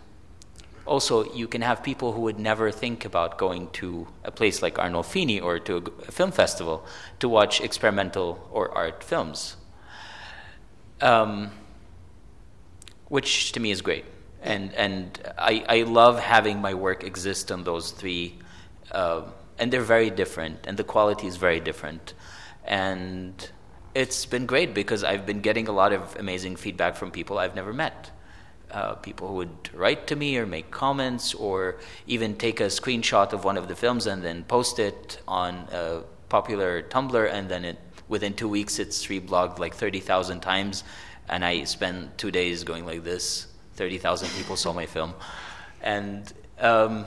also, 0.86 1.34
you 1.34 1.48
can 1.48 1.62
have 1.62 1.82
people 1.82 2.12
who 2.12 2.21
would 2.21 2.39
never 2.39 2.71
think 2.71 3.06
about 3.06 3.38
going 3.38 3.69
to 3.71 4.08
a 4.24 4.32
place 4.32 4.62
like 4.62 4.76
Arnolfini 4.76 5.41
or 5.41 5.58
to 5.60 5.78
a, 5.78 6.12
film 6.12 6.32
festival 6.32 6.86
to 7.19 7.28
watch 7.28 7.60
experimental 7.60 8.48
or 8.52 8.71
art 8.78 9.04
films, 9.04 9.58
um, 11.02 11.52
which 13.08 13.52
to 13.54 13.60
me 13.60 13.71
is 13.71 13.81
great. 13.81 14.06
And, 14.44 14.73
and 14.75 15.19
I, 15.40 15.65
I 15.67 15.81
love 15.83 16.19
having 16.19 16.62
my 16.62 16.75
work 16.75 17.04
exist 17.04 17.52
on 17.52 17.63
those 17.63 17.90
three, 17.90 18.36
uh, 18.92 19.23
and 19.58 19.73
they're 19.73 19.81
very 19.81 20.12
different, 20.12 20.67
and 20.67 20.77
the 20.77 20.83
quality 20.83 21.25
is 21.25 21.38
very 21.38 21.60
different. 21.60 22.13
And 22.63 23.50
it's 23.96 24.27
been 24.27 24.46
great 24.46 24.75
because 24.75 25.04
I've 25.04 25.25
been 25.25 25.42
getting 25.42 25.67
a 25.67 25.71
lot 25.71 25.94
of 25.94 26.15
amazing 26.17 26.58
feedback 26.58 26.96
from 26.96 27.10
people 27.10 27.40
I've 27.40 27.56
never 27.56 27.73
met. 27.73 28.12
Uh, 28.76 28.94
people 28.96 29.30
who 29.30 29.36
would 29.36 29.69
write 29.73 30.06
to 30.06 30.17
me 30.17 30.38
or 30.38 30.46
make 30.46 30.69
comments 30.69 31.34
or 31.34 31.78
even 32.08 32.36
take 32.36 32.60
a 32.60 32.65
screenshot 32.65 33.32
of 33.32 33.46
one 33.46 33.56
of 33.56 33.69
the 33.69 33.76
films 33.76 34.06
and 34.06 34.21
then 34.21 34.44
post 34.44 34.80
it 34.80 35.17
on 35.30 35.56
a 35.71 36.02
popular 36.28 36.82
Tumblr, 36.82 37.32
and 37.32 37.48
then 37.48 37.63
it, 37.63 37.80
within 38.10 38.34
two 38.34 38.50
weeks 38.50 38.78
it's 38.78 39.08
reblogged 39.08 39.60
like 39.60 39.73
30,000 39.73 40.42
times. 40.42 40.84
And 41.30 41.46
I 41.46 41.63
spent 41.63 42.17
two 42.17 42.32
days 42.32 42.65
going 42.65 42.86
like 42.86 43.06
this 43.06 43.48
30,000 43.76 44.28
people 44.32 44.58
saw 44.58 44.73
my 44.73 44.86
film. 44.86 45.13
And 45.82 46.34
um, 46.60 47.06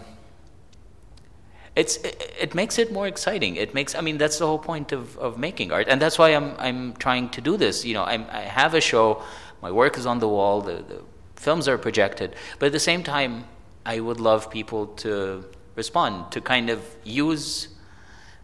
it's 1.77 1.99
it, 1.99 2.35
it, 2.41 2.55
makes 2.55 2.79
it 2.79 2.91
more 2.91 3.07
exciting. 3.07 3.57
It 3.57 3.75
makes 3.75 3.95
I 3.95 4.01
mean 4.01 4.17
that's 4.17 4.39
the 4.39 4.47
whole 4.47 4.59
point 4.59 4.93
of, 4.93 5.19
of 5.19 5.39
making 5.39 5.71
art, 5.71 5.87
and 5.89 6.01
that's 6.01 6.19
why 6.19 6.31
I'm 6.31 6.55
I'm 6.59 6.95
trying 6.95 7.29
to 7.31 7.43
do 7.43 7.59
this. 7.59 7.85
You 7.85 7.93
know, 7.93 8.05
I'm, 8.05 8.25
I 8.31 8.41
have 8.41 8.73
a 8.73 8.81
show 8.81 9.23
my 9.61 9.71
work 9.71 9.99
is 9.99 10.07
on 10.07 10.19
the 10.19 10.29
wall, 10.29 10.61
the, 10.61 10.77
the 10.77 11.03
films 11.39 11.69
are 11.69 11.79
projected. 11.79 12.35
But 12.59 12.67
at 12.67 12.73
the 12.73 12.81
same 12.81 13.03
time, 13.03 13.45
I 13.87 14.01
would 14.01 14.21
love 14.21 14.51
people 14.51 14.89
to 15.05 15.45
respond, 15.75 16.33
to 16.33 16.41
kind 16.41 16.69
of 16.71 16.81
use 17.05 17.69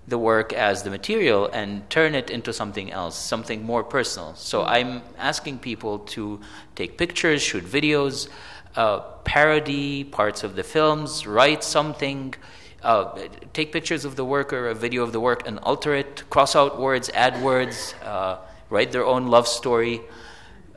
the 0.07 0.19
work 0.19 0.53
as 0.53 0.83
the 0.83 0.91
material 0.91 1.49
and 1.53 1.89
turn 1.89 2.15
it 2.15 2.31
into 2.31 2.53
something 2.53 2.93
else, 2.93 3.17
something 3.17 3.65
more 3.65 3.83
personal. 3.83 4.35
So 4.35 4.61
mm-hmm. 4.61 4.71
I'm 4.71 5.03
asking 5.19 5.59
people 5.59 6.01
to 6.15 6.41
take 6.75 6.99
pictures, 6.99 7.43
shoot 7.43 7.65
videos, 7.65 8.29
uh, 8.77 9.01
parody 9.25 10.05
parts 10.05 10.45
of 10.45 10.57
the 10.57 10.63
films, 10.63 11.27
write 11.27 11.65
something, 11.65 12.35
uh, 12.83 13.19
take 13.53 13.73
pictures 13.73 14.05
of 14.05 14.17
the 14.17 14.25
work 14.25 14.53
or 14.53 14.69
a 14.69 14.75
video 14.75 15.03
of 15.03 15.13
the 15.13 15.21
work 15.21 15.47
and 15.49 15.59
alter 15.61 15.95
it, 15.95 16.29
cross 16.29 16.55
out 16.55 16.79
words, 16.79 17.09
add 17.15 17.43
words, 17.43 17.95
uh, 18.05 18.37
write 18.69 18.93
their 18.93 19.07
own 19.07 19.29
love 19.29 19.49
story, 19.49 20.03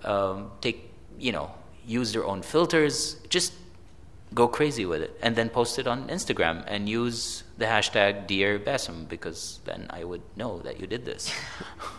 um, 0.03 0.51
take, 0.61 0.89
you 1.19 1.31
know, 1.31 1.51
use 1.87 2.11
their 2.13 2.25
own 2.25 2.41
filters, 2.41 3.15
just 3.29 3.53
go 4.33 4.47
crazy 4.47 4.85
with 4.85 5.01
it, 5.01 5.17
and 5.23 5.35
then 5.35 5.49
post 5.49 5.79
it 5.79 5.87
on 5.87 6.07
Instagram 6.09 6.63
and 6.67 6.87
use 6.87 7.43
the 7.57 7.65
hashtag 7.65 8.27
Dear 8.27 8.59
Basim 8.59 9.07
because 9.07 9.59
then 9.65 9.87
I 9.89 10.03
would 10.03 10.21
know 10.35 10.59
that 10.59 10.79
you 10.79 10.85
did 10.85 11.05
this. 11.05 11.33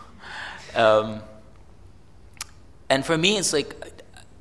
um, 0.75 1.21
and 2.89 3.05
for 3.05 3.17
me, 3.17 3.37
it's 3.37 3.51
like 3.51 3.75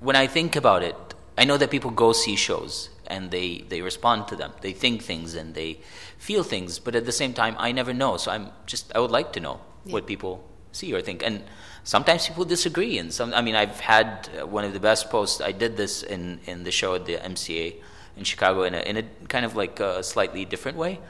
when 0.00 0.16
I 0.16 0.26
think 0.26 0.54
about 0.54 0.82
it, 0.82 0.96
I 1.36 1.44
know 1.44 1.56
that 1.56 1.70
people 1.70 1.90
go 1.90 2.12
see 2.12 2.36
shows 2.36 2.90
and 3.06 3.30
they, 3.30 3.64
they 3.68 3.80
respond 3.80 4.28
to 4.28 4.36
them. 4.36 4.52
They 4.60 4.72
think 4.72 5.02
things 5.02 5.34
and 5.34 5.54
they 5.54 5.78
feel 6.18 6.42
things, 6.42 6.78
but 6.78 6.94
at 6.94 7.06
the 7.06 7.12
same 7.12 7.32
time, 7.32 7.56
I 7.58 7.72
never 7.72 7.94
know. 7.94 8.16
So 8.16 8.30
I'm 8.30 8.50
just, 8.66 8.94
I 8.94 8.98
would 8.98 9.10
like 9.10 9.32
to 9.34 9.40
know 9.40 9.60
yeah. 9.84 9.94
what 9.94 10.06
people 10.06 10.44
see 10.72 10.92
or 10.92 11.00
think. 11.00 11.22
And 11.22 11.44
sometimes 11.88 12.28
people 12.28 12.44
disagree. 12.44 12.98
And 12.98 13.12
some, 13.12 13.32
I 13.32 13.40
mean, 13.40 13.54
I've 13.54 13.80
had 13.80 14.28
uh, 14.38 14.46
one 14.46 14.64
of 14.64 14.74
the 14.74 14.80
best 14.80 15.08
posts. 15.08 15.40
I 15.40 15.52
did 15.52 15.78
this 15.78 16.02
in, 16.02 16.38
in 16.44 16.62
the 16.64 16.70
show 16.70 16.94
at 16.94 17.06
the 17.06 17.16
MCA 17.16 17.76
in 18.14 18.24
Chicago 18.24 18.64
in 18.64 18.74
a, 18.74 18.80
in 18.80 18.96
a 18.98 19.04
kind 19.28 19.46
of 19.46 19.56
like 19.56 19.80
a 19.80 20.02
slightly 20.02 20.44
different 20.44 20.76
way. 20.76 21.00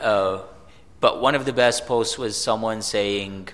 Uh, 0.00 0.40
but 1.00 1.20
one 1.20 1.34
of 1.34 1.44
the 1.44 1.52
best 1.52 1.86
posts 1.86 2.16
was 2.16 2.34
someone 2.34 2.80
saying 2.80 3.50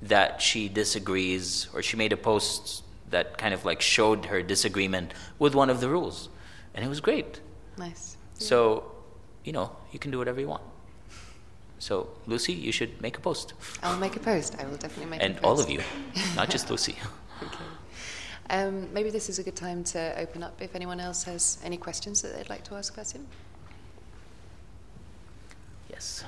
that 0.00 0.40
she 0.40 0.70
disagrees, 0.70 1.68
or 1.74 1.82
she 1.82 1.98
made 1.98 2.14
a 2.14 2.16
post 2.16 2.82
that 3.10 3.36
kind 3.36 3.52
of 3.52 3.66
like 3.66 3.82
showed 3.82 4.26
her 4.26 4.42
disagreement 4.42 5.12
with 5.38 5.54
one 5.54 5.68
of 5.68 5.80
the 5.80 5.90
rules. 5.90 6.30
And 6.74 6.82
it 6.82 6.88
was 6.88 7.00
great. 7.00 7.40
Nice. 7.76 8.16
So, 8.34 8.90
you 9.44 9.52
know, 9.52 9.76
you 9.92 9.98
can 9.98 10.10
do 10.10 10.16
whatever 10.16 10.40
you 10.40 10.48
want. 10.48 10.62
So, 11.78 12.08
Lucy, 12.26 12.52
you 12.52 12.72
should 12.72 13.00
make 13.02 13.18
a 13.18 13.20
post. 13.20 13.52
I'll 13.82 13.98
make 13.98 14.16
a 14.16 14.20
post. 14.20 14.56
I 14.58 14.64
will 14.64 14.76
definitely 14.76 15.10
make 15.10 15.22
and 15.22 15.36
a 15.36 15.40
post. 15.40 15.44
And 15.44 15.46
all 15.46 15.60
of 15.60 15.70
you, 15.70 15.82
not 16.36 16.48
just 16.48 16.70
Lucy. 16.70 16.96
okay. 17.42 17.64
Um, 18.50 18.92
maybe 18.92 19.10
this 19.10 19.28
is 19.28 19.38
a 19.38 19.42
good 19.42 19.56
time 19.56 19.84
to 19.84 20.18
open 20.18 20.42
up 20.42 20.60
if 20.60 20.74
anyone 20.74 21.00
else 21.00 21.24
has 21.24 21.58
any 21.64 21.76
questions 21.76 22.22
that 22.22 22.36
they'd 22.36 22.50
like 22.50 22.64
to 22.64 22.74
ask 22.74 22.94
Basim. 22.94 23.24
Yes. 25.90 26.24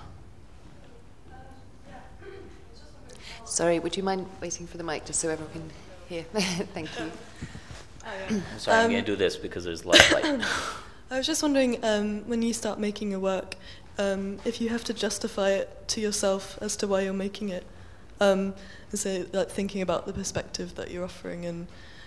Sorry, 3.45 3.79
would 3.79 3.97
you 3.97 4.03
mind 4.03 4.27
waiting 4.41 4.67
for 4.67 4.77
the 4.77 4.83
mic 4.83 5.05
just 5.05 5.21
so 5.21 5.29
everyone 5.29 5.53
can 5.53 5.71
hear? 6.09 6.23
Thank 6.75 6.89
you. 6.99 7.13
I'm 8.05 8.43
sorry, 8.59 8.79
um, 8.79 8.85
I'm 8.85 8.91
going 8.91 9.05
to 9.05 9.11
do 9.13 9.17
this 9.17 9.37
because 9.37 9.65
there's 9.65 9.85
a 9.85 9.89
lot 9.89 10.01
of 10.01 10.13
light. 10.13 10.47
I 11.11 11.19
was 11.19 11.27
just 11.27 11.43
wondering, 11.43 11.85
um, 11.85 12.23
when 12.27 12.43
you 12.43 12.53
start 12.53 12.81
making 12.81 13.15
a 13.15 13.21
work, 13.21 13.57
um, 13.99 14.39
if 14.45 14.61
you 14.61 14.69
have 14.69 14.85
to 14.85 14.95
justify 14.95 15.51
it 15.51 15.89
to 15.89 16.01
yourself 16.01 16.59
as 16.61 16.77
to 16.77 16.87
why 16.87 17.03
you're 17.03 17.13
making 17.13 17.49
it, 17.49 17.65
um, 18.21 18.55
so 18.95 19.27
like 19.33 19.51
thinking 19.51 19.83
about 19.83 20.07
the 20.07 20.13
perspective 20.13 20.75
that 20.77 20.91
you're 20.91 21.05
offering 21.05 21.45
and 21.45 21.67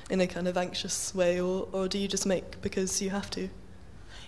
in 0.10 0.22
a 0.22 0.28
kind 0.28 0.48
of 0.48 0.58
anxious 0.58 1.14
way, 1.14 1.40
or, 1.40 1.68
or 1.72 1.88
do 1.88 1.98
you 1.98 2.08
just 2.08 2.26
make 2.26 2.62
because 2.62 3.02
you 3.02 3.12
have 3.12 3.30
to? 3.32 3.50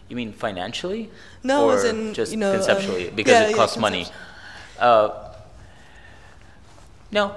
You 0.10 0.16
mean 0.16 0.34
financially? 0.34 1.10
No, 1.44 1.70
or 1.70 1.76
as 1.76 1.86
in 1.86 2.14
just 2.14 2.32
you 2.32 2.38
know, 2.38 2.54
conceptually 2.54 3.10
um, 3.10 3.16
because 3.16 3.34
yeah, 3.34 3.50
it 3.50 3.56
costs 3.56 3.78
yeah, 3.78 3.82
money. 3.82 4.06
Uh, 4.78 5.34
no, 7.12 7.36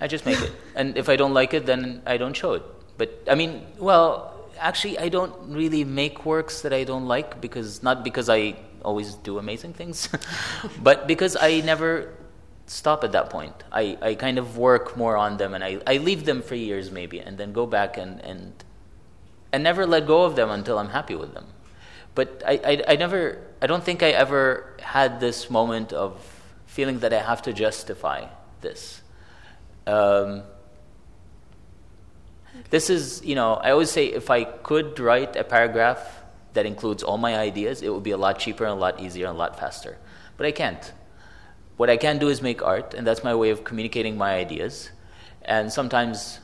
I 0.00 0.06
just 0.06 0.24
make 0.26 0.40
it, 0.40 0.52
and 0.76 0.96
if 0.96 1.08
I 1.08 1.16
don't 1.16 1.34
like 1.34 1.54
it, 1.54 1.66
then 1.66 2.02
I 2.06 2.16
don't 2.16 2.34
show 2.34 2.52
it. 2.52 2.62
But 2.98 3.24
I 3.28 3.34
mean, 3.34 3.66
well, 3.78 4.48
actually, 4.58 4.98
I 4.98 5.08
don't 5.08 5.34
really 5.48 5.84
make 5.84 6.24
works 6.24 6.62
that 6.62 6.72
I 6.72 6.84
don't 6.84 7.06
like 7.06 7.40
because 7.40 7.82
not 7.82 8.04
because 8.04 8.28
I 8.28 8.56
always 8.82 9.14
do 9.14 9.38
amazing 9.38 9.74
things, 9.74 10.08
but 10.82 11.06
because 11.06 11.36
I 11.36 11.60
never 11.60 12.12
stop 12.70 13.02
at 13.02 13.10
that 13.12 13.30
point. 13.30 13.64
I, 13.72 13.98
I 14.00 14.14
kind 14.14 14.38
of 14.38 14.56
work 14.56 14.96
more 14.96 15.16
on 15.16 15.38
them 15.38 15.54
and 15.54 15.64
I, 15.64 15.80
I 15.86 15.96
leave 15.96 16.24
them 16.24 16.40
for 16.40 16.54
years 16.54 16.90
maybe 16.92 17.18
and 17.18 17.36
then 17.36 17.52
go 17.52 17.66
back 17.66 17.96
and, 17.98 18.20
and, 18.20 18.52
and 19.52 19.64
never 19.64 19.86
let 19.86 20.06
go 20.06 20.22
of 20.22 20.36
them 20.36 20.50
until 20.50 20.78
I'm 20.78 20.90
happy 20.90 21.16
with 21.16 21.34
them. 21.34 21.46
But 22.14 22.44
I, 22.46 22.60
I, 22.64 22.92
I 22.92 22.96
never, 22.96 23.38
I 23.60 23.66
don't 23.66 23.82
think 23.82 24.04
I 24.04 24.10
ever 24.10 24.76
had 24.80 25.18
this 25.18 25.50
moment 25.50 25.92
of 25.92 26.24
feeling 26.66 27.00
that 27.00 27.12
I 27.12 27.20
have 27.20 27.42
to 27.42 27.52
justify 27.52 28.26
this. 28.60 29.02
Um, 29.88 30.44
this 32.70 32.88
is, 32.88 33.20
you 33.24 33.34
know, 33.34 33.54
I 33.54 33.72
always 33.72 33.90
say 33.90 34.06
if 34.06 34.30
I 34.30 34.44
could 34.44 35.00
write 35.00 35.34
a 35.34 35.42
paragraph 35.42 36.19
that 36.52 36.66
includes 36.66 37.02
all 37.02 37.18
my 37.18 37.36
ideas, 37.36 37.82
it 37.82 37.92
would 37.92 38.02
be 38.02 38.10
a 38.10 38.16
lot 38.16 38.38
cheaper 38.38 38.64
and 38.64 38.72
a 38.72 38.80
lot 38.80 39.00
easier 39.00 39.26
and 39.26 39.36
a 39.36 39.38
lot 39.38 39.58
faster. 39.58 39.98
But 40.36 40.46
I 40.46 40.52
can't. 40.52 40.92
What 41.76 41.88
I 41.88 41.96
can 41.96 42.18
do 42.18 42.28
is 42.28 42.42
make 42.42 42.62
art, 42.62 42.94
and 42.94 43.06
that's 43.06 43.24
my 43.24 43.34
way 43.34 43.50
of 43.50 43.64
communicating 43.64 44.18
my 44.18 44.34
ideas. 44.34 44.90
And 45.42 45.72
sometimes, 45.72 46.40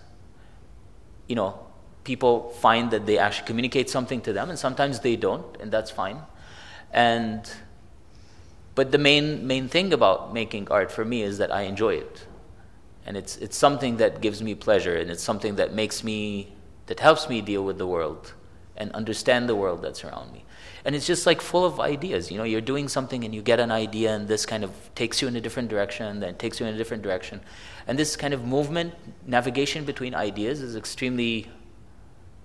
you 1.26 1.34
know, 1.34 1.58
people 2.04 2.50
find 2.60 2.90
that 2.92 3.04
they 3.04 3.18
actually 3.18 3.46
communicate 3.46 3.90
something 3.90 4.20
to 4.22 4.32
them, 4.32 4.48
and 4.48 4.58
sometimes 4.58 5.00
they 5.00 5.16
don't, 5.16 5.60
and 5.60 5.70
that's 5.70 5.90
fine. 5.90 6.18
And 6.92 7.50
but 8.74 8.92
the 8.92 8.98
main 8.98 9.46
main 9.46 9.68
thing 9.68 9.92
about 9.92 10.32
making 10.32 10.68
art 10.70 10.92
for 10.92 11.04
me 11.04 11.22
is 11.22 11.38
that 11.38 11.52
I 11.52 11.62
enjoy 11.62 11.94
it, 11.96 12.26
and 13.04 13.16
it's 13.16 13.36
it's 13.38 13.56
something 13.56 13.96
that 13.98 14.20
gives 14.20 14.42
me 14.42 14.54
pleasure, 14.54 14.96
and 14.96 15.10
it's 15.10 15.22
something 15.22 15.56
that 15.56 15.74
makes 15.74 16.04
me 16.04 16.52
that 16.86 17.00
helps 17.00 17.28
me 17.28 17.40
deal 17.40 17.64
with 17.64 17.78
the 17.78 17.86
world 17.86 18.32
and 18.76 18.92
understand 18.92 19.48
the 19.48 19.54
world 19.54 19.82
that's 19.82 20.04
around 20.04 20.32
me. 20.32 20.44
And 20.84 20.94
it's 20.94 21.06
just 21.06 21.26
like 21.26 21.40
full 21.40 21.64
of 21.64 21.80
ideas. 21.80 22.30
You 22.30 22.38
know 22.38 22.44
you're 22.44 22.60
doing 22.60 22.88
something 22.88 23.24
and 23.24 23.34
you 23.34 23.42
get 23.42 23.60
an 23.60 23.70
idea 23.70 24.14
and 24.14 24.28
this 24.28 24.46
kind 24.46 24.64
of 24.64 24.70
takes 24.94 25.20
you 25.20 25.28
in 25.28 25.36
a 25.36 25.40
different 25.40 25.68
direction 25.68 26.20
then 26.20 26.36
takes 26.36 26.60
you 26.60 26.66
in 26.66 26.74
a 26.74 26.78
different 26.78 27.02
direction. 27.02 27.40
And 27.86 27.98
this 27.98 28.16
kind 28.16 28.34
of 28.34 28.44
movement 28.44 28.94
navigation 29.26 29.84
between 29.84 30.14
ideas 30.14 30.60
is 30.60 30.76
extremely 30.76 31.50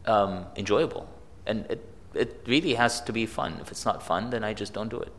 um, 0.05 0.45
enjoyable. 0.55 1.07
And 1.45 1.65
it, 1.69 1.85
it 2.13 2.43
really 2.47 2.73
has 2.73 3.01
to 3.01 3.13
be 3.13 3.25
fun. 3.25 3.57
If 3.61 3.71
it's 3.71 3.85
not 3.85 4.03
fun 4.03 4.29
then 4.29 4.43
i 4.43 4.53
just 4.53 4.73
don't 4.73 4.89
do 4.89 4.99
it. 4.99 5.13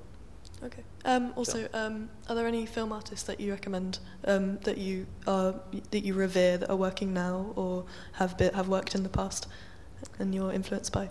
Okay. 0.64 0.82
Um, 1.04 1.32
also 1.34 1.68
um, 1.74 2.08
are 2.28 2.36
there 2.36 2.46
any 2.46 2.66
film 2.66 2.92
artists 2.92 3.26
that 3.26 3.40
you 3.40 3.50
recommend 3.50 3.98
um, 4.24 4.58
that 4.58 4.78
you 4.78 5.06
are 5.26 5.54
that 5.90 6.04
you 6.04 6.14
revere 6.14 6.56
that 6.58 6.70
are 6.70 6.76
working 6.76 7.12
now 7.12 7.52
or 7.56 7.84
have 8.12 8.38
been, 8.38 8.54
have 8.54 8.68
worked 8.68 8.94
in 8.94 9.02
the 9.02 9.08
past 9.08 9.48
and 10.18 10.34
you're 10.34 10.52
influenced 10.52 10.92
by 10.92 11.08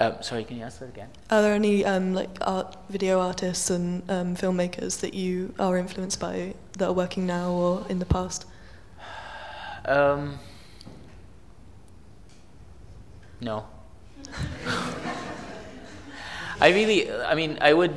um, 0.00 0.16
sorry, 0.22 0.42
can 0.44 0.56
you 0.56 0.64
ask 0.64 0.80
that 0.80 0.88
again? 0.88 1.08
Are 1.30 1.40
there 1.40 1.54
any 1.54 1.84
um, 1.84 2.14
like 2.14 2.36
art, 2.40 2.76
video 2.88 3.20
artists 3.20 3.70
and 3.70 4.02
um, 4.10 4.34
filmmakers 4.34 5.00
that 5.00 5.14
you 5.14 5.54
are 5.58 5.78
influenced 5.78 6.18
by 6.18 6.54
that 6.78 6.88
are 6.88 6.92
working 6.92 7.26
now 7.26 7.52
or 7.52 7.86
in 7.88 8.00
the 8.00 8.04
past? 8.04 8.44
Um, 9.84 10.38
no. 13.40 13.66
I 16.60 16.70
really, 16.70 17.12
I 17.12 17.34
mean, 17.34 17.58
I 17.60 17.72
would. 17.72 17.94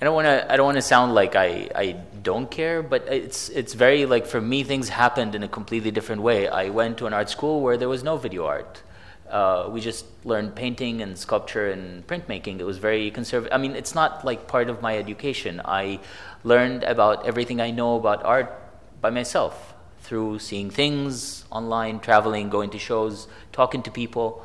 I 0.00 0.04
don't 0.04 0.14
want 0.14 0.26
to. 0.26 0.52
I 0.52 0.56
don't 0.56 0.66
want 0.66 0.76
to 0.76 0.82
sound 0.82 1.14
like 1.14 1.36
I, 1.36 1.70
I 1.74 1.96
don't 2.22 2.50
care, 2.50 2.82
but 2.82 3.06
it's 3.08 3.48
it's 3.50 3.74
very 3.74 4.06
like 4.06 4.26
for 4.26 4.40
me 4.40 4.62
things 4.62 4.88
happened 4.88 5.34
in 5.34 5.42
a 5.42 5.48
completely 5.48 5.90
different 5.90 6.22
way. 6.22 6.48
I 6.48 6.70
went 6.70 6.98
to 6.98 7.06
an 7.06 7.12
art 7.12 7.30
school 7.30 7.60
where 7.60 7.76
there 7.76 7.88
was 7.88 8.02
no 8.02 8.16
video 8.16 8.46
art 8.46 8.82
uh, 9.30 9.68
we 9.70 9.80
just 9.80 10.04
learned 10.24 10.54
painting 10.54 11.00
and 11.02 11.16
sculpture 11.16 11.70
and 11.70 12.06
printmaking. 12.06 12.58
It 12.58 12.64
was 12.64 12.78
very 12.78 13.10
conservative. 13.10 13.52
I 13.52 13.58
mean, 13.58 13.76
it's 13.76 13.94
not 13.94 14.24
like 14.24 14.48
part 14.48 14.68
of 14.68 14.82
my 14.82 14.98
education. 14.98 15.62
I 15.64 16.00
learned 16.42 16.82
about 16.82 17.26
everything 17.26 17.60
I 17.60 17.70
know 17.70 17.96
about 17.96 18.24
art 18.24 18.52
by 19.00 19.10
myself 19.10 19.74
through 20.02 20.40
seeing 20.40 20.70
things 20.70 21.44
online, 21.50 22.00
traveling, 22.00 22.50
going 22.50 22.70
to 22.70 22.78
shows, 22.78 23.28
talking 23.52 23.82
to 23.84 23.90
people. 23.90 24.44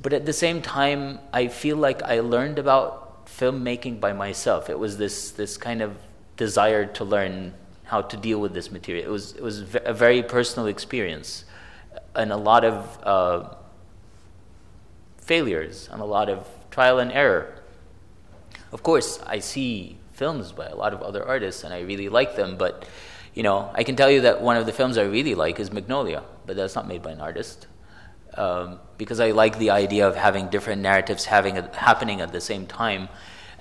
But 0.00 0.12
at 0.12 0.24
the 0.24 0.32
same 0.32 0.62
time, 0.62 1.18
I 1.32 1.48
feel 1.48 1.76
like 1.76 2.02
I 2.02 2.20
learned 2.20 2.58
about 2.58 3.26
filmmaking 3.26 3.98
by 3.98 4.12
myself. 4.12 4.70
It 4.70 4.78
was 4.78 4.98
this 4.98 5.32
this 5.32 5.56
kind 5.56 5.82
of 5.82 5.96
desire 6.36 6.86
to 6.86 7.04
learn 7.04 7.54
how 7.84 8.02
to 8.02 8.16
deal 8.16 8.40
with 8.40 8.54
this 8.54 8.70
material. 8.70 9.04
It 9.04 9.10
was 9.10 9.32
it 9.32 9.42
was 9.42 9.74
a 9.84 9.92
very 9.92 10.22
personal 10.22 10.66
experience 10.66 11.44
and 12.14 12.32
a 12.32 12.36
lot 12.36 12.64
of 12.64 12.98
uh, 13.02 13.54
failures 15.18 15.88
and 15.92 16.00
a 16.00 16.04
lot 16.04 16.28
of 16.28 16.48
trial 16.70 16.98
and 16.98 17.12
error. 17.12 17.54
Of 18.72 18.82
course, 18.82 19.20
I 19.26 19.40
see 19.40 19.98
films 20.12 20.52
by 20.52 20.66
a 20.66 20.74
lot 20.74 20.92
of 20.94 21.02
other 21.02 21.26
artists 21.26 21.64
and 21.64 21.74
I 21.74 21.80
really 21.80 22.08
like 22.08 22.36
them, 22.36 22.56
but 22.56 22.88
you 23.34 23.42
know, 23.42 23.70
I 23.74 23.82
can 23.84 23.96
tell 23.96 24.10
you 24.10 24.22
that 24.22 24.42
one 24.42 24.56
of 24.56 24.66
the 24.66 24.72
films 24.72 24.98
I 24.98 25.04
really 25.04 25.34
like 25.34 25.58
is 25.58 25.72
Magnolia, 25.72 26.22
but 26.46 26.56
that's 26.56 26.74
not 26.74 26.86
made 26.86 27.02
by 27.02 27.12
an 27.12 27.20
artist. 27.20 27.66
Um, 28.34 28.78
because 28.96 29.20
I 29.20 29.30
like 29.32 29.58
the 29.58 29.70
idea 29.70 30.08
of 30.08 30.16
having 30.16 30.48
different 30.48 30.80
narratives 30.80 31.26
having 31.26 31.56
happening 31.74 32.20
at 32.20 32.32
the 32.32 32.40
same 32.40 32.66
time. 32.66 33.08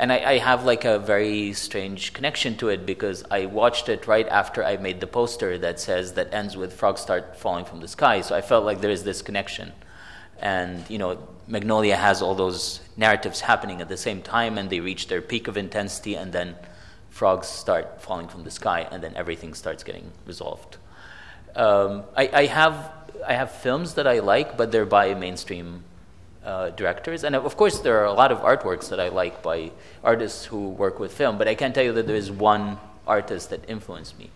And 0.01 0.11
I, 0.11 0.31
I, 0.31 0.37
have 0.39 0.65
like 0.65 0.83
a 0.83 0.97
very 0.97 1.53
strange 1.53 2.11
connection 2.13 2.57
to 2.57 2.69
it 2.69 2.87
because 2.87 3.23
I 3.29 3.45
watched 3.45 3.87
it 3.87 4.07
right 4.07 4.27
after 4.27 4.63
I 4.63 4.77
made 4.77 4.99
the 4.99 5.05
poster 5.05 5.59
that 5.59 5.79
says 5.79 6.13
that 6.13 6.33
ends 6.33 6.57
with 6.57 6.73
frogs 6.73 7.01
start 7.01 7.37
falling 7.37 7.65
from 7.65 7.81
the 7.81 7.87
sky. 7.87 8.21
So 8.21 8.35
I 8.35 8.41
felt 8.41 8.65
like 8.65 8.81
there 8.81 8.89
is 8.89 9.03
this 9.03 9.21
connection. 9.21 9.73
And, 10.39 10.89
you 10.89 10.97
know, 10.97 11.19
Magnolia 11.47 11.97
has 11.97 12.23
all 12.23 12.33
those 12.33 12.79
narratives 12.97 13.41
happening 13.41 13.79
at 13.79 13.89
the 13.89 13.95
same 13.95 14.23
time 14.23 14.57
and 14.57 14.71
they 14.71 14.79
reach 14.79 15.07
their 15.07 15.21
peak 15.21 15.47
of 15.47 15.55
intensity 15.55 16.15
and 16.15 16.33
then 16.33 16.55
frogs 17.11 17.45
start 17.45 18.01
falling 18.01 18.27
from 18.27 18.43
the 18.43 18.49
sky 18.49 18.87
and 18.91 19.03
then 19.03 19.13
everything 19.15 19.53
starts 19.53 19.83
getting 19.83 20.11
resolved. 20.25 20.77
Um, 21.55 22.05
I, 22.17 22.27
I, 22.33 22.45
have, 22.47 22.91
I 23.27 23.33
have 23.33 23.51
films 23.51 23.93
that 23.93 24.07
I 24.07 24.17
like, 24.17 24.57
but 24.57 24.71
they're 24.71 24.83
by 24.83 25.13
mainstream 25.13 25.83
uh, 26.45 26.69
directors. 26.71 27.23
And 27.23 27.35
of 27.35 27.55
course, 27.57 27.79
there 27.79 27.99
are 27.99 28.05
a 28.05 28.13
lot 28.13 28.31
of 28.31 28.39
artworks 28.39 28.89
that 28.89 28.99
I 28.99 29.09
like 29.09 29.41
by 29.41 29.71
artists 30.03 30.45
who 30.45 30.69
work 30.69 30.99
with 30.99 31.13
film, 31.13 31.37
but 31.37 31.47
I 31.47 31.55
can't 31.55 31.73
tell 31.73 31.83
you 31.83 31.93
that 31.93 32.07
there 32.07 32.15
is 32.15 32.31
one 32.31 32.77
artist 33.07 33.49
that 33.49 33.69
influenced 33.69 34.17
me. 34.17 34.29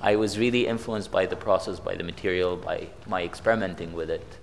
I 0.00 0.16
was 0.16 0.38
really 0.38 0.66
influenced 0.66 1.10
by 1.10 1.26
the 1.26 1.36
process, 1.36 1.80
by 1.80 1.96
the 1.96 2.04
material, 2.04 2.56
by 2.56 2.88
my 3.06 3.22
experimenting 3.22 3.92
with 3.92 4.10
it. 4.10 4.38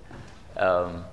Um, 0.58 1.06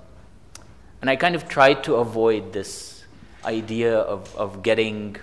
and 1.01 1.09
I 1.11 1.17
kind 1.17 1.35
of 1.35 1.49
tried 1.49 1.85
to 1.85 1.97
avoid 1.97 2.53
this 2.53 3.05
idea 3.45 3.99
of, 3.99 4.35
of 4.37 4.63
getting 4.63 5.17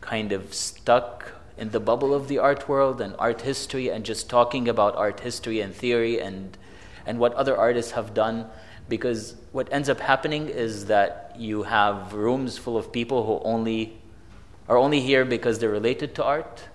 kind 0.00 0.32
of 0.32 0.52
stuck 0.52 1.32
in 1.56 1.70
the 1.70 1.80
bubble 1.80 2.14
of 2.14 2.28
the 2.28 2.38
art 2.38 2.68
world 2.68 3.00
and 3.00 3.14
art 3.18 3.42
history 3.42 3.88
and 3.88 4.04
just 4.04 4.28
talking 4.28 4.68
about 4.68 4.96
art 4.96 5.20
history 5.20 5.60
and 5.60 5.74
theory 5.74 6.20
and, 6.20 6.58
and 7.06 7.18
what 7.18 7.32
other 7.34 7.56
artists 7.56 7.92
have 7.92 8.12
done. 8.12 8.46
Because 8.88 9.36
what 9.52 9.72
ends 9.72 9.88
up 9.88 10.00
happening 10.00 10.48
is 10.48 10.86
that 10.86 11.34
you 11.38 11.62
have 11.62 12.12
rooms 12.12 12.58
full 12.58 12.76
of 12.76 12.92
people 12.92 13.24
who 13.26 13.44
only 13.48 13.98
are 14.68 14.76
only 14.76 15.00
here 15.00 15.24
because 15.24 15.58
they're 15.58 15.70
related 15.70 16.14
to 16.16 16.24
art. 16.24 16.68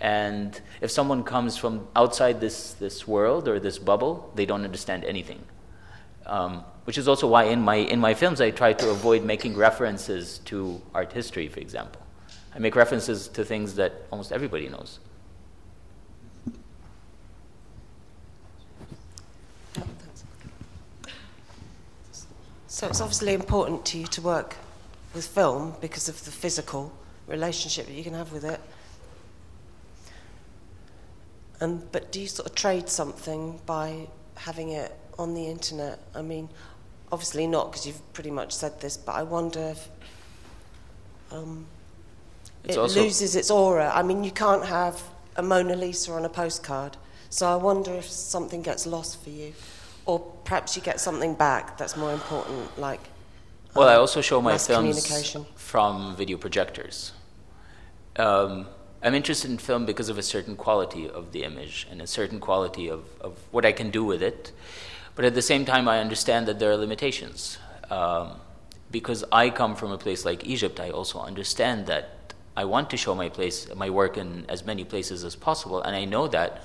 And 0.00 0.60
if 0.80 0.90
someone 0.90 1.24
comes 1.24 1.56
from 1.56 1.88
outside 1.96 2.40
this, 2.40 2.74
this 2.74 3.08
world 3.08 3.48
or 3.48 3.58
this 3.58 3.78
bubble, 3.78 4.32
they 4.34 4.46
don't 4.46 4.64
understand 4.64 5.04
anything. 5.04 5.42
Um, 6.26 6.64
which 6.84 6.98
is 6.98 7.08
also 7.08 7.26
why 7.26 7.44
in 7.44 7.60
my, 7.60 7.76
in 7.76 7.98
my 7.98 8.14
films 8.14 8.40
I 8.40 8.50
try 8.50 8.72
to 8.74 8.90
avoid 8.90 9.24
making 9.24 9.56
references 9.56 10.38
to 10.46 10.80
art 10.94 11.12
history, 11.12 11.48
for 11.48 11.60
example. 11.60 12.00
I 12.54 12.58
make 12.58 12.76
references 12.76 13.28
to 13.28 13.44
things 13.44 13.74
that 13.76 13.92
almost 14.10 14.30
everybody 14.30 14.68
knows. 14.68 15.00
So 22.74 22.88
it's 22.88 23.00
obviously 23.00 23.34
important 23.34 23.84
to 23.86 23.98
you 23.98 24.06
to 24.08 24.20
work 24.20 24.56
with 25.14 25.24
film 25.24 25.76
because 25.80 26.08
of 26.08 26.24
the 26.24 26.32
physical 26.32 26.92
relationship 27.28 27.86
that 27.86 27.92
you 27.92 28.02
can 28.02 28.14
have 28.14 28.32
with 28.32 28.42
it. 28.44 28.60
And 31.60 31.92
but 31.92 32.10
do 32.10 32.20
you 32.20 32.26
sort 32.26 32.48
of 32.48 32.56
trade 32.56 32.88
something 32.88 33.60
by 33.64 34.08
having 34.34 34.70
it 34.70 34.92
on 35.20 35.34
the 35.34 35.46
internet? 35.46 36.00
I 36.16 36.22
mean, 36.22 36.48
obviously 37.12 37.46
not 37.46 37.70
because 37.70 37.86
you've 37.86 38.12
pretty 38.12 38.32
much 38.32 38.52
said 38.52 38.80
this, 38.80 38.96
but 38.96 39.12
I 39.12 39.22
wonder 39.22 39.60
if 39.60 39.88
um, 41.30 41.66
it 42.64 42.76
loses 42.76 43.36
its 43.36 43.52
aura. 43.52 43.92
I 43.94 44.02
mean, 44.02 44.24
you 44.24 44.32
can't 44.32 44.64
have 44.64 45.00
a 45.36 45.44
Mona 45.44 45.76
Lisa 45.76 46.10
on 46.10 46.24
a 46.24 46.28
postcard, 46.28 46.96
so 47.30 47.46
I 47.46 47.54
wonder 47.54 47.94
if 47.94 48.10
something 48.10 48.62
gets 48.62 48.84
lost 48.84 49.22
for 49.22 49.30
you, 49.30 49.54
or 50.06 50.20
perhaps 50.44 50.76
you 50.76 50.82
get 50.82 51.00
something 51.00 51.34
back 51.34 51.78
that's 51.78 51.96
more 51.96 52.12
important, 52.12 52.78
like. 52.78 53.00
Well, 53.74 53.88
um, 53.88 53.94
I 53.94 53.96
also 53.96 54.20
show 54.20 54.40
my 54.40 54.58
films 54.58 55.36
from 55.56 56.14
video 56.16 56.36
projectors. 56.36 57.12
Um, 58.16 58.66
I'm 59.02 59.14
interested 59.14 59.50
in 59.50 59.58
film 59.58 59.84
because 59.84 60.08
of 60.08 60.16
a 60.16 60.22
certain 60.22 60.56
quality 60.56 61.10
of 61.10 61.32
the 61.32 61.44
image 61.44 61.86
and 61.90 62.00
a 62.00 62.06
certain 62.06 62.40
quality 62.40 62.88
of, 62.88 63.04
of 63.20 63.38
what 63.50 63.66
I 63.66 63.72
can 63.72 63.90
do 63.90 64.04
with 64.04 64.22
it. 64.22 64.52
But 65.14 65.24
at 65.24 65.34
the 65.34 65.42
same 65.42 65.64
time, 65.64 65.88
I 65.88 65.98
understand 66.00 66.46
that 66.48 66.58
there 66.58 66.70
are 66.70 66.76
limitations. 66.76 67.58
Um, 67.90 68.40
because 68.90 69.24
I 69.32 69.50
come 69.50 69.74
from 69.74 69.90
a 69.90 69.98
place 69.98 70.24
like 70.24 70.46
Egypt, 70.46 70.80
I 70.80 70.90
also 70.90 71.18
understand 71.18 71.86
that 71.86 72.32
I 72.56 72.64
want 72.64 72.90
to 72.90 72.96
show 72.96 73.14
my 73.14 73.28
place, 73.28 73.68
my 73.74 73.90
work 73.90 74.16
in 74.16 74.46
as 74.48 74.64
many 74.64 74.84
places 74.84 75.24
as 75.24 75.34
possible, 75.34 75.82
and 75.82 75.96
I 75.96 76.04
know 76.04 76.28
that 76.28 76.62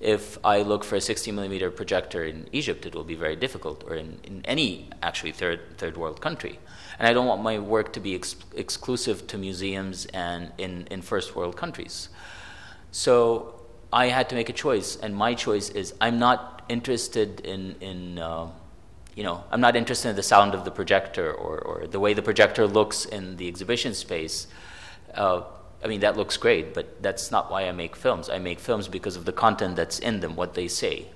if 0.00 0.38
I 0.44 0.62
look 0.62 0.84
for 0.84 0.96
a 0.96 1.00
60 1.00 1.32
millimeter 1.32 1.70
projector 1.70 2.24
in 2.24 2.48
Egypt, 2.52 2.86
it 2.86 2.94
will 2.94 3.04
be 3.04 3.16
very 3.16 3.34
difficult, 3.34 3.82
or 3.84 3.96
in, 3.96 4.20
in 4.22 4.42
any 4.44 4.88
actually 5.02 5.32
third 5.32 5.76
third 5.76 5.96
world 5.96 6.20
country. 6.20 6.58
And 6.98 7.08
I 7.08 7.12
don't 7.12 7.26
want 7.26 7.42
my 7.42 7.58
work 7.58 7.92
to 7.94 8.00
be 8.00 8.14
ex- 8.14 8.36
exclusive 8.54 9.26
to 9.28 9.38
museums 9.38 10.06
and 10.06 10.52
in, 10.58 10.86
in 10.90 11.02
first 11.02 11.34
world 11.36 11.56
countries. 11.56 12.08
So 12.90 13.60
I 13.92 14.06
had 14.06 14.28
to 14.30 14.34
make 14.34 14.48
a 14.48 14.52
choice, 14.52 14.96
and 14.96 15.16
my 15.16 15.34
choice 15.34 15.70
is 15.70 15.94
I'm 16.00 16.18
not 16.18 16.62
interested 16.68 17.40
in 17.40 17.74
in 17.80 18.18
uh, 18.20 18.48
you 19.16 19.24
know 19.24 19.42
I'm 19.50 19.60
not 19.60 19.74
interested 19.74 20.10
in 20.10 20.16
the 20.16 20.22
sound 20.22 20.54
of 20.54 20.64
the 20.64 20.70
projector 20.70 21.32
or, 21.32 21.58
or 21.58 21.86
the 21.88 21.98
way 21.98 22.14
the 22.14 22.22
projector 22.22 22.68
looks 22.68 23.04
in 23.04 23.36
the 23.36 23.48
exhibition 23.48 23.94
space. 23.94 24.46
Uh, 25.12 25.42
I 25.82 25.86
mean 25.86 26.00
that 26.00 26.16
looks 26.16 26.36
great, 26.36 26.74
but 26.74 27.02
that's 27.02 27.30
not 27.30 27.50
why 27.50 27.68
I 27.68 27.72
make 27.72 27.94
films. 27.94 28.28
I 28.28 28.38
make 28.38 28.58
films 28.58 28.88
because 28.88 29.16
of 29.16 29.24
the 29.24 29.32
content 29.32 29.76
that's 29.76 29.98
in 29.98 30.20
them, 30.20 30.34
what 30.34 30.54
they 30.54 30.68
say. 30.68 31.06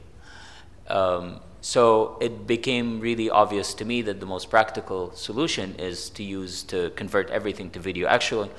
Um, 0.88 1.40
so 1.60 2.18
it 2.20 2.46
became 2.46 3.00
really 3.00 3.30
obvious 3.30 3.74
to 3.74 3.84
me 3.84 4.02
that 4.02 4.20
the 4.20 4.26
most 4.26 4.50
practical 4.50 5.12
solution 5.14 5.74
is 5.76 6.10
to 6.10 6.22
use 6.22 6.62
to 6.64 6.90
convert 6.90 7.30
everything 7.30 7.70
to 7.70 7.80
video. 7.80 8.08
Actually, 8.08 8.50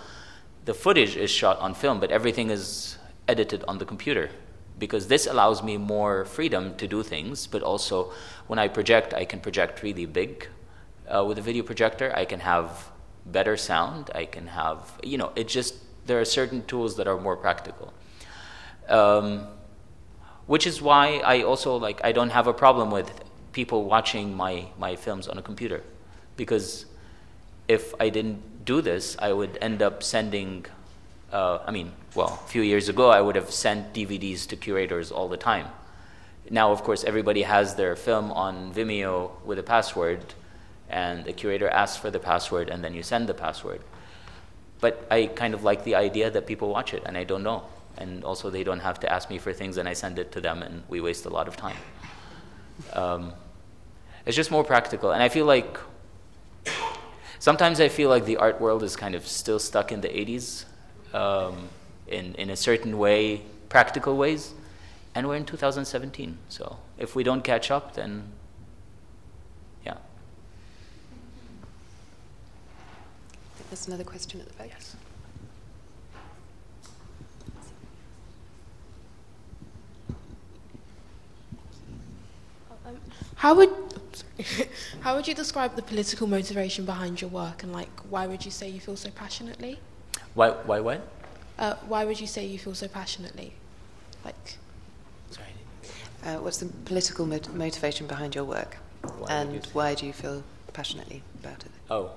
the 0.65 0.73
footage 0.73 1.15
is 1.17 1.29
shot 1.29 1.59
on 1.59 1.73
film, 1.73 1.99
but 1.99 2.11
everything 2.11 2.49
is 2.49 2.97
edited 3.27 3.63
on 3.67 3.77
the 3.77 3.85
computer 3.85 4.29
because 4.79 5.07
this 5.07 5.27
allows 5.27 5.61
me 5.61 5.77
more 5.77 6.25
freedom 6.25 6.75
to 6.77 6.87
do 6.87 7.03
things, 7.03 7.47
but 7.47 7.61
also 7.61 8.11
when 8.47 8.59
I 8.59 8.67
project, 8.67 9.13
I 9.13 9.25
can 9.25 9.39
project 9.39 9.83
really 9.83 10.05
big. 10.05 10.47
Uh, 11.07 11.23
with 11.25 11.37
a 11.37 11.41
video 11.41 11.63
projector, 11.63 12.11
I 12.15 12.25
can 12.25 12.39
have 12.39 12.89
better 13.25 13.57
sound. 13.57 14.09
I 14.15 14.25
can 14.25 14.47
have, 14.47 14.99
you 15.03 15.17
know, 15.17 15.31
it 15.35 15.47
just, 15.47 15.75
there 16.05 16.19
are 16.19 16.25
certain 16.25 16.63
tools 16.65 16.95
that 16.97 17.07
are 17.07 17.19
more 17.19 17.37
practical. 17.37 17.93
Um, 18.89 19.47
which 20.45 20.67
is 20.67 20.81
why 20.81 21.21
I 21.25 21.43
also 21.43 21.77
like, 21.77 22.01
I 22.03 22.11
don't 22.11 22.31
have 22.31 22.47
a 22.47 22.53
problem 22.53 22.91
with 22.91 23.11
people 23.53 23.85
watching 23.85 24.35
my, 24.35 24.65
my 24.77 24.95
films 24.95 25.27
on 25.27 25.37
a 25.37 25.41
computer. 25.41 25.83
Because 26.35 26.85
if 27.67 27.93
I 27.99 28.09
didn't 28.09 28.65
do 28.65 28.81
this, 28.81 29.15
I 29.19 29.31
would 29.31 29.57
end 29.61 29.81
up 29.81 30.03
sending 30.03 30.65
uh, 31.33 31.63
I 31.65 31.71
mean, 31.71 31.91
well, 32.13 32.39
a 32.45 32.47
few 32.47 32.61
years 32.61 32.89
ago, 32.89 33.09
I 33.09 33.19
would 33.19 33.35
have 33.35 33.49
sent 33.49 33.91
DVDs 33.93 34.47
to 34.49 34.55
curators 34.55 35.11
all 35.11 35.27
the 35.27 35.37
time. 35.37 35.67
Now, 36.49 36.71
of 36.71 36.83
course, 36.83 37.03
everybody 37.03 37.41
has 37.41 37.73
their 37.73 37.95
film 37.95 38.31
on 38.31 38.71
Vimeo 38.71 39.31
with 39.43 39.57
a 39.57 39.63
password, 39.63 40.35
and 40.89 41.25
the 41.25 41.33
curator 41.33 41.67
asks 41.67 41.97
for 41.97 42.11
the 42.11 42.19
password, 42.19 42.69
and 42.69 42.83
then 42.83 42.93
you 42.93 43.01
send 43.01 43.27
the 43.27 43.33
password. 43.33 43.81
But 44.83 45.07
I 45.09 45.27
kind 45.27 45.53
of 45.53 45.63
like 45.63 45.85
the 45.85 45.95
idea 45.95 46.29
that 46.29 46.45
people 46.45 46.67
watch 46.67 46.93
it, 46.93 47.03
and 47.05 47.17
I 47.17 47.23
don't 47.23 47.41
know. 47.41 47.63
And 47.97 48.25
also, 48.25 48.49
they 48.49 48.65
don't 48.65 48.81
have 48.81 48.99
to 48.99 49.07
ask 49.09 49.29
me 49.29 49.37
for 49.37 49.53
things, 49.53 49.77
and 49.77 49.87
I 49.87 49.93
send 49.93 50.19
it 50.19 50.33
to 50.33 50.41
them, 50.41 50.61
and 50.61 50.83
we 50.89 50.99
waste 50.99 51.25
a 51.25 51.29
lot 51.29 51.47
of 51.47 51.55
time. 51.55 51.77
Um, 52.91 53.33
it's 54.25 54.35
just 54.35 54.51
more 54.51 54.65
practical. 54.65 55.11
And 55.11 55.23
I 55.23 55.29
feel 55.29 55.45
like 55.45 55.77
sometimes 57.39 57.79
I 57.79 57.87
feel 57.87 58.09
like 58.09 58.25
the 58.25 58.35
art 58.35 58.59
world 58.59 58.83
is 58.83 58.97
kind 58.97 59.15
of 59.15 59.25
still 59.25 59.59
stuck 59.59 59.93
in 59.93 60.01
the 60.01 60.09
80s 60.09 60.65
um, 61.13 61.69
in, 62.07 62.35
in 62.35 62.49
a 62.49 62.57
certain 62.57 62.97
way, 62.97 63.41
practical 63.69 64.17
ways. 64.17 64.53
And 65.15 65.29
we're 65.29 65.37
in 65.37 65.45
2017. 65.45 66.37
So 66.49 66.77
if 66.97 67.15
we 67.15 67.23
don't 67.23 67.43
catch 67.43 67.71
up, 67.71 67.93
then 67.93 68.23
yeah. 69.85 69.97
There's 73.73 73.87
another 73.87 74.03
question 74.03 74.39
at 74.39 74.47
the 74.47 74.53
back. 74.53 74.69
Yes. 74.69 74.95
How 83.35 83.55
would 83.55 83.71
how 85.01 85.15
would 85.15 85.27
you 85.27 85.33
describe 85.33 85.75
the 85.75 85.81
political 85.81 86.27
motivation 86.27 86.85
behind 86.85 87.19
your 87.19 87.31
work, 87.31 87.63
and 87.63 87.73
like 87.73 87.89
why 88.11 88.27
would 88.27 88.45
you 88.45 88.51
say 88.51 88.69
you 88.69 88.79
feel 88.79 88.95
so 88.95 89.09
passionately? 89.09 89.79
Why, 90.35 90.51
why 90.51 90.79
what? 90.79 91.07
Uh, 91.57 91.75
why 91.87 92.05
would 92.05 92.21
you 92.21 92.27
say 92.27 92.45
you 92.45 92.59
feel 92.59 92.75
so 92.75 92.87
passionately? 92.87 93.53
Like, 94.23 94.57
sorry. 95.31 95.47
Uh, 96.23 96.41
what's 96.41 96.57
the 96.57 96.67
political 96.85 97.25
mot- 97.25 97.53
motivation 97.53 98.05
behind 98.05 98.35
your 98.35 98.43
work, 98.43 98.77
why 99.01 99.31
and 99.31 99.65
why 99.73 99.95
do 99.95 100.05
you 100.05 100.13
feel 100.13 100.43
passionately 100.73 101.23
about 101.41 101.65
it? 101.65 101.71
Oh. 101.89 102.11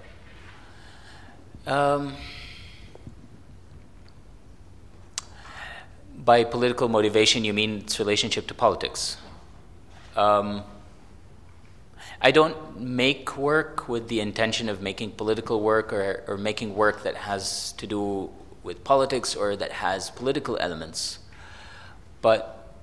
Um, 1.67 2.15
by 6.25 6.45
political 6.45 6.89
motivation, 6.89 7.45
you 7.45 7.53
mean 7.53 7.79
its 7.79 7.99
relationship 7.99 8.47
to 8.47 8.55
politics. 8.55 9.17
Um, 10.15 10.63
I 12.21 12.31
don't 12.31 12.81
make 12.81 13.37
work 13.37 13.89
with 13.89 14.09
the 14.09 14.21
intention 14.21 14.69
of 14.69 14.81
making 14.81 15.13
political 15.13 15.61
work 15.61 15.93
or, 15.93 16.25
or 16.29 16.39
making 16.39 16.75
work 16.75 17.03
that 17.03 17.17
has 17.17 17.73
to 17.73 17.87
do 17.87 18.31
with 18.63 18.85
politics 18.85 19.35
or 19.35 19.57
that 19.57 19.73
has 19.73 20.11
political 20.11 20.57
elements. 20.59 21.19
But 22.23 22.75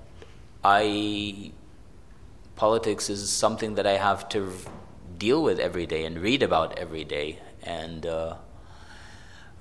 I, 0.62 1.52
politics 2.54 3.10
is 3.10 3.30
something 3.30 3.74
that 3.74 3.86
I 3.86 3.96
have 3.96 4.28
to 4.30 4.52
deal 5.18 5.42
with 5.42 5.58
every 5.58 5.86
day 5.86 6.04
and 6.04 6.18
read 6.18 6.42
about 6.42 6.78
every 6.78 7.04
day. 7.04 7.40
And 7.62 8.06
uh, 8.06 8.36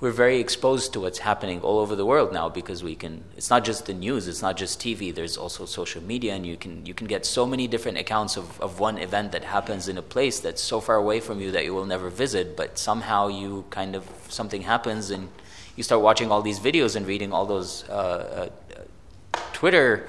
we're 0.04 0.12
very 0.12 0.38
exposed 0.38 0.92
to 0.92 1.00
what's 1.00 1.20
happening 1.20 1.62
all 1.62 1.80
over 1.80 1.96
the 1.96 2.06
world 2.06 2.34
now 2.34 2.50
because 2.50 2.84
we 2.84 2.94
can 2.94 3.24
it's 3.38 3.50
not 3.50 3.64
just 3.64 3.86
the 3.86 3.94
news 3.94 4.28
it's 4.28 4.42
not 4.42 4.58
just 4.58 4.78
tv 4.78 5.16
there's 5.16 5.38
also 5.38 5.64
social 5.64 6.04
media 6.04 6.34
and 6.34 6.46
you 6.46 6.58
can 6.58 6.86
you 6.86 6.94
can 6.94 7.08
get 7.08 7.26
so 7.26 7.46
many 7.46 7.70
different 7.70 7.98
accounts 7.98 8.36
of, 8.36 8.60
of 8.60 8.82
one 8.82 8.98
event 8.98 9.32
that 9.32 9.46
happens 9.46 9.88
in 9.88 9.98
a 9.98 10.02
place 10.02 10.42
that's 10.42 10.62
so 10.62 10.82
far 10.82 10.98
away 10.98 11.22
from 11.22 11.40
you 11.40 11.52
that 11.52 11.64
you 11.64 11.74
will 11.74 11.86
never 11.86 12.10
visit 12.10 12.58
but 12.58 12.78
somehow 12.78 13.30
you 13.30 13.64
kind 13.70 13.96
of 13.96 14.04
something 14.28 14.64
happens 14.64 15.10
and 15.10 15.30
you 15.78 15.84
start 15.84 16.02
watching 16.02 16.30
all 16.30 16.42
these 16.42 16.60
videos 16.60 16.98
and 16.98 17.08
reading 17.08 17.32
all 17.32 17.46
those 17.46 17.88
uh, 17.88 18.50
uh, 18.74 19.40
twitter 19.54 20.06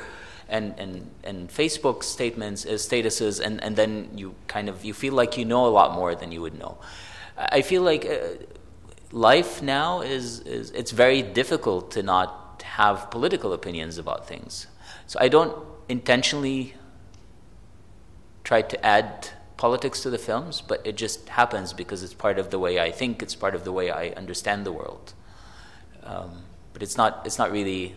and, 0.46 0.74
and, 0.78 1.10
and 1.24 1.48
Facebook 1.48 2.02
statements, 2.04 2.66
uh, 2.66 2.72
statuses, 2.72 3.40
and, 3.40 3.64
and 3.64 3.76
then 3.76 4.10
you 4.14 4.34
kind 4.46 4.68
of 4.68 4.84
you 4.84 4.92
feel 4.92 5.14
like 5.14 5.38
you 5.38 5.44
know 5.46 5.64
a 5.64 5.72
lot 5.80 5.94
more 5.94 6.14
than 6.14 6.30
you 6.30 6.42
would 6.42 6.56
know. 6.58 6.76
I 7.38 7.62
feel 7.62 7.80
like 7.80 8.04
uh, 8.04 8.44
life 9.14 9.62
now 9.62 10.00
is, 10.00 10.40
is 10.40 10.70
it's 10.72 10.90
very 10.90 11.22
difficult 11.22 11.92
to 11.92 12.02
not 12.02 12.62
have 12.64 13.10
political 13.10 13.52
opinions 13.52 13.96
about 13.96 14.26
things. 14.26 14.66
So 15.06 15.18
I 15.20 15.28
don't 15.28 15.56
intentionally 15.88 16.74
try 18.42 18.60
to 18.62 18.84
add 18.84 19.28
politics 19.56 20.02
to 20.02 20.10
the 20.10 20.18
films, 20.18 20.60
but 20.60 20.84
it 20.84 20.96
just 20.96 21.28
happens 21.28 21.72
because 21.72 22.02
it's 22.02 22.12
part 22.12 22.38
of 22.38 22.50
the 22.50 22.58
way 22.58 22.80
I 22.80 22.90
think, 22.90 23.22
it's 23.22 23.36
part 23.36 23.54
of 23.54 23.62
the 23.62 23.72
way 23.72 23.90
I 23.90 24.08
understand 24.10 24.66
the 24.66 24.72
world. 24.72 25.14
Um, 26.02 26.42
but 26.72 26.82
it's 26.82 26.96
not, 26.96 27.22
it's 27.24 27.38
not 27.38 27.52
really, 27.52 27.94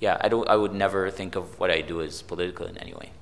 yeah, 0.00 0.18
I, 0.20 0.28
don't, 0.28 0.48
I 0.48 0.56
would 0.56 0.74
never 0.74 1.10
think 1.10 1.36
of 1.36 1.60
what 1.60 1.70
I 1.70 1.80
do 1.80 2.02
as 2.02 2.22
political 2.22 2.66
in 2.66 2.76
any 2.78 2.92
way. 2.92 3.12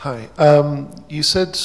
Hi. 0.00 0.30
Um, 0.38 0.88
you 1.10 1.22
said 1.22 1.60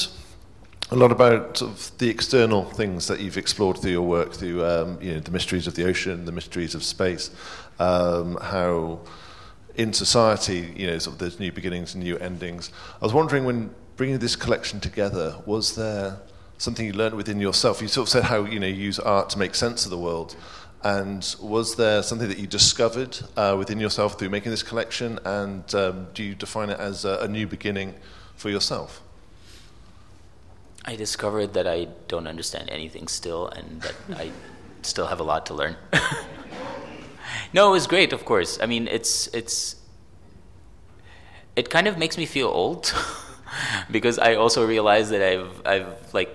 a 0.90 0.94
lot 0.94 1.10
about 1.10 1.56
sort 1.56 1.70
of 1.70 1.96
the 1.96 2.10
external 2.10 2.66
things 2.66 3.06
that 3.06 3.18
you've 3.18 3.38
explored 3.38 3.78
through 3.78 3.92
your 3.92 4.06
work, 4.06 4.34
through 4.34 4.62
um, 4.62 5.00
you 5.00 5.14
know, 5.14 5.20
the 5.20 5.30
mysteries 5.30 5.66
of 5.66 5.74
the 5.74 5.86
ocean, 5.86 6.26
the 6.26 6.32
mysteries 6.32 6.74
of 6.74 6.84
space, 6.84 7.30
um, 7.78 8.36
how 8.42 9.00
in 9.76 9.94
society, 9.94 10.70
you 10.76 10.86
know, 10.86 10.98
sort 10.98 11.14
of 11.14 11.18
there's 11.18 11.40
new 11.40 11.50
beginnings 11.50 11.94
and 11.94 12.04
new 12.04 12.18
endings. 12.18 12.70
I 13.00 13.06
was 13.06 13.14
wondering 13.14 13.46
when 13.46 13.74
bringing 13.96 14.18
this 14.18 14.36
collection 14.36 14.80
together, 14.80 15.36
was 15.46 15.74
there 15.74 16.18
something 16.58 16.84
you 16.84 16.92
learned 16.92 17.14
within 17.14 17.40
yourself? 17.40 17.80
You 17.80 17.88
sort 17.88 18.06
of 18.06 18.10
said 18.10 18.24
how 18.24 18.44
you 18.44 18.60
know 18.60 18.66
you 18.66 18.74
use 18.74 18.98
art 18.98 19.30
to 19.30 19.38
make 19.38 19.54
sense 19.54 19.86
of 19.86 19.90
the 19.90 19.98
world. 19.98 20.36
And 20.84 21.34
was 21.40 21.76
there 21.76 22.02
something 22.02 22.28
that 22.28 22.36
you 22.36 22.46
discovered 22.46 23.18
uh, 23.38 23.56
within 23.58 23.80
yourself 23.80 24.18
through 24.18 24.28
making 24.28 24.50
this 24.50 24.62
collection? 24.62 25.18
And 25.24 25.74
um, 25.74 26.08
do 26.12 26.22
you 26.22 26.34
define 26.34 26.68
it 26.68 26.78
as 26.78 27.06
a, 27.06 27.20
a 27.22 27.28
new 27.28 27.46
beginning 27.46 27.94
for 28.36 28.50
yourself? 28.50 29.02
I 30.84 30.94
discovered 30.94 31.54
that 31.54 31.66
I 31.66 31.88
don't 32.06 32.28
understand 32.28 32.70
anything 32.70 33.08
still, 33.08 33.48
and 33.48 33.82
that 33.82 33.94
I 34.14 34.30
still 34.82 35.06
have 35.06 35.18
a 35.18 35.24
lot 35.24 35.46
to 35.46 35.54
learn. 35.54 35.76
no, 37.52 37.68
it 37.68 37.72
was 37.72 37.86
great, 37.88 38.12
of 38.12 38.24
course. 38.24 38.58
I 38.60 38.66
mean, 38.66 38.86
it's 38.86 39.26
it's 39.28 39.76
it 41.56 41.70
kind 41.70 41.88
of 41.88 41.98
makes 41.98 42.16
me 42.16 42.26
feel 42.26 42.48
old 42.48 42.94
because 43.90 44.18
I 44.18 44.36
also 44.36 44.64
realize 44.64 45.10
that 45.10 45.22
I've 45.22 45.62
I've 45.66 46.14
like 46.14 46.30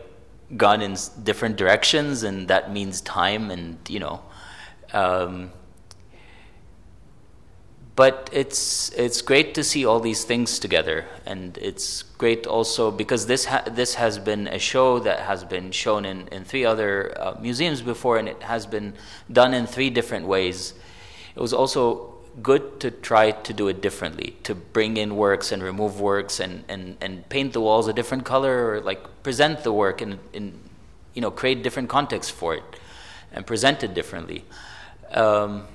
gone 0.57 0.81
in 0.81 0.97
different 1.23 1.55
directions, 1.55 2.23
and 2.23 2.49
that 2.49 2.73
means 2.73 2.99
time, 3.01 3.51
and 3.51 3.77
you 3.87 3.99
know. 3.99 4.21
Um, 4.93 5.51
but 8.01 8.31
it's 8.31 8.89
it's 9.05 9.21
great 9.21 9.53
to 9.53 9.63
see 9.63 9.85
all 9.85 9.99
these 9.99 10.23
things 10.23 10.57
together, 10.57 11.05
and 11.23 11.55
it's 11.69 12.01
great 12.17 12.47
also 12.47 12.89
because 12.89 13.27
this 13.27 13.45
ha- 13.45 13.67
this 13.79 13.93
has 13.93 14.17
been 14.17 14.47
a 14.47 14.57
show 14.57 14.97
that 15.07 15.19
has 15.19 15.43
been 15.43 15.71
shown 15.71 16.03
in 16.11 16.27
in 16.35 16.43
three 16.43 16.65
other 16.65 17.13
uh, 17.23 17.35
museums 17.39 17.79
before, 17.83 18.17
and 18.17 18.27
it 18.27 18.41
has 18.41 18.65
been 18.65 18.95
done 19.31 19.53
in 19.53 19.67
three 19.67 19.91
different 19.91 20.25
ways. 20.25 20.73
It 21.35 21.41
was 21.47 21.53
also 21.53 21.81
good 22.41 22.79
to 22.79 22.89
try 22.89 23.25
to 23.47 23.53
do 23.53 23.67
it 23.67 23.83
differently, 23.87 24.29
to 24.47 24.55
bring 24.55 24.97
in 24.97 25.15
works 25.15 25.51
and 25.51 25.61
remove 25.61 26.01
works, 26.01 26.39
and 26.39 26.63
and 26.73 26.97
and 27.01 27.29
paint 27.29 27.53
the 27.53 27.61
walls 27.61 27.87
a 27.87 27.93
different 27.93 28.23
color, 28.25 28.55
or 28.69 28.81
like 28.81 29.01
present 29.21 29.61
the 29.63 29.73
work 29.83 30.01
and 30.01 30.17
in 30.33 30.45
you 31.13 31.21
know 31.21 31.29
create 31.29 31.61
different 31.61 31.89
context 31.97 32.31
for 32.31 32.55
it, 32.55 32.67
and 33.31 33.45
present 33.45 33.83
it 33.83 33.93
differently. 33.93 34.43
Um, 35.13 35.67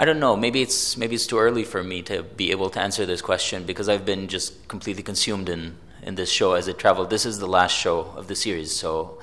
I 0.00 0.04
don't 0.04 0.20
know. 0.20 0.36
Maybe 0.36 0.62
it's 0.62 0.96
maybe 0.96 1.16
it's 1.16 1.26
too 1.26 1.40
early 1.40 1.64
for 1.64 1.82
me 1.82 2.02
to 2.02 2.22
be 2.22 2.52
able 2.52 2.70
to 2.70 2.80
answer 2.80 3.04
this 3.04 3.20
question 3.20 3.64
because 3.64 3.88
I've 3.88 4.04
been 4.04 4.28
just 4.28 4.68
completely 4.68 5.02
consumed 5.02 5.48
in 5.48 5.76
in 6.04 6.14
this 6.14 6.30
show 6.30 6.52
as 6.52 6.68
it 6.68 6.78
traveled. 6.78 7.10
This 7.10 7.26
is 7.26 7.40
the 7.40 7.48
last 7.48 7.76
show 7.76 8.12
of 8.16 8.28
the 8.28 8.36
series, 8.36 8.70
so 8.70 9.18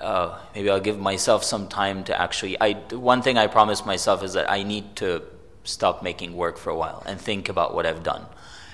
uh, 0.00 0.38
maybe 0.54 0.70
I'll 0.70 0.80
give 0.80 0.98
myself 0.98 1.44
some 1.44 1.68
time 1.68 2.04
to 2.04 2.18
actually. 2.18 2.58
I 2.58 2.72
one 2.94 3.20
thing 3.20 3.36
I 3.36 3.48
promised 3.48 3.84
myself 3.84 4.22
is 4.22 4.32
that 4.32 4.50
I 4.50 4.62
need 4.62 4.96
to 4.96 5.22
stop 5.64 6.02
making 6.02 6.34
work 6.34 6.56
for 6.56 6.70
a 6.70 6.76
while 6.76 7.02
and 7.04 7.20
think 7.20 7.50
about 7.50 7.74
what 7.74 7.84
I've 7.84 8.02
done, 8.02 8.24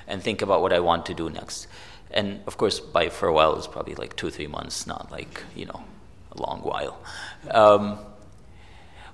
and 0.06 0.22
think 0.22 0.42
about 0.42 0.62
what 0.62 0.72
I 0.72 0.78
want 0.78 1.04
to 1.06 1.14
do 1.14 1.28
next. 1.30 1.66
And 2.12 2.42
of 2.46 2.58
course, 2.58 2.78
by 2.78 3.08
for 3.08 3.26
a 3.26 3.32
while, 3.32 3.56
is 3.56 3.66
probably 3.66 3.96
like 3.96 4.14
two 4.14 4.30
three 4.30 4.46
months, 4.46 4.86
not 4.86 5.10
like 5.10 5.42
you 5.56 5.66
know 5.66 5.82
a 6.30 6.40
long 6.40 6.60
while. 6.60 7.02
Um, 7.50 7.98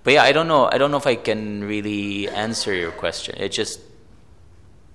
but 0.07 0.12
yeah, 0.12 0.22
I 0.22 0.30
don't 0.30 0.46
know. 0.46 0.70
I 0.70 0.78
don't 0.78 0.92
know 0.92 0.98
if 0.98 1.07
I 1.09 1.16
can 1.16 1.64
really 1.64 2.28
answer 2.28 2.72
your 2.72 2.92
question. 2.92 3.34
It 3.38 3.48
just, 3.48 3.80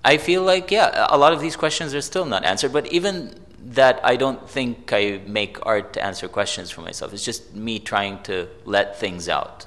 I 0.02 0.16
feel 0.16 0.42
like 0.42 0.70
yeah, 0.70 1.06
a 1.10 1.18
lot 1.18 1.34
of 1.34 1.40
these 1.42 1.54
questions 1.54 1.94
are 1.94 2.00
still 2.00 2.24
not 2.24 2.46
answered. 2.46 2.72
But 2.72 2.90
even 2.90 3.34
that, 3.74 4.00
I 4.02 4.16
don't 4.16 4.48
think 4.48 4.90
I 4.90 5.20
make 5.26 5.58
art 5.66 5.92
to 5.92 6.02
answer 6.02 6.28
questions 6.28 6.70
for 6.70 6.80
myself. 6.80 7.12
It's 7.12 7.26
just 7.26 7.54
me 7.54 7.78
trying 7.78 8.22
to 8.22 8.48
let 8.64 8.98
things 8.98 9.28
out. 9.28 9.66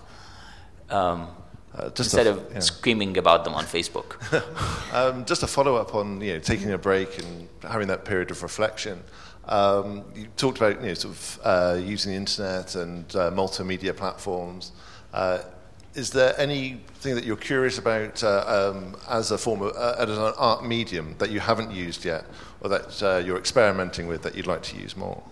Um, 0.89 1.27
uh, 1.75 1.91
instead 1.95 2.25
a, 2.25 2.31
of 2.31 2.51
yeah. 2.51 2.59
screaming 2.59 3.15
about 3.15 3.43
them 3.43 3.53
on 3.53 3.65
Facebook. 3.65 4.17
um, 4.95 5.25
just 5.25 5.43
a 5.43 5.47
follow 5.47 5.75
up 5.75 5.93
on 5.93 6.21
you 6.21 6.33
know 6.33 6.39
taking 6.39 6.71
a 6.71 6.77
break 6.79 7.19
and 7.19 7.47
having 7.61 7.87
that 7.89 8.03
period 8.03 8.31
of 8.31 8.41
reflection. 8.41 9.03
Um, 9.47 10.05
you 10.15 10.25
talked 10.37 10.57
about 10.57 10.81
you 10.81 10.87
know 10.87 10.95
sort 10.95 11.13
of 11.13 11.39
uh, 11.43 11.77
using 11.79 12.13
the 12.13 12.17
internet 12.17 12.73
and 12.73 13.15
uh, 13.15 13.29
multimedia 13.29 13.95
platforms. 13.95 14.71
Uh, 15.16 15.41
is 15.93 16.09
there 16.09 16.38
anything 16.38 17.16
that 17.16 17.24
you're 17.24 17.38
curious 17.38 17.78
about 17.78 18.22
uh, 18.22 18.74
um, 18.76 18.97
as 19.07 19.32
a 19.32 19.38
form 19.38 19.61
of 19.61 19.74
uh, 19.78 19.95
as 19.97 20.09
an 20.09 20.34
art 20.38 20.66
medium 20.66 21.16
that 21.20 21.32
you 21.32 21.39
haven't 21.39 21.72
used 21.72 22.03
yet, 22.03 22.26
or 22.59 22.68
that 22.68 23.01
uh, 23.01 23.24
you're 23.26 23.38
experimenting 23.38 24.07
with 24.07 24.22
that 24.24 24.36
you'd 24.36 24.45
like 24.45 24.61
to 24.63 24.78
use 24.78 24.97
more? 24.97 25.24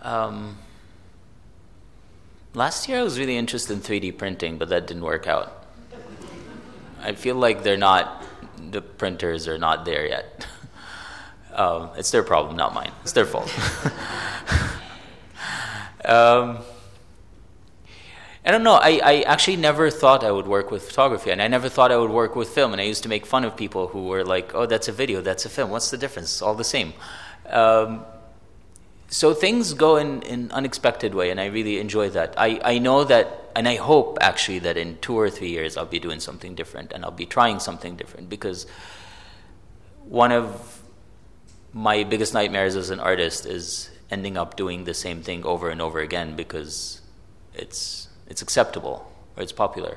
Um, 0.00 0.56
last 2.54 2.88
year, 2.88 3.00
I 3.00 3.02
was 3.02 3.18
really 3.18 3.36
interested 3.36 3.74
in 3.74 3.80
3D 3.80 4.16
printing, 4.16 4.56
but 4.56 4.70
that 4.70 4.86
didn't 4.86 5.04
work 5.04 5.26
out. 5.26 5.66
I 7.02 7.12
feel 7.12 7.34
like 7.34 7.62
they're 7.62 7.76
not 7.76 8.24
the 8.70 8.80
printers 8.80 9.46
are 9.48 9.58
not 9.58 9.84
there 9.84 10.06
yet. 10.06 10.46
um, 11.52 11.90
it's 11.98 12.10
their 12.10 12.22
problem, 12.22 12.56
not 12.56 12.72
mine. 12.72 12.92
It's 13.02 13.12
their 13.12 13.26
fault. 13.26 13.52
Um, 16.04 16.58
I 18.46 18.50
don't 18.50 18.62
know. 18.62 18.74
I, 18.74 19.00
I 19.02 19.20
actually 19.22 19.56
never 19.56 19.90
thought 19.90 20.22
I 20.22 20.30
would 20.30 20.46
work 20.46 20.70
with 20.70 20.82
photography, 20.82 21.30
and 21.30 21.40
I 21.40 21.48
never 21.48 21.70
thought 21.70 21.90
I 21.90 21.96
would 21.96 22.10
work 22.10 22.36
with 22.36 22.48
film. 22.48 22.72
And 22.72 22.80
I 22.80 22.84
used 22.84 23.02
to 23.04 23.08
make 23.08 23.24
fun 23.24 23.44
of 23.44 23.56
people 23.56 23.88
who 23.88 24.04
were 24.04 24.22
like, 24.22 24.54
"Oh, 24.54 24.66
that's 24.66 24.86
a 24.88 24.92
video, 24.92 25.22
that's 25.22 25.46
a 25.46 25.48
film. 25.48 25.70
What's 25.70 25.90
the 25.90 25.96
difference? 25.96 26.30
It's 26.30 26.42
all 26.42 26.54
the 26.54 26.64
same." 26.64 26.92
Um, 27.48 28.04
so 29.08 29.32
things 29.32 29.72
go 29.72 29.96
in 29.96 30.22
in 30.22 30.50
unexpected 30.50 31.14
way, 31.14 31.30
and 31.30 31.40
I 31.40 31.46
really 31.46 31.78
enjoy 31.78 32.10
that. 32.10 32.34
I, 32.36 32.60
I 32.62 32.78
know 32.78 33.04
that, 33.04 33.50
and 33.56 33.66
I 33.66 33.76
hope 33.76 34.18
actually 34.20 34.58
that 34.60 34.76
in 34.76 34.98
two 34.98 35.18
or 35.18 35.30
three 35.30 35.50
years 35.50 35.76
I'll 35.78 35.86
be 35.86 36.00
doing 36.00 36.20
something 36.20 36.54
different, 36.54 36.92
and 36.92 37.02
I'll 37.04 37.12
be 37.12 37.26
trying 37.26 37.60
something 37.60 37.96
different 37.96 38.28
because 38.28 38.66
one 40.04 40.32
of 40.32 40.82
my 41.72 42.04
biggest 42.04 42.34
nightmares 42.34 42.76
as 42.76 42.90
an 42.90 43.00
artist 43.00 43.46
is 43.46 43.90
ending 44.14 44.36
up 44.42 44.50
doing 44.62 44.78
the 44.90 44.96
same 45.04 45.20
thing 45.28 45.40
over 45.52 45.66
and 45.74 45.80
over 45.86 45.98
again 46.08 46.28
because 46.42 47.00
it's 47.62 48.08
it's 48.30 48.42
acceptable 48.46 48.96
or 49.36 49.42
it's 49.42 49.56
popular. 49.64 49.94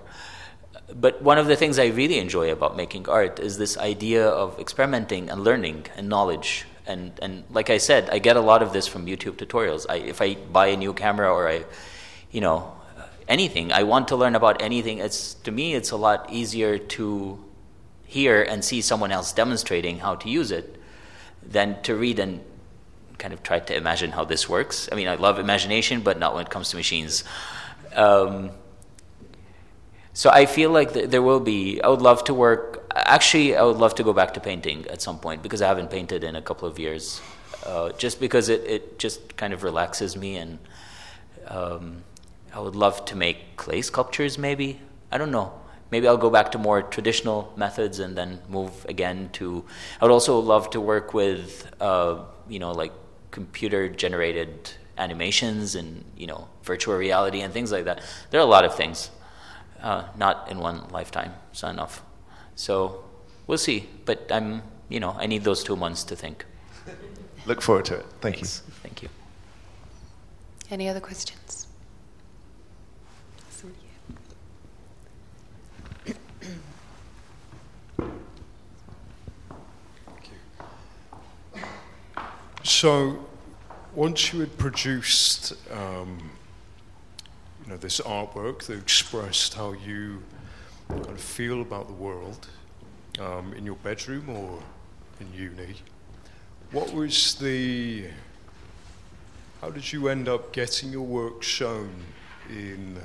but 1.06 1.14
one 1.30 1.38
of 1.44 1.48
the 1.52 1.58
things 1.62 1.76
I 1.86 1.88
really 2.02 2.20
enjoy 2.26 2.48
about 2.58 2.72
making 2.84 3.04
art 3.20 3.36
is 3.48 3.54
this 3.64 3.74
idea 3.94 4.24
of 4.44 4.48
experimenting 4.66 5.24
and 5.32 5.44
learning 5.50 5.80
and 5.98 6.08
knowledge. 6.14 6.50
And, 6.92 7.12
and 7.26 7.34
like 7.58 7.70
I 7.78 7.80
said, 7.90 8.10
I 8.16 8.20
get 8.28 8.36
a 8.38 8.46
lot 8.52 8.62
of 8.66 8.70
this 8.76 8.88
from 8.88 9.02
YouTube 9.12 9.36
tutorials. 9.42 9.86
I, 9.90 9.98
if 10.14 10.20
I 10.22 10.30
buy 10.36 10.68
a 10.76 10.78
new 10.78 10.94
camera 11.04 11.30
or 11.38 11.44
I, 11.56 11.66
you 12.36 12.42
know, 12.46 12.58
anything, 13.28 13.66
I 13.80 13.84
want 13.84 14.08
to 14.12 14.16
learn 14.16 14.36
about 14.42 14.62
anything. 14.70 15.00
It's 15.08 15.34
to 15.46 15.52
me, 15.60 15.66
it's 15.80 15.92
a 15.92 16.00
lot 16.08 16.20
easier 16.32 16.74
to 16.96 17.04
hear 18.06 18.36
and 18.52 18.64
see 18.64 18.82
someone 18.82 19.12
else 19.18 19.30
demonstrating 19.34 20.00
how 20.06 20.14
to 20.24 20.28
use 20.40 20.52
it 20.60 20.68
than 21.56 21.82
to 21.88 21.92
read 21.96 22.20
and 22.20 22.40
kind 23.18 23.34
of 23.34 23.44
try 23.44 23.60
to 23.60 23.76
imagine 23.76 24.12
how 24.12 24.26
this 24.26 24.48
works. 24.50 24.90
I 24.92 24.96
mean, 24.96 25.08
I 25.08 25.16
love 25.16 25.40
imagination, 25.40 26.02
but 26.02 26.20
not 26.20 26.36
when 26.36 26.46
it 26.46 26.50
comes 26.50 26.70
to 26.72 26.78
machines. 26.78 27.24
Um, 27.96 28.52
so 30.14 30.30
I 30.30 30.46
feel 30.46 30.72
like 30.72 30.94
th- 30.94 31.10
there 31.10 31.22
will 31.22 31.40
be. 31.40 31.82
I 31.82 31.88
would 31.90 32.02
love 32.02 32.24
to 32.26 32.34
work. 32.34 32.92
Actually, 32.96 33.56
I 33.56 33.64
would 33.64 33.78
love 33.78 33.96
to 33.96 34.04
go 34.04 34.14
back 34.14 34.34
to 34.34 34.40
painting 34.40 34.88
at 34.88 35.02
some 35.02 35.20
point 35.20 35.44
because 35.44 35.62
I 35.62 35.68
haven't 35.68 35.92
painted 35.92 36.24
in 36.24 36.36
a 36.36 36.42
couple 36.42 36.68
of 36.68 36.80
years. 36.80 37.22
Uh, 37.66 37.92
just 37.94 38.20
because 38.20 38.50
it, 38.50 38.62
it 38.66 39.00
just 39.00 39.36
kind 39.38 39.54
of 39.54 39.64
relaxes 39.64 40.16
me, 40.16 40.38
and 40.38 40.58
um, 41.48 42.04
I 42.54 42.60
would 42.60 42.76
love 42.76 43.06
to 43.06 43.16
make 43.16 43.58
clay 43.58 43.82
sculptures. 43.82 44.38
Maybe 44.38 44.80
I 45.12 45.18
don't 45.18 45.32
know. 45.32 45.54
Maybe 45.90 46.08
I'll 46.08 46.18
go 46.18 46.30
back 46.30 46.52
to 46.52 46.58
more 46.58 46.82
traditional 46.82 47.54
methods 47.56 48.00
and 48.00 48.18
then 48.18 48.40
move 48.50 48.86
again 48.90 49.30
to. 49.34 49.64
I 50.02 50.06
would 50.06 50.12
also 50.12 50.40
love 50.40 50.70
to 50.72 50.82
work 50.82 51.14
with, 51.14 51.72
uh, 51.80 52.24
you 52.50 52.60
know, 52.60 52.72
like 52.72 52.92
computer 53.38 53.88
generated 54.04 54.52
animations 54.98 55.76
and 55.80 55.90
you 56.22 56.28
know 56.32 56.42
virtual 56.64 56.96
reality 57.06 57.40
and 57.44 57.54
things 57.58 57.72
like 57.76 57.86
that. 57.90 57.98
There 58.30 58.40
are 58.42 58.48
a 58.50 58.54
lot 58.58 58.66
of 58.66 58.74
things 58.82 59.12
uh, 59.82 60.04
not 60.18 60.36
in 60.52 60.58
one 60.70 60.78
lifetime. 60.98 61.32
It's 61.52 61.62
not 61.62 61.74
enough. 61.78 62.02
So 62.56 63.04
we'll 63.48 63.64
see. 63.70 63.80
But 64.06 64.20
I'm, 64.38 64.64
you 64.90 65.00
know, 65.00 65.16
I 65.24 65.26
need 65.28 65.44
those 65.44 65.64
two 65.64 65.76
months 65.76 66.04
to 66.06 66.16
think. 66.16 66.46
Look 67.46 67.62
forward 67.62 67.86
to 67.86 67.96
it. 68.02 68.06
Thank 68.22 68.36
Thanks. 68.38 68.64
you. 68.66 68.74
Thank 68.84 69.04
you. 69.04 69.10
Any 70.72 70.90
other 70.90 71.00
questions? 71.00 71.68
So, 82.68 83.27
once 83.98 84.32
you 84.32 84.42
had 84.42 84.58
produced 84.60 85.56
um, 85.72 86.30
you 87.66 87.72
know, 87.72 87.78
this 87.78 88.00
artwork 88.02 88.62
that 88.62 88.78
expressed 88.78 89.56
how 89.56 89.74
you 89.74 90.22
kind 90.88 91.08
of 91.08 91.20
feel 91.20 91.64
about 91.64 91.88
the 91.88 91.94
world 91.94 92.48
um, 93.20 93.54
in 93.54 93.66
your 93.66 93.76
bedroom 93.78 94.30
or 94.30 94.60
in 95.20 95.34
uni. 95.34 95.78
What 96.72 96.94
was 96.94 97.36
the. 97.36 98.06
How 99.62 99.72
did 99.72 99.92
you 99.92 100.10
end 100.10 100.30
up 100.30 100.54
getting 100.54 100.92
your 100.92 101.02
work 101.02 101.42
shown 101.42 101.90
in 102.52 103.00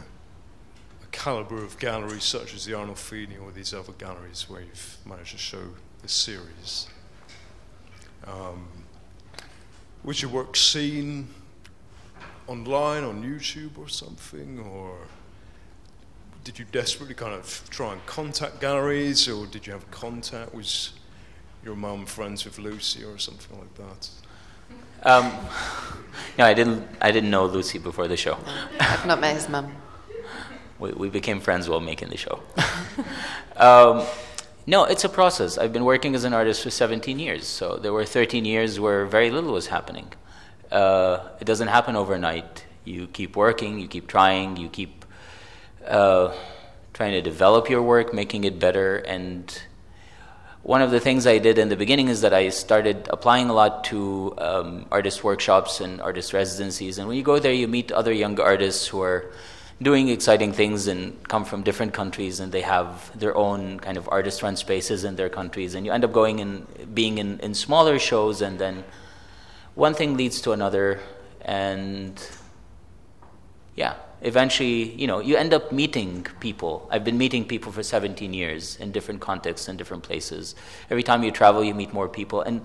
a 1.02 1.06
calibre 1.06 1.62
of 1.62 1.78
galleries 1.78 2.24
such 2.24 2.54
as 2.54 2.66
the 2.66 2.72
Arnolfini 2.72 3.40
or 3.42 3.50
these 3.50 3.72
other 3.72 3.94
galleries 3.94 4.44
where 4.46 4.60
you've 4.60 4.98
managed 5.06 5.32
to 5.32 5.38
show 5.38 5.70
this 6.02 6.12
series? 6.12 6.88
Um, 8.26 8.81
was 10.04 10.20
your 10.20 10.30
work 10.30 10.56
seen 10.56 11.28
online 12.46 13.04
on 13.04 13.22
YouTube 13.22 13.78
or 13.78 13.88
something, 13.88 14.58
or 14.58 14.96
did 16.44 16.58
you 16.58 16.64
desperately 16.72 17.14
kind 17.14 17.34
of 17.34 17.62
try 17.70 17.92
and 17.92 18.04
contact 18.06 18.60
galleries, 18.60 19.28
or 19.28 19.46
did 19.46 19.66
you 19.66 19.72
have 19.72 19.90
contact? 19.90 20.54
Was 20.54 20.92
your 21.64 21.76
mum 21.76 22.06
friends 22.06 22.44
with 22.44 22.58
Lucy 22.58 23.04
or 23.04 23.18
something 23.18 23.58
like 23.58 23.74
that? 23.74 24.08
Um, 25.04 25.32
no, 26.38 26.44
I 26.44 26.54
didn't. 26.54 26.86
I 27.00 27.10
didn't 27.10 27.30
know 27.30 27.46
Lucy 27.46 27.78
before 27.78 28.08
the 28.08 28.16
show. 28.16 28.38
I've 28.78 29.06
not 29.12 29.20
met 29.20 29.34
his 29.34 29.48
mum. 29.48 29.72
We, 30.78 30.90
we 30.92 31.08
became 31.10 31.40
friends 31.40 31.68
while 31.68 31.80
making 31.80 32.08
the 32.08 32.16
show. 32.16 32.40
um, 33.56 34.04
no, 34.66 34.84
it's 34.84 35.04
a 35.04 35.08
process. 35.08 35.58
I've 35.58 35.72
been 35.72 35.84
working 35.84 36.14
as 36.14 36.24
an 36.24 36.32
artist 36.32 36.62
for 36.62 36.70
17 36.70 37.18
years, 37.18 37.46
so 37.46 37.76
there 37.76 37.92
were 37.92 38.04
13 38.04 38.44
years 38.44 38.78
where 38.78 39.06
very 39.06 39.30
little 39.30 39.52
was 39.52 39.66
happening 39.66 40.12
uh, 40.72 41.20
it 41.38 41.44
doesn't 41.44 41.68
happen 41.68 41.94
overnight. 41.94 42.64
You 42.84 43.06
keep 43.06 43.36
working, 43.36 43.78
you 43.78 43.86
keep 43.86 44.08
trying, 44.08 44.56
you 44.56 44.68
keep 44.68 45.04
uh, 45.86 46.34
trying 46.94 47.12
to 47.12 47.22
develop 47.22 47.68
your 47.68 47.82
work, 47.82 48.14
making 48.14 48.44
it 48.44 48.58
better. 48.58 48.96
And 48.96 49.46
one 50.62 50.80
of 50.80 50.90
the 50.90 50.98
things 50.98 51.26
I 51.26 51.38
did 51.38 51.58
in 51.58 51.68
the 51.68 51.76
beginning 51.76 52.08
is 52.08 52.22
that 52.22 52.32
I 52.32 52.48
started 52.48 53.06
applying 53.10 53.50
a 53.50 53.52
lot 53.52 53.84
to 53.84 54.34
um, 54.38 54.86
artist 54.90 55.22
workshops 55.22 55.80
and 55.80 56.00
artist 56.00 56.32
residencies. 56.32 56.98
And 56.98 57.06
when 57.06 57.16
you 57.16 57.22
go 57.22 57.38
there, 57.38 57.52
you 57.52 57.68
meet 57.68 57.92
other 57.92 58.12
young 58.12 58.40
artists 58.40 58.86
who 58.86 59.02
are 59.02 59.30
doing 59.82 60.08
exciting 60.08 60.52
things 60.52 60.86
and 60.86 61.26
come 61.28 61.44
from 61.44 61.62
different 61.62 61.92
countries 61.92 62.40
and 62.40 62.52
they 62.52 62.62
have 62.62 63.18
their 63.18 63.36
own 63.36 63.80
kind 63.80 63.96
of 63.96 64.08
artist 64.10 64.42
run 64.42 64.56
spaces 64.56 65.04
in 65.04 65.16
their 65.16 65.28
countries 65.28 65.74
and 65.74 65.84
you 65.84 65.92
end 65.92 66.04
up 66.04 66.12
going 66.12 66.40
and 66.40 66.94
being 66.94 67.18
in, 67.18 67.40
in 67.40 67.52
smaller 67.54 67.98
shows 67.98 68.42
and 68.42 68.58
then 68.58 68.84
one 69.74 69.94
thing 69.94 70.16
leads 70.16 70.42
to 70.42 70.52
another, 70.52 71.00
and 71.40 72.20
yeah, 73.74 73.94
eventually, 74.20 74.92
you 74.92 75.06
know, 75.06 75.20
you 75.20 75.36
end 75.36 75.54
up 75.54 75.72
meeting 75.72 76.26
people. 76.40 76.86
I've 76.90 77.04
been 77.04 77.16
meeting 77.16 77.46
people 77.46 77.72
for 77.72 77.82
17 77.82 78.34
years 78.34 78.76
in 78.76 78.92
different 78.92 79.20
contexts 79.20 79.68
and 79.68 79.78
different 79.78 80.02
places. 80.02 80.54
Every 80.90 81.02
time 81.02 81.22
you 81.22 81.30
travel, 81.30 81.64
you 81.64 81.72
meet 81.72 81.94
more 81.94 82.08
people, 82.08 82.42
and 82.42 82.60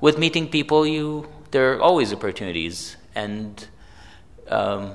with 0.00 0.18
meeting 0.18 0.48
people, 0.48 0.86
you 0.86 1.28
there 1.50 1.72
are 1.72 1.80
always 1.80 2.12
opportunities. 2.12 2.96
And 3.14 3.66
um, 4.48 4.92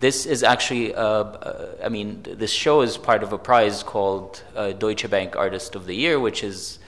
this 0.00 0.26
is 0.26 0.42
actually, 0.42 0.94
uh, 0.94 1.02
uh, 1.02 1.74
I 1.82 1.88
mean, 1.88 2.22
this 2.22 2.52
show 2.52 2.82
is 2.82 2.96
part 2.96 3.22
of 3.22 3.32
a 3.32 3.38
prize 3.38 3.82
called 3.82 4.42
uh, 4.54 4.72
Deutsche 4.72 5.08
Bank 5.10 5.36
Artist 5.36 5.74
of 5.74 5.86
the 5.86 5.94
Year, 5.94 6.20
which 6.20 6.44
is 6.44 6.78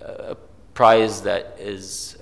a 0.00 0.36
prize 0.74 1.22
that 1.22 1.56
is 1.58 2.16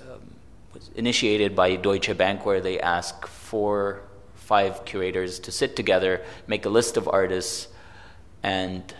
initiated 0.95 1.55
by 1.55 1.75
Deutsche 1.75 2.15
Bank, 2.17 2.45
where 2.45 2.61
they 2.61 2.79
ask 2.79 3.25
four, 3.25 4.01
five 4.35 4.85
curators 4.85 5.39
to 5.39 5.51
sit 5.51 5.75
together, 5.75 6.21
make 6.47 6.65
a 6.65 6.69
list 6.69 6.97
of 6.97 7.07
artists, 7.07 7.67
and 8.43 8.93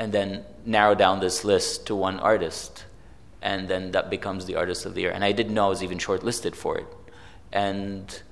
and 0.00 0.12
then 0.12 0.44
narrow 0.64 0.94
down 0.94 1.18
this 1.18 1.44
list 1.44 1.86
to 1.86 1.94
one 1.94 2.20
artist, 2.20 2.84
and 3.42 3.68
then 3.68 3.90
that 3.92 4.10
becomes 4.10 4.46
the 4.46 4.54
artist 4.54 4.86
of 4.86 4.94
the 4.94 5.00
year. 5.00 5.10
And 5.10 5.24
I 5.24 5.32
didn't 5.32 5.54
know 5.54 5.66
I 5.66 5.68
was 5.68 5.82
even 5.82 5.98
shortlisted 5.98 6.54
for 6.54 6.78
it, 6.78 6.86
and 7.52 8.22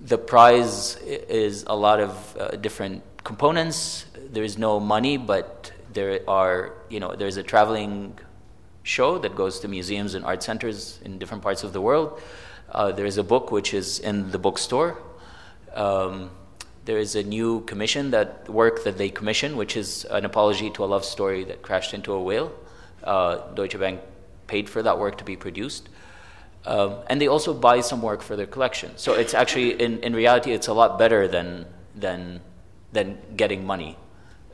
the 0.00 0.18
prize 0.18 0.96
is 0.96 1.64
a 1.66 1.76
lot 1.76 2.00
of 2.00 2.36
uh, 2.38 2.48
different 2.56 3.02
components. 3.24 4.06
There 4.30 4.44
is 4.44 4.58
no 4.58 4.80
money, 4.80 5.16
but 5.16 5.72
there 5.92 6.20
are 6.28 6.74
you 6.88 7.00
know 7.00 7.14
there's 7.14 7.36
a 7.36 7.42
traveling 7.42 8.18
show 8.82 9.18
that 9.18 9.34
goes 9.34 9.60
to 9.60 9.68
museums 9.68 10.14
and 10.14 10.24
art 10.24 10.42
centers 10.42 11.00
in 11.04 11.18
different 11.18 11.42
parts 11.42 11.64
of 11.64 11.72
the 11.72 11.80
world. 11.80 12.20
Uh, 12.70 12.92
there 12.92 13.06
is 13.06 13.18
a 13.18 13.22
book 13.24 13.50
which 13.50 13.74
is 13.74 13.98
in 14.00 14.30
the 14.30 14.38
bookstore. 14.38 14.98
Um, 15.74 16.30
there 16.84 16.98
is 16.98 17.16
a 17.16 17.22
new 17.22 17.62
commission 17.62 18.12
that 18.12 18.48
work 18.48 18.84
that 18.84 18.96
they 18.96 19.08
commission, 19.08 19.56
which 19.56 19.76
is 19.76 20.04
an 20.10 20.24
apology 20.24 20.70
to 20.70 20.84
a 20.84 20.86
love 20.86 21.04
story 21.04 21.42
that 21.44 21.62
crashed 21.62 21.94
into 21.94 22.12
a 22.12 22.22
whale. 22.22 22.52
Uh, 23.02 23.38
Deutsche 23.54 23.78
Bank 23.78 24.00
paid 24.46 24.70
for 24.70 24.82
that 24.82 24.98
work 24.98 25.18
to 25.18 25.24
be 25.24 25.36
produced. 25.36 25.88
Um, 26.66 26.96
and 27.06 27.20
they 27.20 27.28
also 27.28 27.54
buy 27.54 27.80
some 27.80 28.02
work 28.02 28.22
for 28.22 28.36
their 28.36 28.46
collection. 28.46 28.90
So 28.96 29.14
it's 29.14 29.34
actually, 29.34 29.80
in, 29.80 30.00
in 30.00 30.14
reality, 30.14 30.52
it's 30.52 30.68
a 30.68 30.74
lot 30.74 30.98
better 30.98 31.28
than, 31.28 31.66
than, 31.94 32.40
than 32.92 33.18
getting 33.36 33.64
money. 33.64 33.96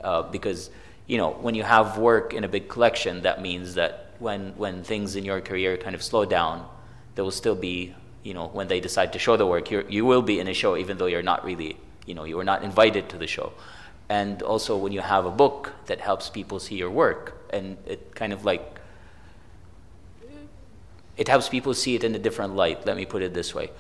Uh, 0.01 0.23
because, 0.23 0.71
you 1.07 1.17
know, 1.17 1.31
when 1.31 1.55
you 1.55 1.63
have 1.63 1.97
work 1.97 2.35
in 2.35 2.45
a 2.45 2.49
big 2.49 2.69
collection, 2.69 3.23
that 3.23 3.41
means 3.41 3.75
that 3.75 4.03
when 4.23 4.55
when 4.57 4.85
things 4.85 5.17
in 5.17 5.25
your 5.25 5.41
career 5.41 5.77
kind 5.77 5.95
of 5.95 6.03
slow 6.03 6.25
down, 6.25 6.67
there 7.15 7.25
will 7.25 7.39
still 7.45 7.57
be 7.57 7.95
you 8.23 8.33
know 8.33 8.47
when 8.47 8.69
they 8.69 8.81
decide 8.81 9.13
to 9.13 9.19
show 9.19 9.37
the 9.37 9.47
work, 9.47 9.71
you 9.71 9.85
you 9.89 10.07
will 10.07 10.23
be 10.23 10.39
in 10.41 10.49
a 10.49 10.55
show 10.55 10.77
even 10.77 10.97
though 10.97 11.07
you're 11.07 11.29
not 11.33 11.45
really 11.45 11.77
you 12.07 12.15
know 12.15 12.25
you 12.25 12.37
were 12.37 12.45
not 12.45 12.63
invited 12.63 13.09
to 13.11 13.19
the 13.19 13.27
show. 13.27 13.53
And 14.09 14.43
also 14.43 14.77
when 14.77 14.93
you 14.93 15.01
have 15.01 15.27
a 15.27 15.31
book 15.31 15.73
that 15.87 16.01
helps 16.01 16.31
people 16.31 16.61
see 16.61 16.77
your 16.77 16.91
work, 16.91 17.49
and 17.51 17.77
it 17.87 18.15
kind 18.15 18.33
of 18.33 18.45
like 18.45 18.72
it 21.23 21.29
helps 21.29 21.49
people 21.49 21.73
see 21.73 21.95
it 21.95 22.03
in 22.03 22.17
a 22.17 22.19
different 22.19 22.57
light. 22.57 22.85
Let 22.85 22.97
me 22.97 23.07
put 23.07 23.23
it 23.23 23.33
this 23.33 23.55
way. 23.55 23.71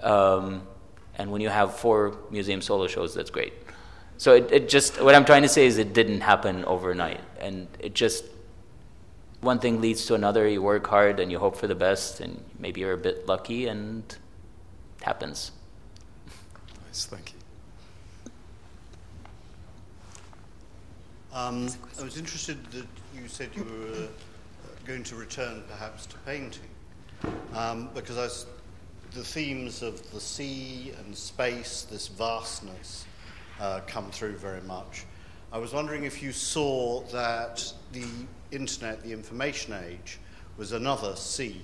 Um, 0.00 0.66
and 1.18 1.30
when 1.30 1.42
you 1.42 1.50
have 1.50 1.74
four 1.74 2.16
museum 2.30 2.62
solo 2.62 2.86
shows, 2.86 3.12
that's 3.14 3.28
great. 3.28 3.52
So 4.16 4.34
it, 4.34 4.50
it 4.50 4.68
just 4.70 5.02
what 5.02 5.14
I'm 5.14 5.26
trying 5.26 5.42
to 5.42 5.48
say 5.56 5.66
is 5.66 5.76
it 5.76 5.92
didn't 5.92 6.22
happen 6.22 6.64
overnight, 6.64 7.20
and 7.38 7.68
it 7.78 7.92
just 7.94 8.24
one 9.42 9.58
thing 9.58 9.82
leads 9.82 10.06
to 10.06 10.14
another. 10.14 10.48
You 10.48 10.62
work 10.62 10.86
hard 10.86 11.20
and 11.20 11.30
you 11.30 11.38
hope 11.38 11.56
for 11.56 11.66
the 11.66 11.74
best, 11.74 12.20
and 12.20 12.42
maybe 12.58 12.80
you're 12.80 12.94
a 12.94 13.04
bit 13.08 13.28
lucky, 13.28 13.66
and 13.66 14.02
it 14.98 15.04
happens. 15.04 15.52
Nice, 16.86 17.04
thank 17.04 17.32
you. 17.32 17.38
Um, 21.34 21.68
I 22.00 22.04
was 22.04 22.16
interested 22.16 22.56
that 22.72 22.86
you 23.14 23.28
said 23.28 23.50
you 23.54 23.64
were 23.64 24.04
uh, 24.04 24.08
going 24.86 25.04
to 25.04 25.14
return 25.14 25.62
perhaps 25.68 26.06
to 26.06 26.16
painting, 26.24 26.70
um, 27.54 27.88
because 27.94 28.46
the 29.12 29.24
themes 29.24 29.82
of 29.82 30.10
the 30.12 30.20
sea 30.20 30.92
and 30.98 31.16
space, 31.16 31.86
this 31.90 32.08
vastness, 32.08 33.06
uh, 33.60 33.80
come 33.86 34.10
through 34.10 34.36
very 34.36 34.60
much. 34.62 35.04
I 35.52 35.58
was 35.58 35.72
wondering 35.72 36.04
if 36.04 36.22
you 36.22 36.32
saw 36.32 37.02
that 37.12 37.72
the 37.92 38.04
internet, 38.50 39.02
the 39.02 39.12
information 39.12 39.74
age, 39.88 40.18
was 40.58 40.72
another 40.72 41.16
sea, 41.16 41.60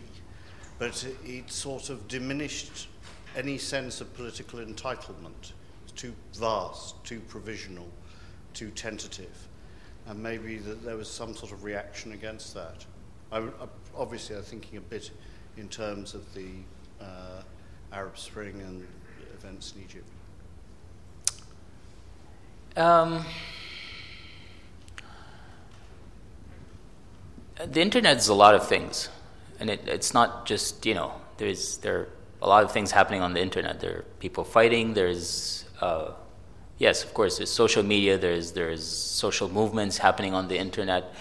but 0.78 1.06
it 1.24 1.50
sort 1.50 1.90
of 1.90 2.08
diminished 2.08 2.88
any 3.36 3.58
sense 3.58 4.00
of 4.00 4.14
political 4.14 4.60
entitlement. 4.60 5.52
It's 5.84 5.92
too 5.94 6.14
vast, 6.34 7.02
too 7.04 7.20
provisional, 7.20 7.88
too 8.54 8.70
tentative. 8.70 9.48
And 10.06 10.22
maybe 10.22 10.56
that 10.58 10.84
there 10.84 10.96
was 10.96 11.08
some 11.08 11.34
sort 11.34 11.52
of 11.52 11.64
reaction 11.64 12.12
against 12.12 12.54
that. 12.54 12.84
I, 13.30 13.38
I, 13.38 13.50
obviously, 13.96 14.36
I'm 14.36 14.42
thinking 14.42 14.78
a 14.78 14.80
bit 14.80 15.10
in 15.56 15.68
terms 15.68 16.14
of 16.14 16.34
the 16.34 16.50
uh, 17.00 17.42
Arab 17.92 18.18
Spring 18.18 18.60
and 18.60 18.86
events 19.34 19.74
in 19.76 19.82
Egypt. 19.82 20.08
Um, 22.76 23.24
the 27.66 27.82
internet 27.82 28.16
is 28.16 28.28
a 28.28 28.34
lot 28.34 28.54
of 28.54 28.66
things, 28.66 29.10
and 29.60 29.68
it, 29.68 29.86
it's 29.86 30.14
not 30.14 30.46
just 30.46 30.86
you 30.86 30.94
know 30.94 31.12
there's 31.36 31.78
there 31.78 31.98
are 31.98 32.08
a 32.40 32.48
lot 32.48 32.64
of 32.64 32.72
things 32.72 32.90
happening 32.90 33.20
on 33.20 33.34
the 33.34 33.42
internet. 33.42 33.80
There 33.80 33.98
are 33.98 34.04
people 34.20 34.44
fighting. 34.44 34.94
There's 34.94 35.64
uh, 35.80 36.12
yes, 36.78 37.04
of 37.04 37.12
course, 37.12 37.36
there's 37.36 37.50
social 37.50 37.82
media. 37.82 38.16
There's 38.16 38.52
there's 38.52 38.86
social 38.86 39.48
movements 39.48 39.98
happening 39.98 40.32
on 40.32 40.48
the 40.48 40.58
internet, 40.58 41.12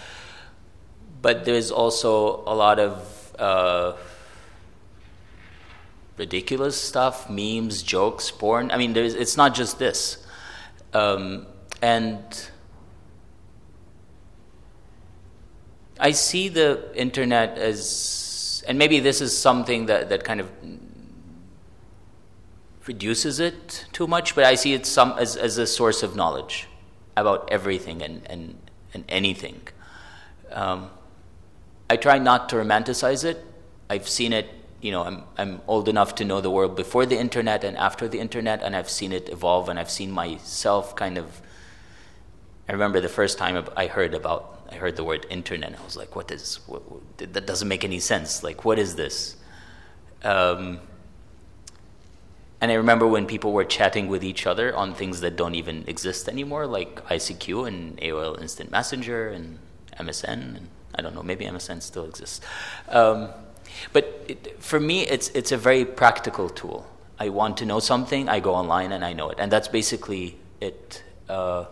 but 1.22 1.44
there's 1.44 1.70
also 1.70 2.44
a 2.48 2.56
lot 2.56 2.80
of 2.80 3.36
uh, 3.38 3.94
ridiculous 6.18 6.80
stuff, 6.80 7.30
memes, 7.30 7.84
jokes, 7.84 8.32
porn. 8.32 8.72
I 8.72 8.78
mean, 8.78 8.93
there's, 8.93 9.16
it's 9.16 9.38
not 9.38 9.55
just 9.55 9.80
this, 9.80 10.26
um, 10.93 11.47
and 11.82 12.49
I 15.99 16.12
see 16.12 16.49
the 16.49 16.89
internet 16.95 17.57
as, 17.57 18.64
and 18.68 18.78
maybe 18.78 18.99
this 18.99 19.22
is 19.22 19.38
something 19.38 19.86
that, 19.86 20.09
that 20.09 20.24
kind 20.24 20.39
of 20.39 20.49
reduces 22.88 23.39
it 23.39 23.86
too 23.91 24.07
much, 24.07 24.36
but 24.36 24.43
I 24.43 24.55
see 24.55 24.74
it 24.74 24.86
some, 24.86 25.14
as, 25.18 25.36
as 25.36 25.57
a 25.57 25.68
source 25.68 26.03
of 26.03 26.16
knowledge 26.16 26.68
about 27.16 27.49
everything 27.51 28.01
and, 28.01 28.22
and, 28.28 28.57
and 28.93 29.03
anything. 29.07 29.62
Um, 30.51 30.89
I 31.89 31.97
try 31.97 32.18
not 32.18 32.49
to 32.49 32.55
romanticize 32.55 33.24
it. 33.24 33.45
I've 33.89 34.07
seen 34.07 34.34
it, 34.34 34.49
you 34.82 34.92
know, 34.92 35.04
I'm, 35.04 35.24
I'm 35.38 35.62
old 35.68 35.88
enough 35.88 36.16
to 36.16 36.26
know 36.26 36.42
the 36.42 36.50
world 36.50 36.76
before 36.76 37.06
the 37.06 37.18
internet 37.18 37.64
and 37.64 37.78
after 37.78 38.08
the 38.08 38.20
internet, 38.20 38.64
and 38.64 38.76
I've 38.76 38.90
seen 38.90 39.12
it 39.12 39.30
evolve, 39.30 39.70
and 39.70 39.80
I've 39.80 39.92
seen 39.92 40.12
myself 40.12 40.96
kind 40.96 41.18
of. 41.18 41.42
I 42.68 42.74
remember 42.74 43.02
the 43.02 43.10
first 43.10 43.38
time 43.38 43.64
I 43.76 43.88
heard 43.88 44.14
about 44.14 44.62
I 44.72 44.76
heard 44.76 44.96
the 44.96 45.04
word 45.04 45.26
internet. 45.30 45.78
I 45.78 45.84
was 45.84 45.98
like, 45.98 46.16
what 46.16 46.32
is, 46.32 46.60
what, 46.66 46.90
what, 46.90 47.02
that 47.18 47.46
doesn't 47.46 47.68
make 47.68 47.84
any 47.84 48.00
sense. 48.00 48.42
Like, 48.42 48.64
what 48.64 48.80
is 48.80 48.96
this? 48.96 49.36
Um, 50.24 50.80
and 52.62 52.72
I 52.72 52.76
remember 52.76 53.06
when 53.06 53.26
people 53.26 53.52
were 53.52 53.66
chatting 53.66 54.08
with 54.08 54.24
each 54.24 54.48
other 54.48 54.74
on 54.76 54.94
things 54.94 55.20
that 55.22 55.36
don't 55.36 55.56
even 55.56 55.84
exist 55.88 56.30
anymore, 56.30 56.68
like 56.68 57.06
ICQ 57.08 57.68
and 57.68 57.98
AOL 57.98 58.42
Instant 58.42 58.72
Messenger 58.72 59.30
and 59.30 59.60
MSN. 60.00 60.56
And 60.56 60.70
I 60.96 61.02
don't 61.02 61.16
know, 61.16 61.24
maybe 61.24 61.46
MSN 61.46 61.82
still 61.82 62.06
exists. 62.06 62.40
Um, 62.88 63.30
but 63.94 64.26
it, 64.28 64.62
for 64.62 64.80
me, 64.80 65.08
it's, 65.08 65.30
it's 65.30 65.52
a 65.52 65.58
very 65.58 65.86
practical 65.86 66.50
tool. 66.50 66.86
I 67.20 67.30
want 67.30 67.58
to 67.58 67.66
know 67.66 67.80
something, 67.80 68.30
I 68.30 68.40
go 68.40 68.56
online 68.56 68.92
and 68.92 69.06
I 69.06 69.14
know 69.14 69.30
it. 69.30 69.40
And 69.40 69.52
that's 69.52 69.68
basically 69.68 70.38
it. 70.60 71.04
Uh, 71.30 71.66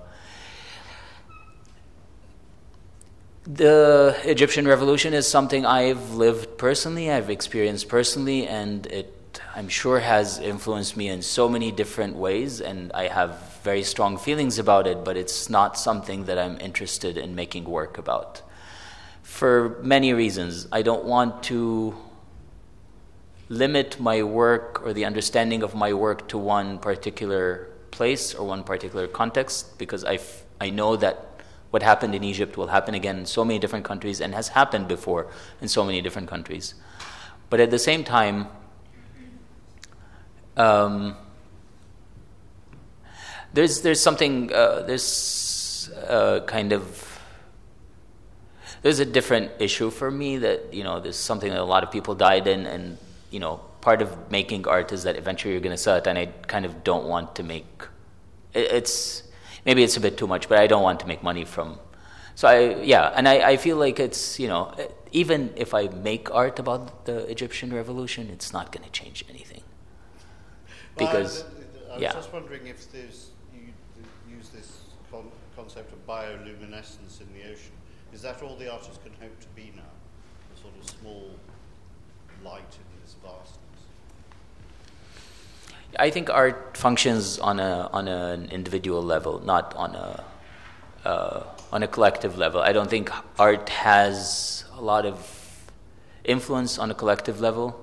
The 3.51 4.15
Egyptian 4.25 4.67
revolution 4.67 5.15
is 5.15 5.27
something 5.27 5.65
I've 5.65 6.13
lived 6.13 6.59
personally, 6.59 7.09
I've 7.09 7.31
experienced 7.31 7.89
personally, 7.89 8.47
and 8.47 8.85
it, 8.85 9.41
I'm 9.55 9.69
sure, 9.69 9.99
has 9.99 10.37
influenced 10.37 10.95
me 10.95 11.07
in 11.07 11.23
so 11.23 11.49
many 11.49 11.71
different 11.71 12.15
ways, 12.15 12.61
and 12.61 12.91
I 12.91 13.07
have 13.07 13.59
very 13.63 13.81
strong 13.81 14.19
feelings 14.19 14.59
about 14.59 14.85
it, 14.85 15.03
but 15.03 15.17
it's 15.17 15.49
not 15.49 15.79
something 15.79 16.25
that 16.25 16.37
I'm 16.37 16.61
interested 16.61 17.17
in 17.17 17.33
making 17.33 17.63
work 17.63 17.97
about. 17.97 18.43
For 19.29 19.79
many 19.81 20.11
reasons. 20.11 20.67
I 20.71 20.81
don't 20.81 21.05
want 21.05 21.43
to 21.43 21.95
limit 23.47 23.97
my 23.99 24.21
work 24.21 24.81
or 24.83 24.91
the 24.91 25.05
understanding 25.05 25.63
of 25.63 25.73
my 25.73 25.93
work 25.93 26.27
to 26.29 26.37
one 26.37 26.77
particular 26.79 27.69
place 27.91 28.33
or 28.33 28.45
one 28.45 28.63
particular 28.63 29.07
context 29.07 29.77
because 29.77 30.03
I, 30.03 30.15
f- 30.15 30.43
I 30.59 30.71
know 30.71 30.97
that 30.97 31.41
what 31.69 31.83
happened 31.83 32.15
in 32.15 32.23
Egypt 32.23 32.57
will 32.57 32.67
happen 32.67 32.95
again 32.95 33.19
in 33.19 33.25
so 33.25 33.45
many 33.45 33.59
different 33.59 33.85
countries 33.85 34.19
and 34.19 34.33
has 34.33 34.49
happened 34.49 34.87
before 34.89 35.27
in 35.61 35.69
so 35.69 35.85
many 35.85 36.01
different 36.01 36.27
countries. 36.27 36.73
But 37.49 37.61
at 37.61 37.71
the 37.71 37.79
same 37.79 38.03
time, 38.03 38.47
um, 40.57 41.15
there's 43.53 43.81
there's 43.83 44.01
something 44.01 44.51
uh, 44.51 44.81
there's 44.81 45.89
uh, 46.07 46.41
kind 46.45 46.73
of 46.73 47.08
there's 48.81 48.99
a 48.99 49.05
different 49.05 49.51
issue 49.59 49.89
for 49.89 50.09
me 50.09 50.37
that 50.37 50.73
you 50.73 50.83
know 50.83 50.99
there's 50.99 51.15
something 51.15 51.49
that 51.49 51.59
a 51.59 51.71
lot 51.75 51.83
of 51.83 51.91
people 51.91 52.15
died 52.15 52.47
in 52.47 52.65
and 52.65 52.97
you 53.31 53.39
know 53.39 53.61
part 53.81 54.01
of 54.01 54.31
making 54.31 54.67
art 54.67 54.91
is 54.91 55.03
that 55.03 55.15
eventually 55.15 55.53
you're 55.53 55.61
going 55.61 55.75
to 55.75 55.81
sell 55.81 55.97
it 55.97 56.07
and 56.07 56.17
I 56.17 56.27
kind 56.47 56.65
of 56.65 56.83
don't 56.83 57.05
want 57.05 57.35
to 57.35 57.43
make 57.43 57.87
it's 58.53 59.23
maybe 59.65 59.83
it's 59.83 59.97
a 59.97 60.01
bit 60.01 60.17
too 60.17 60.27
much, 60.27 60.49
but 60.49 60.57
I 60.57 60.67
don't 60.67 60.83
want 60.83 60.99
to 61.01 61.07
make 61.07 61.23
money 61.23 61.45
from. 61.45 61.79
So 62.35 62.47
I 62.47 62.81
yeah, 62.81 63.13
and 63.15 63.27
I, 63.27 63.51
I 63.51 63.57
feel 63.57 63.77
like 63.77 63.99
it's 63.99 64.39
you 64.39 64.47
know 64.47 64.73
even 65.11 65.53
if 65.55 65.73
I 65.73 65.87
make 65.87 66.31
art 66.31 66.59
about 66.59 67.05
the 67.05 67.29
Egyptian 67.29 67.73
revolution, 67.73 68.29
it's 68.29 68.53
not 68.53 68.71
going 68.71 68.85
to 68.85 68.91
change 68.91 69.25
anything. 69.29 69.63
Because 70.97 71.43
well, 71.43 71.91
I, 71.91 71.93
was 71.93 72.01
yeah. 72.01 72.13
just 72.13 72.33
wondering 72.33 72.67
if 72.67 72.91
there's 72.91 73.29
you 73.53 73.73
use 74.35 74.49
this 74.49 74.81
con- 75.11 75.31
concept 75.55 75.91
of 75.93 76.05
bioluminescence 76.07 77.21
in 77.21 77.27
the 77.33 77.51
ocean. 77.51 77.78
Is 78.13 78.21
that 78.23 78.41
all 78.41 78.55
the 78.55 78.71
artist 78.71 79.01
can 79.03 79.13
hope 79.21 79.39
to 79.39 79.47
be 79.55 79.71
now? 79.75 79.83
A 80.55 80.59
sort 80.59 80.73
of 80.79 80.89
small 80.89 81.29
light 82.43 82.59
in 82.59 83.01
this 83.01 83.15
vastness. 83.23 83.59
I 85.97 86.09
think 86.09 86.29
art 86.29 86.75
functions 86.77 87.39
on 87.39 87.59
a 87.59 87.89
on 87.93 88.07
an 88.07 88.49
individual 88.49 89.03
level, 89.03 89.39
not 89.39 89.75
on 89.75 89.95
a 89.95 90.23
uh, 91.05 91.43
on 91.71 91.83
a 91.83 91.87
collective 91.87 92.37
level. 92.37 92.61
I 92.61 92.73
don't 92.73 92.89
think 92.89 93.11
art 93.39 93.69
has 93.69 94.65
a 94.75 94.81
lot 94.81 95.05
of 95.05 95.69
influence 96.23 96.77
on 96.77 96.91
a 96.91 96.93
collective 96.93 97.39
level, 97.39 97.79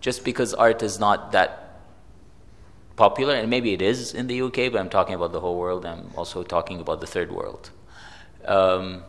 just 0.00 0.24
because 0.24 0.54
art 0.54 0.82
is 0.82 0.98
not 0.98 1.32
that 1.32 1.80
popular, 2.96 3.34
and 3.34 3.48
maybe 3.48 3.72
it 3.72 3.82
is 3.82 4.14
in 4.14 4.26
the 4.26 4.42
UK, 4.42 4.72
but 4.72 4.76
I'm 4.76 4.90
talking 4.90 5.14
about 5.14 5.32
the 5.32 5.40
whole 5.40 5.58
world. 5.58 5.86
I'm 5.86 6.10
also 6.16 6.42
talking 6.42 6.80
about 6.80 7.00
the 7.00 7.06
third 7.06 7.30
world. 7.32 7.70
Um, 8.44 9.04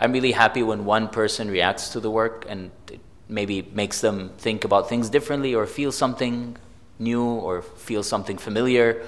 I'm 0.00 0.12
really 0.12 0.32
happy 0.32 0.62
when 0.62 0.84
one 0.84 1.08
person 1.08 1.50
reacts 1.50 1.90
to 1.90 2.00
the 2.00 2.10
work 2.10 2.46
and 2.48 2.70
it 2.90 3.00
maybe 3.28 3.62
makes 3.72 4.00
them 4.00 4.30
think 4.38 4.64
about 4.64 4.88
things 4.88 5.08
differently 5.08 5.54
or 5.54 5.66
feel 5.66 5.92
something 5.92 6.56
new 6.98 7.24
or 7.24 7.62
feel 7.62 8.02
something 8.02 8.38
familiar. 8.38 9.04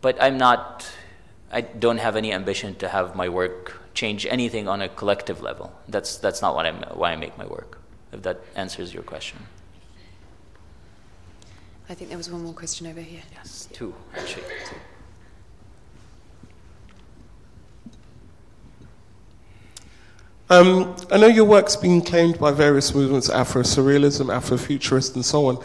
But 0.00 0.20
I'm 0.22 0.38
not, 0.38 0.86
I 1.50 1.62
don't 1.62 1.98
have 1.98 2.16
any 2.16 2.32
ambition 2.32 2.74
to 2.76 2.88
have 2.88 3.16
my 3.16 3.28
work 3.28 3.74
change 3.94 4.26
anything 4.26 4.68
on 4.68 4.80
a 4.80 4.88
collective 4.88 5.40
level. 5.40 5.72
That's, 5.88 6.18
that's 6.18 6.40
not 6.40 6.54
what 6.54 6.66
I'm, 6.66 6.82
why 6.94 7.12
I 7.12 7.16
make 7.16 7.36
my 7.36 7.46
work, 7.46 7.78
if 8.12 8.22
that 8.22 8.40
answers 8.54 8.94
your 8.94 9.02
question. 9.02 9.38
I 11.88 11.94
think 11.94 12.10
there 12.10 12.18
was 12.18 12.30
one 12.30 12.44
more 12.44 12.52
question 12.52 12.86
over 12.86 13.00
here. 13.00 13.22
Yes, 13.32 13.68
two, 13.72 13.94
actually. 14.14 14.44
Two. 14.66 14.76
Um, 20.50 20.96
I 21.10 21.18
know 21.18 21.26
your 21.26 21.44
work's 21.44 21.76
been 21.76 22.00
claimed 22.00 22.38
by 22.38 22.52
various 22.52 22.94
movements, 22.94 23.28
Afro-Surrealism, 23.28 24.32
Afrofuturist, 24.34 25.14
and 25.14 25.22
so 25.22 25.44
on. 25.44 25.62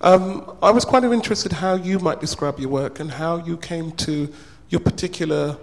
Um, 0.00 0.56
I 0.62 0.70
was 0.70 0.86
quite 0.86 1.04
interested 1.04 1.52
how 1.52 1.74
you 1.74 1.98
might 1.98 2.18
describe 2.18 2.58
your 2.58 2.70
work 2.70 2.98
and 2.98 3.10
how 3.10 3.36
you 3.36 3.58
came 3.58 3.92
to 3.92 4.32
your 4.70 4.80
particular 4.80 5.58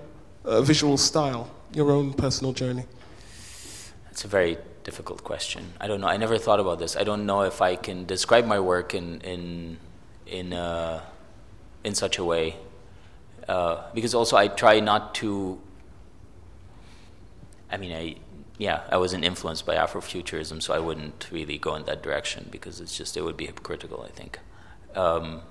uh, 0.46 0.62
visual 0.62 0.98
style, 0.98 1.50
your 1.74 1.90
own 1.90 2.14
personal 2.14 2.54
journey. 2.54 2.86
It's 4.12 4.24
a 4.24 4.28
very 4.28 4.60
difficult 4.84 5.24
question. 5.24 5.74
I 5.82 5.88
don't 5.88 6.00
know. 6.00 6.08
I 6.08 6.18
never 6.18 6.38
thought 6.38 6.60
about 6.60 6.78
this. 6.78 6.96
I 6.96 7.04
don't 7.04 7.26
know 7.26 7.42
if 7.42 7.64
I 7.64 7.76
can 7.76 8.06
describe 8.06 8.46
my 8.46 8.60
work 8.60 8.94
in 8.94 9.20
in 9.22 9.78
in 10.28 10.54
uh, 10.54 11.02
in 11.84 11.96
such 11.96 12.20
a 12.20 12.24
way, 12.24 12.56
uh, 13.48 13.82
because 13.96 14.14
also 14.14 14.38
I 14.38 14.48
try 14.48 14.80
not 14.80 15.16
to 15.16 15.60
I 17.72 17.78
mean, 17.78 17.92
I 17.94 18.16
yeah, 18.60 18.82
I 18.90 18.98
wasn't 18.98 19.24
influenced 19.24 19.66
by 19.66 19.76
Afrofuturism, 19.76 20.62
so 20.62 20.74
I 20.74 20.80
wouldn't 20.80 21.30
really 21.32 21.58
go 21.58 21.76
in 21.76 21.86
that 21.86 22.04
direction 22.04 22.50
because 22.52 22.82
it's 22.82 22.96
just 22.96 23.16
it 23.16 23.22
would 23.22 23.38
be 23.38 23.46
hypocritical. 23.46 24.04
I 24.04 24.10
think. 24.10 24.38
Um, 24.96 25.42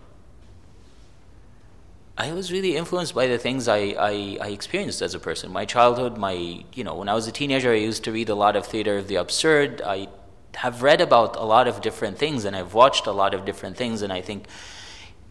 I 2.18 2.32
was 2.32 2.52
really 2.52 2.76
influenced 2.76 3.14
by 3.14 3.26
the 3.28 3.38
things 3.38 3.66
I, 3.66 3.94
I, 3.98 4.38
I, 4.40 4.48
experienced 4.48 5.00
as 5.02 5.14
a 5.14 5.20
person. 5.20 5.52
My 5.52 5.64
childhood, 5.64 6.18
my 6.18 6.64
you 6.74 6.84
know, 6.84 6.96
when 6.96 7.09
I 7.09 7.14
was 7.14 7.28
a 7.28 7.32
teenager, 7.32 7.72
I 7.72 7.76
used 7.76 8.04
to 8.04 8.12
read 8.12 8.28
a 8.28 8.34
lot 8.34 8.56
of 8.56 8.66
theater 8.66 8.98
of 8.98 9.09
the 9.09 9.14
absurd. 9.14 9.80
I 9.80 10.09
have 10.56 10.82
read 10.82 11.00
about 11.00 11.36
a 11.36 11.44
lot 11.44 11.66
of 11.66 11.80
different 11.80 12.18
things, 12.18 12.44
and 12.44 12.54
I've 12.54 12.74
watched 12.74 13.06
a 13.06 13.12
lot 13.12 13.32
of 13.32 13.46
different 13.46 13.78
things, 13.78 14.02
and 14.02 14.12
I 14.12 14.20
think 14.20 14.48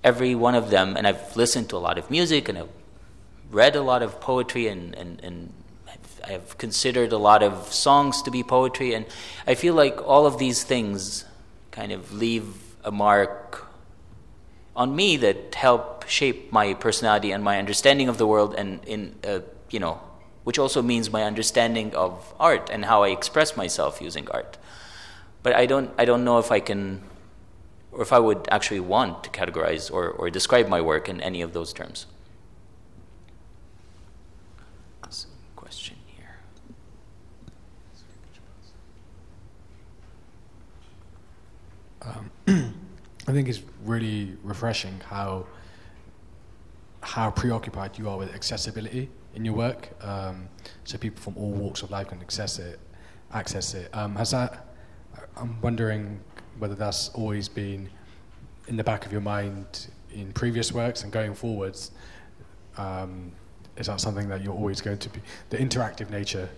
every 0.04 0.34
one 0.34 0.56
of 0.56 0.72
them, 0.72 0.98
and 0.98 1.06
I've 1.06 1.36
listened 1.36 1.70
to 1.70 1.76
a 1.76 1.84
lot 1.88 2.00
of 2.00 2.10
music, 2.10 2.50
and 2.50 2.58
I've 2.58 2.70
read 3.52 3.76
a 3.76 3.82
lot 3.84 4.02
of 4.02 4.20
poetry, 4.20 4.68
and, 4.68 4.96
and, 4.96 5.20
and 5.22 5.54
I've 6.28 6.58
considered 6.58 7.12
a 7.12 7.18
lot 7.18 7.44
of 7.44 7.72
songs 7.72 8.22
to 8.24 8.32
be 8.32 8.44
poetry, 8.44 8.94
and 8.94 9.06
I 9.46 9.56
feel 9.56 9.74
like 9.74 10.02
all 10.06 10.26
of 10.26 10.38
these 10.38 10.64
things 10.64 11.26
kind 11.72 11.92
of 11.92 12.14
leave 12.14 12.46
a 12.84 12.92
mark 12.92 13.66
on 14.76 14.96
me 14.96 15.18
that 15.18 15.56
help 15.56 16.08
shape 16.08 16.52
my 16.52 16.74
personality 16.74 17.32
and 17.32 17.44
my 17.44 17.58
understanding 17.58 18.10
of 18.10 18.18
the 18.18 18.28
world, 18.28 18.56
and 18.56 18.84
in 18.86 19.16
uh, 19.26 19.40
you 19.70 19.80
know, 19.80 20.00
which 20.44 20.60
also 20.60 20.82
means 20.82 21.10
my 21.10 21.24
understanding 21.24 21.96
of 21.96 22.34
art 22.40 22.70
and 22.72 22.86
how 22.86 23.04
I 23.04 23.10
express 23.10 23.58
myself 23.58 24.02
using 24.02 24.30
art. 24.30 24.58
But 25.44 25.56
I 25.56 25.66
don't, 25.66 25.92
I 25.98 26.06
don't 26.06 26.24
know 26.24 26.40
if 26.40 26.52
I 26.52 26.60
can, 26.60 27.02
or 27.92 28.02
if 28.02 28.12
I 28.12 28.20
would 28.20 28.48
actually 28.52 28.80
want 28.80 29.24
to 29.24 29.30
categorize 29.30 29.92
or, 29.92 30.10
or 30.10 30.30
describe 30.30 30.68
my 30.68 30.82
work 30.82 31.10
in 31.10 31.22
any 31.22 31.42
of 31.42 31.54
those 31.54 31.74
terms. 31.74 32.06
question 35.68 35.98
here. 36.06 36.40
Um, 42.08 42.32
I 43.28 43.32
think 43.32 43.50
it's 43.50 43.62
really 43.84 44.38
refreshing 44.44 45.00
how 45.10 45.46
how 47.02 47.30
preoccupied 47.32 47.98
you 47.98 48.10
are 48.10 48.18
with 48.18 48.34
accessibility 48.34 49.10
in 49.36 49.46
your 49.46 49.54
work, 49.54 49.90
um, 50.04 50.50
so 50.84 50.98
people 50.98 51.22
from 51.22 51.38
all 51.38 51.52
walks 51.52 51.82
of 51.82 51.92
life 51.92 52.08
can 52.08 52.20
access 52.22 52.60
it. 52.60 52.80
Access 53.34 53.74
it. 53.76 53.90
Um, 53.94 54.16
has 54.16 54.32
that? 54.32 54.66
I'm 55.36 55.62
wondering 55.62 56.20
whether 56.60 56.76
that's 56.76 57.10
always 57.10 57.48
been 57.48 57.90
in 58.68 58.78
the 58.78 58.84
back 58.84 59.06
of 59.06 59.12
your 59.12 59.22
mind 59.22 59.88
in 60.14 60.34
previous 60.34 60.72
works 60.72 61.04
and 61.04 61.12
going 61.12 61.34
forwards. 61.34 61.92
Um, 62.78 63.32
is 63.78 63.88
that 63.88 64.02
something 64.02 64.28
that 64.30 64.44
you're 64.44 64.54
always 64.54 64.82
going 64.82 64.98
to 64.98 65.10
be 65.10 65.20
the 65.50 65.58
interactive 65.58 66.10
nature 66.10 66.50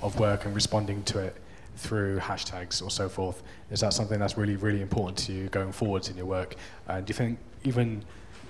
of 0.00 0.18
work 0.20 0.44
and 0.44 0.54
responding 0.54 1.02
to 1.04 1.18
it 1.18 1.36
through 1.76 2.18
hashtags 2.18 2.82
or 2.82 2.90
so 2.90 3.08
forth? 3.08 3.42
Is 3.70 3.80
that 3.80 3.92
something 3.92 4.18
that's 4.18 4.36
really, 4.36 4.56
really 4.56 4.82
important 4.82 5.18
to 5.18 5.32
you 5.32 5.48
going 5.48 5.72
forwards 5.72 6.08
in 6.08 6.16
your 6.16 6.26
work? 6.26 6.56
And 6.88 7.06
do 7.06 7.10
you 7.10 7.14
think 7.14 7.38
even 7.64 8.04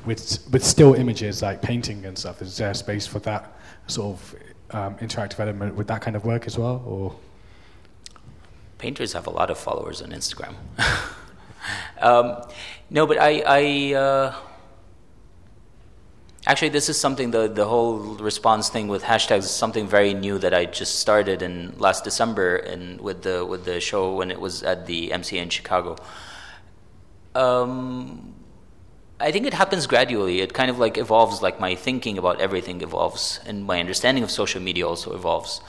with 0.05 0.47
with 0.53 0.65
still 0.65 0.95
images 0.95 1.43
like 1.43 1.63
painting 1.63 2.05
and 2.05 2.17
stuff, 2.17 2.41
is 2.43 2.57
there 2.57 2.75
space 2.75 3.07
for 3.07 3.19
that 3.21 3.53
sort 3.87 4.17
of 4.17 4.35
um, 4.71 4.97
interactive 4.97 5.41
element 5.41 5.75
with 5.75 5.89
that 5.89 6.01
kind 6.03 6.17
of 6.17 6.25
work 6.25 6.47
as 6.47 6.59
well, 6.59 6.83
or? 6.87 7.15
Painters 8.79 9.15
have 9.15 9.27
a 9.27 9.31
lot 9.31 9.51
of 9.51 9.59
followers 9.59 10.03
on 10.03 10.11
Instagram. 10.11 10.55
um, 12.01 12.43
no, 12.91 13.07
but 13.07 13.19
I, 13.19 13.43
I 13.47 13.95
uh, 13.95 14.35
Actually, 16.49 16.69
this 16.69 16.89
is 16.89 16.97
something 16.97 17.33
the 17.33 17.49
the 17.49 17.67
whole 17.67 17.99
response 18.23 18.69
thing 18.69 18.87
with 18.87 19.03
hashtags 19.03 19.39
is 19.39 19.51
something 19.51 19.89
very 19.89 20.15
new 20.15 20.39
that 20.39 20.55
I 20.55 20.67
just 20.67 21.01
started 21.01 21.43
in 21.43 21.75
last 21.79 22.05
December 22.05 22.57
and 22.57 23.01
with 23.01 23.23
the 23.23 23.45
with 23.45 23.65
the 23.65 23.81
show 23.81 24.15
when 24.15 24.31
it 24.31 24.41
was 24.41 24.63
at 24.63 24.87
the 24.87 25.11
MCA 25.11 25.43
in 25.43 25.49
Chicago. 25.49 25.97
Um, 27.35 28.33
I 29.19 29.33
think 29.33 29.47
it 29.47 29.55
happens 29.55 29.89
gradually. 29.89 30.41
It 30.41 30.55
kind 30.55 30.71
of 30.71 30.79
like 30.79 30.97
evolves, 30.99 31.43
like 31.43 31.59
my 31.59 31.75
thinking 31.75 32.17
about 32.17 32.41
everything 32.41 32.81
evolves, 32.81 33.41
and 33.45 33.65
my 33.65 33.81
understanding 33.81 34.23
of 34.23 34.31
social 34.31 34.63
media 34.63 34.87
also 34.87 35.15
evolves. 35.15 35.61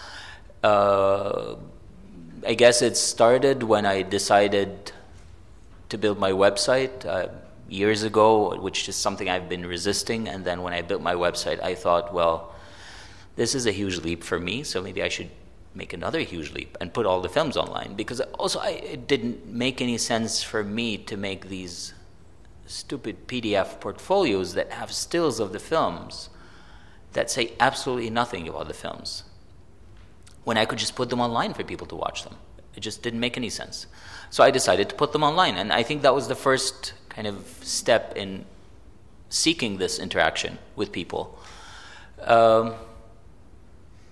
Uh, 0.63 1.55
I 2.45 2.53
guess 2.53 2.83
it 2.83 2.97
started 2.97 3.63
when 3.63 3.87
I 3.87 4.03
decided 4.03 4.91
to 5.89 5.97
build 5.97 6.19
my 6.19 6.31
website. 6.31 7.03
Uh, 7.03 7.29
years 7.69 8.03
ago, 8.03 8.57
which 8.59 8.87
is 8.87 8.95
something 8.95 9.29
I've 9.29 9.49
been 9.49 9.65
resisting. 9.65 10.27
And 10.27 10.45
then 10.45 10.61
when 10.61 10.73
I 10.73 10.81
built 10.81 11.01
my 11.01 11.13
website, 11.13 11.61
I 11.61 11.75
thought, 11.75 12.13
well, 12.13 12.53
this 13.35 13.53
is 13.53 13.65
a 13.65 13.71
huge 13.71 13.97
leap 13.99 14.23
for 14.23 14.39
me, 14.39 14.63
so 14.63 14.81
maybe 14.81 15.03
I 15.03 15.09
should 15.09 15.29
make 15.75 15.93
another 15.93 16.19
huge 16.21 16.51
leap 16.51 16.75
and 16.81 16.93
put 16.93 17.05
all 17.05 17.21
the 17.21 17.29
films 17.29 17.55
online. 17.55 17.93
Because 17.95 18.19
also, 18.39 18.59
I, 18.59 18.69
it 18.69 19.07
didn't 19.07 19.45
make 19.45 19.81
any 19.81 19.97
sense 19.97 20.41
for 20.41 20.63
me 20.63 20.97
to 20.97 21.15
make 21.17 21.49
these 21.49 21.93
stupid 22.65 23.27
PDF 23.27 23.79
portfolios 23.79 24.53
that 24.55 24.71
have 24.71 24.91
stills 24.91 25.39
of 25.39 25.53
the 25.53 25.59
films 25.59 26.29
that 27.13 27.31
say 27.31 27.53
absolutely 27.59 28.09
nothing 28.09 28.47
about 28.47 28.67
the 28.67 28.73
films 28.73 29.23
when 30.43 30.57
I 30.57 30.65
could 30.65 30.79
just 30.79 30.95
put 30.95 31.09
them 31.09 31.19
online 31.19 31.53
for 31.53 31.63
people 31.63 31.87
to 31.87 31.95
watch 31.95 32.23
them. 32.23 32.35
It 32.75 32.81
just 32.81 33.01
didn't 33.01 33.19
make 33.19 33.37
any 33.37 33.49
sense. 33.49 33.87
So 34.29 34.43
I 34.43 34.51
decided 34.51 34.87
to 34.89 34.95
put 34.95 35.11
them 35.11 35.23
online, 35.23 35.57
and 35.57 35.73
I 35.73 35.83
think 35.83 36.03
that 36.03 36.13
was 36.13 36.27
the 36.27 36.35
first 36.35 36.93
kind 37.17 37.27
of 37.27 37.43
step 37.63 38.13
in 38.15 38.45
seeking 39.29 39.77
this 39.79 39.97
interaction 39.97 40.59
with 40.75 40.91
people. 40.91 41.35
Um, 42.21 42.75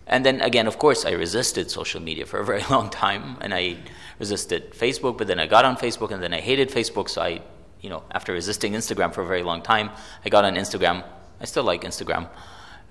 and 0.07 0.25
then 0.25 0.41
again, 0.41 0.65
of 0.65 0.79
course, 0.79 1.05
I 1.05 1.11
resisted 1.11 1.69
social 1.69 2.01
media 2.01 2.25
for 2.25 2.39
a 2.39 2.45
very 2.45 2.63
long 2.71 2.89
time, 2.89 3.37
and 3.41 3.53
I 3.53 3.77
resisted 4.17 4.73
Facebook. 4.73 5.19
But 5.19 5.27
then 5.27 5.39
I 5.39 5.45
got 5.45 5.65
on 5.65 5.77
Facebook, 5.77 6.09
and 6.09 6.21
then 6.23 6.33
I 6.33 6.41
hated 6.41 6.69
Facebook. 6.71 7.07
So 7.09 7.21
I, 7.21 7.41
you 7.79 7.91
know, 7.91 8.01
after 8.09 8.33
resisting 8.33 8.73
Instagram 8.73 9.13
for 9.13 9.21
a 9.21 9.27
very 9.27 9.43
long 9.43 9.61
time, 9.61 9.91
I 10.25 10.29
got 10.29 10.43
on 10.43 10.55
Instagram. 10.55 11.03
I 11.39 11.45
still 11.45 11.63
like 11.63 11.83
Instagram, 11.83 12.27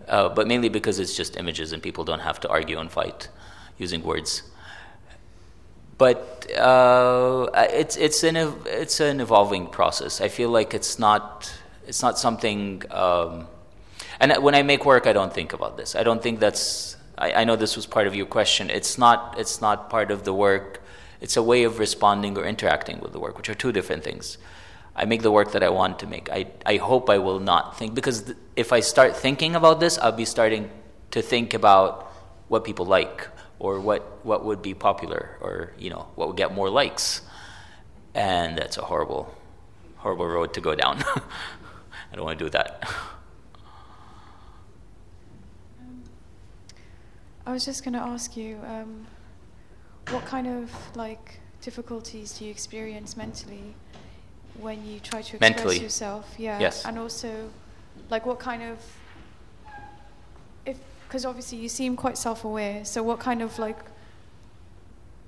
uh, 0.07 0.29
but 0.29 0.47
mainly 0.47 0.69
because 0.69 1.01
it's 1.01 1.17
just 1.17 1.37
images, 1.37 1.73
and 1.73 1.83
people 1.83 2.05
don't 2.05 2.21
have 2.21 2.39
to 2.41 2.49
argue 2.49 2.79
and 2.79 2.89
fight 2.89 3.29
using 3.79 4.05
words 4.05 4.43
but 5.99 6.51
uh, 6.57 7.49
it's 7.55 7.97
it's 7.97 8.23
an 8.23 8.37
it's 8.67 9.01
an 9.01 9.21
evolving 9.21 9.67
process. 9.67 10.21
I 10.21 10.29
feel 10.29 10.51
like 10.51 10.75
it's 10.75 10.99
not 10.99 11.53
it's 11.87 12.03
not 12.03 12.19
something. 12.19 12.83
Um, 12.91 13.47
and 14.21 14.33
when 14.43 14.55
I 14.55 14.63
make 14.63 14.85
work, 14.85 15.07
I 15.07 15.13
don't 15.13 15.33
think 15.33 15.53
about 15.53 15.77
this. 15.77 15.95
I 15.95 16.03
don't 16.03 16.23
think 16.23 16.41
that's. 16.41 16.97
I, 17.17 17.33
I, 17.33 17.45
know 17.45 17.55
this 17.55 17.77
was 17.77 17.87
part 17.87 18.07
of 18.07 18.15
your 18.15 18.27
question. 18.27 18.71
It's 18.71 18.99
not. 18.99 19.37
It's 19.39 19.61
not 19.61 19.91
part 19.91 20.11
of 20.11 20.25
the 20.25 20.33
work. 20.33 20.83
It's 21.21 21.37
a 21.37 21.43
way 21.43 21.65
of 21.65 21.79
responding 21.79 22.37
or 22.37 22.45
interacting 22.45 23.01
with 23.01 23.13
the 23.13 23.21
work, 23.21 23.37
which 23.37 23.49
are 23.49 23.55
two 23.55 23.73
different 23.73 24.03
things. 24.03 24.39
I 24.97 25.05
make 25.05 25.23
the 25.23 25.31
work 25.31 25.53
that 25.53 25.63
I 25.63 25.69
want 25.69 25.99
to 26.01 26.07
make. 26.07 26.31
I 26.31 26.47
I 26.67 26.77
hope 26.77 27.11
I 27.11 27.19
will 27.19 27.41
not 27.41 27.79
think 27.79 27.95
because 27.95 28.23
th- 28.23 28.39
if 28.57 28.73
I 28.73 28.81
start 28.81 29.17
thinking 29.17 29.55
about 29.55 29.81
this, 29.81 29.99
I'll 29.99 30.13
be 30.13 30.25
starting 30.25 30.71
to 31.11 31.23
think 31.23 31.55
about 31.55 32.13
what 32.49 32.65
people 32.65 32.87
like 32.87 33.29
or 33.65 33.81
what, 33.81 34.03
what 34.27 34.45
would 34.45 34.61
be 34.61 34.75
popular 34.75 35.39
or 35.41 35.73
you 35.79 35.89
know 35.89 36.07
what 36.17 36.29
would 36.29 36.37
get 36.37 36.53
more 36.53 36.69
likes. 36.69 37.23
And 38.15 38.59
that's 38.59 38.77
a 38.77 38.83
horrible 38.83 39.35
horrible 39.97 40.27
road 40.27 40.53
to 40.53 40.61
go 40.61 40.75
down. 40.75 41.03
I 42.13 42.15
don't 42.15 42.25
want 42.27 42.39
to 42.39 42.45
do 42.45 42.51
that. 42.51 42.87
I 47.47 47.53
was 47.53 47.65
just 47.65 47.85
going 47.85 47.95
to 47.95 48.01
ask 48.01 48.37
you 48.37 48.59
um, 48.67 49.07
what 50.11 50.27
kind 50.27 50.47
of 50.47 50.71
like 50.95 51.41
difficulties 51.63 52.39
do 52.39 52.45
you 52.45 52.51
experience 52.51 53.17
mentally 53.17 53.75
when 54.61 54.85
you 54.87 55.01
try 55.01 55.23
to 55.23 55.37
express 55.37 55.41
mentally. 55.41 55.79
yourself? 55.81 56.35
Yeah. 56.39 56.61
Yes. 56.61 56.85
And 56.85 56.99
also 56.99 57.49
like 58.11 58.27
what 58.27 58.39
kind 58.39 58.63
of 58.63 58.79
because 61.15 61.25
obviously 61.25 61.59
you 61.59 61.69
seem 61.69 61.95
quite 61.95 62.19
self-aware. 62.19 62.85
So 62.85 63.01
what 63.05 63.21
kind 63.21 63.41
of 63.41 63.57
like 63.57 63.79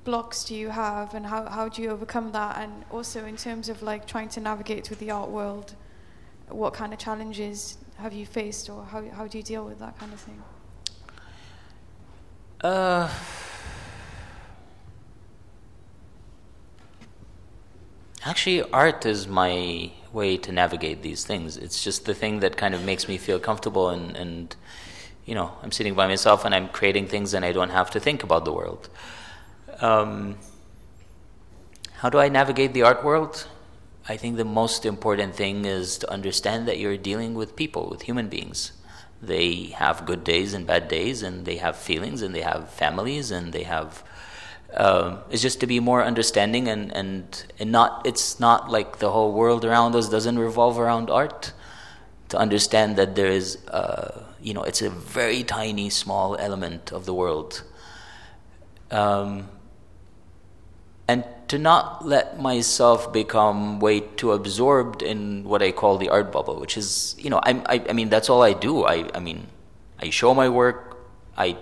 blocks 0.03 0.43
do 0.43 0.53
you 0.53 0.70
have, 0.70 1.14
and 1.14 1.24
how 1.24 1.49
how 1.49 1.68
do 1.68 1.80
you 1.80 1.91
overcome 1.91 2.32
that? 2.32 2.59
And 2.59 2.84
also 2.91 3.24
in 3.24 3.37
terms 3.37 3.68
of 3.68 3.84
like 3.84 4.05
trying 4.05 4.28
to 4.30 4.41
navigate 4.41 4.84
through 4.84 4.97
the 4.97 5.12
art 5.12 5.30
world, 5.30 5.76
what 6.49 6.74
kind 6.74 6.93
of 6.93 6.99
challenges 6.99 7.78
have 7.99 8.12
you 8.12 8.26
faced, 8.26 8.68
or 8.68 8.84
how 8.84 9.01
how 9.11 9.28
do 9.28 9.39
you 9.39 9.45
deal 9.45 9.64
with 9.64 9.78
that 9.78 9.97
kind 9.97 10.12
of 10.12 10.18
thing? 10.18 10.43
Uh. 12.64 13.09
Actually, 18.24 18.62
art 18.72 19.07
is 19.07 19.28
my 19.28 19.93
way 20.12 20.37
to 20.37 20.51
navigate 20.51 21.03
these 21.03 21.24
things. 21.24 21.57
It's 21.57 21.84
just 21.84 22.07
the 22.07 22.14
thing 22.14 22.41
that 22.41 22.57
kind 22.57 22.74
of 22.74 22.84
makes 22.84 23.07
me 23.07 23.18
feel 23.18 23.39
comfortable 23.39 23.89
and, 23.89 24.16
and 24.16 24.57
you 25.27 25.35
know, 25.35 25.53
I'm 25.62 25.72
sitting 25.72 25.95
by 25.95 26.07
myself 26.07 26.45
and 26.45 26.55
I'm 26.55 26.68
creating 26.68 27.09
things 27.09 27.35
and 27.35 27.45
I 27.45 27.53
don't 27.53 27.70
have 27.70 27.91
to 27.91 28.01
think 28.01 28.22
about 28.22 28.45
the 28.45 28.53
world. 28.53 28.89
Um, 29.81 30.39
how 31.99 32.09
do 32.09 32.18
I 32.18 32.29
navigate 32.29 32.72
the 32.72 32.83
art 32.83 33.05
world? 33.05 33.49
I 34.09 34.16
think 34.16 34.37
the 34.37 34.45
most 34.45 34.87
important 34.87 35.35
thing 35.35 35.64
is 35.64 35.99
to 35.99 36.11
understand 36.11 36.68
that 36.68 36.79
you're 36.79 36.97
dealing 36.97 37.35
with 37.35 37.57
people, 37.57 37.89
with 37.91 38.03
human 38.03 38.29
beings, 38.29 38.72
They 39.20 39.74
have 39.74 40.05
good 40.07 40.22
days 40.22 40.55
and 40.55 40.66
bad 40.66 40.89
days, 40.89 41.22
and 41.22 41.47
they 41.47 41.57
have 41.57 41.74
feelings, 41.77 42.22
and 42.22 42.35
they 42.35 42.43
have 42.43 42.68
families, 42.70 43.31
and 43.31 43.53
they 43.53 43.64
have. 43.64 44.05
Um, 44.74 45.20
it's 45.31 45.41
just 45.41 45.59
to 45.61 45.66
be 45.66 45.81
more 45.81 46.05
understanding 46.05 46.68
and, 46.68 46.93
and, 46.95 47.24
and 47.59 47.72
not 47.72 48.05
it's 48.05 48.39
not 48.39 48.70
like 48.70 48.99
the 48.99 49.11
whole 49.11 49.33
world 49.33 49.64
around 49.64 49.95
us 49.95 50.11
doesn't 50.11 50.39
revolve 50.39 50.79
around 50.79 51.09
art 51.09 51.53
to 52.29 52.37
understand 52.37 52.97
that 52.97 53.14
there 53.14 53.31
is 53.31 53.57
uh, 53.68 54.26
you 54.47 54.55
know 54.55 54.62
it's 54.62 54.80
a 54.80 54.90
very 54.90 55.42
tiny 55.42 55.88
small 55.90 56.36
element 56.36 56.92
of 56.92 57.05
the 57.05 57.14
world 57.22 57.64
um, 58.90 59.49
and 61.09 61.24
to 61.49 61.59
not 61.59 62.05
let 62.05 62.40
myself 62.40 63.12
become 63.12 63.78
way 63.78 64.01
too 64.01 64.32
absorbed 64.32 65.03
in 65.03 65.44
what 65.44 65.62
I 65.62 65.70
call 65.70 65.97
the 65.99 66.09
art 66.09 66.32
bubble, 66.32 66.59
which 66.59 66.76
is, 66.76 67.14
you 67.18 67.30
know, 67.30 67.40
I, 67.42 67.62
I, 67.66 67.84
I 67.90 67.92
mean, 67.92 68.09
that's 68.09 68.28
all 68.28 68.42
I 68.42 68.53
do. 68.53 68.84
I, 68.84 69.09
I 69.14 69.20
mean, 69.20 69.47
I 70.01 70.11
show 70.11 70.34
my 70.34 70.49
work, 70.49 70.99
I 71.36 71.57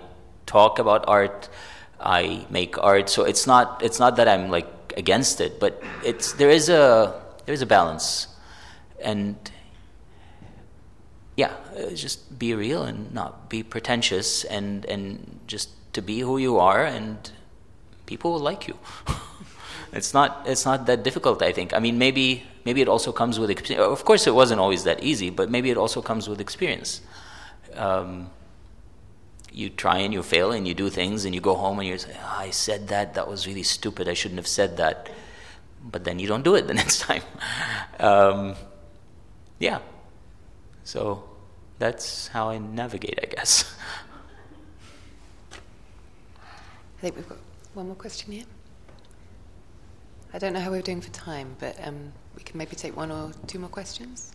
talk 0.47 0.79
about 0.79 1.05
art, 1.07 1.49
I 1.99 2.47
make 2.49 2.77
art. 2.79 3.09
So 3.09 3.23
it's 3.23 3.45
not, 3.45 3.83
it's 3.83 3.99
not 3.99 4.15
that 4.15 4.27
I'm 4.27 4.49
like 4.49 4.67
against 4.97 5.39
it, 5.39 5.59
but 5.59 5.81
it's 6.03 6.33
there 6.33 6.49
is 6.49 6.69
a 6.69 7.21
there 7.45 7.53
is 7.53 7.61
a 7.61 7.65
balance, 7.65 8.27
and 9.03 9.35
yeah, 11.35 11.53
uh, 11.77 11.91
just 11.91 12.39
be 12.39 12.53
real 12.53 12.83
and 12.83 13.13
not 13.13 13.49
be 13.49 13.63
pretentious, 13.63 14.43
and 14.45 14.85
and 14.85 15.39
just 15.47 15.69
to 15.93 16.01
be 16.01 16.19
who 16.19 16.37
you 16.37 16.57
are, 16.59 16.83
and 16.83 17.31
people 18.05 18.31
will 18.33 18.39
like 18.39 18.67
you. 18.67 18.77
it's 19.93 20.13
not 20.13 20.43
it's 20.45 20.65
not 20.65 20.85
that 20.85 21.03
difficult. 21.03 21.41
I 21.41 21.51
think. 21.51 21.73
I 21.73 21.79
mean, 21.79 21.97
maybe 21.97 22.43
maybe 22.65 22.81
it 22.81 22.87
also 22.87 23.11
comes 23.11 23.39
with 23.39 23.49
experience. 23.49 23.85
Of 23.85 24.05
course, 24.05 24.27
it 24.27 24.35
wasn't 24.35 24.61
always 24.61 24.83
that 24.85 25.03
easy, 25.03 25.29
but 25.29 25.49
maybe 25.49 25.69
it 25.69 25.77
also 25.77 26.01
comes 26.01 26.29
with 26.29 26.39
experience. 26.39 27.01
Um, 27.75 28.29
you 29.55 29.69
try 29.69 29.99
and 29.99 30.13
you 30.13 30.21
fail 30.21 30.51
and 30.51 30.67
you 30.67 30.73
do 30.73 30.89
things 30.89 31.23
and 31.25 31.33
you 31.33 31.39
go 31.39 31.55
home 31.55 31.79
and 31.79 31.87
you 31.87 31.97
say, 31.97 32.11
oh, 32.13 32.35
I 32.37 32.49
said 32.49 32.89
that, 32.89 33.13
that 33.13 33.27
was 33.27 33.47
really 33.47 33.63
stupid, 33.63 34.09
I 34.09 34.13
shouldn't 34.13 34.37
have 34.37 34.47
said 34.47 34.77
that. 34.77 35.09
But 35.81 36.03
then 36.03 36.19
you 36.19 36.27
don't 36.27 36.43
do 36.43 36.55
it 36.55 36.67
the 36.67 36.73
next 36.83 36.99
time. 36.99 37.23
Um, 37.99 38.55
yeah. 39.59 39.79
So 40.85 41.23
that's 41.79 42.27
how 42.27 42.49
I 42.49 42.59
navigate, 42.59 43.19
I 43.21 43.25
guess. 43.25 43.75
I 46.31 47.01
think 47.01 47.15
we've 47.17 47.27
got 47.27 47.39
one 47.73 47.87
more 47.87 47.95
question 47.95 48.31
here. 48.31 48.45
I 50.31 50.37
don't 50.37 50.53
know 50.53 50.59
how 50.59 50.69
we're 50.69 50.83
doing 50.83 51.01
for 51.01 51.09
time, 51.11 51.55
but 51.59 51.75
um, 51.85 52.13
we 52.37 52.43
can 52.43 52.57
maybe 52.57 52.75
take 52.75 52.95
one 52.95 53.11
or 53.11 53.31
two 53.47 53.57
more 53.57 53.69
questions. 53.69 54.31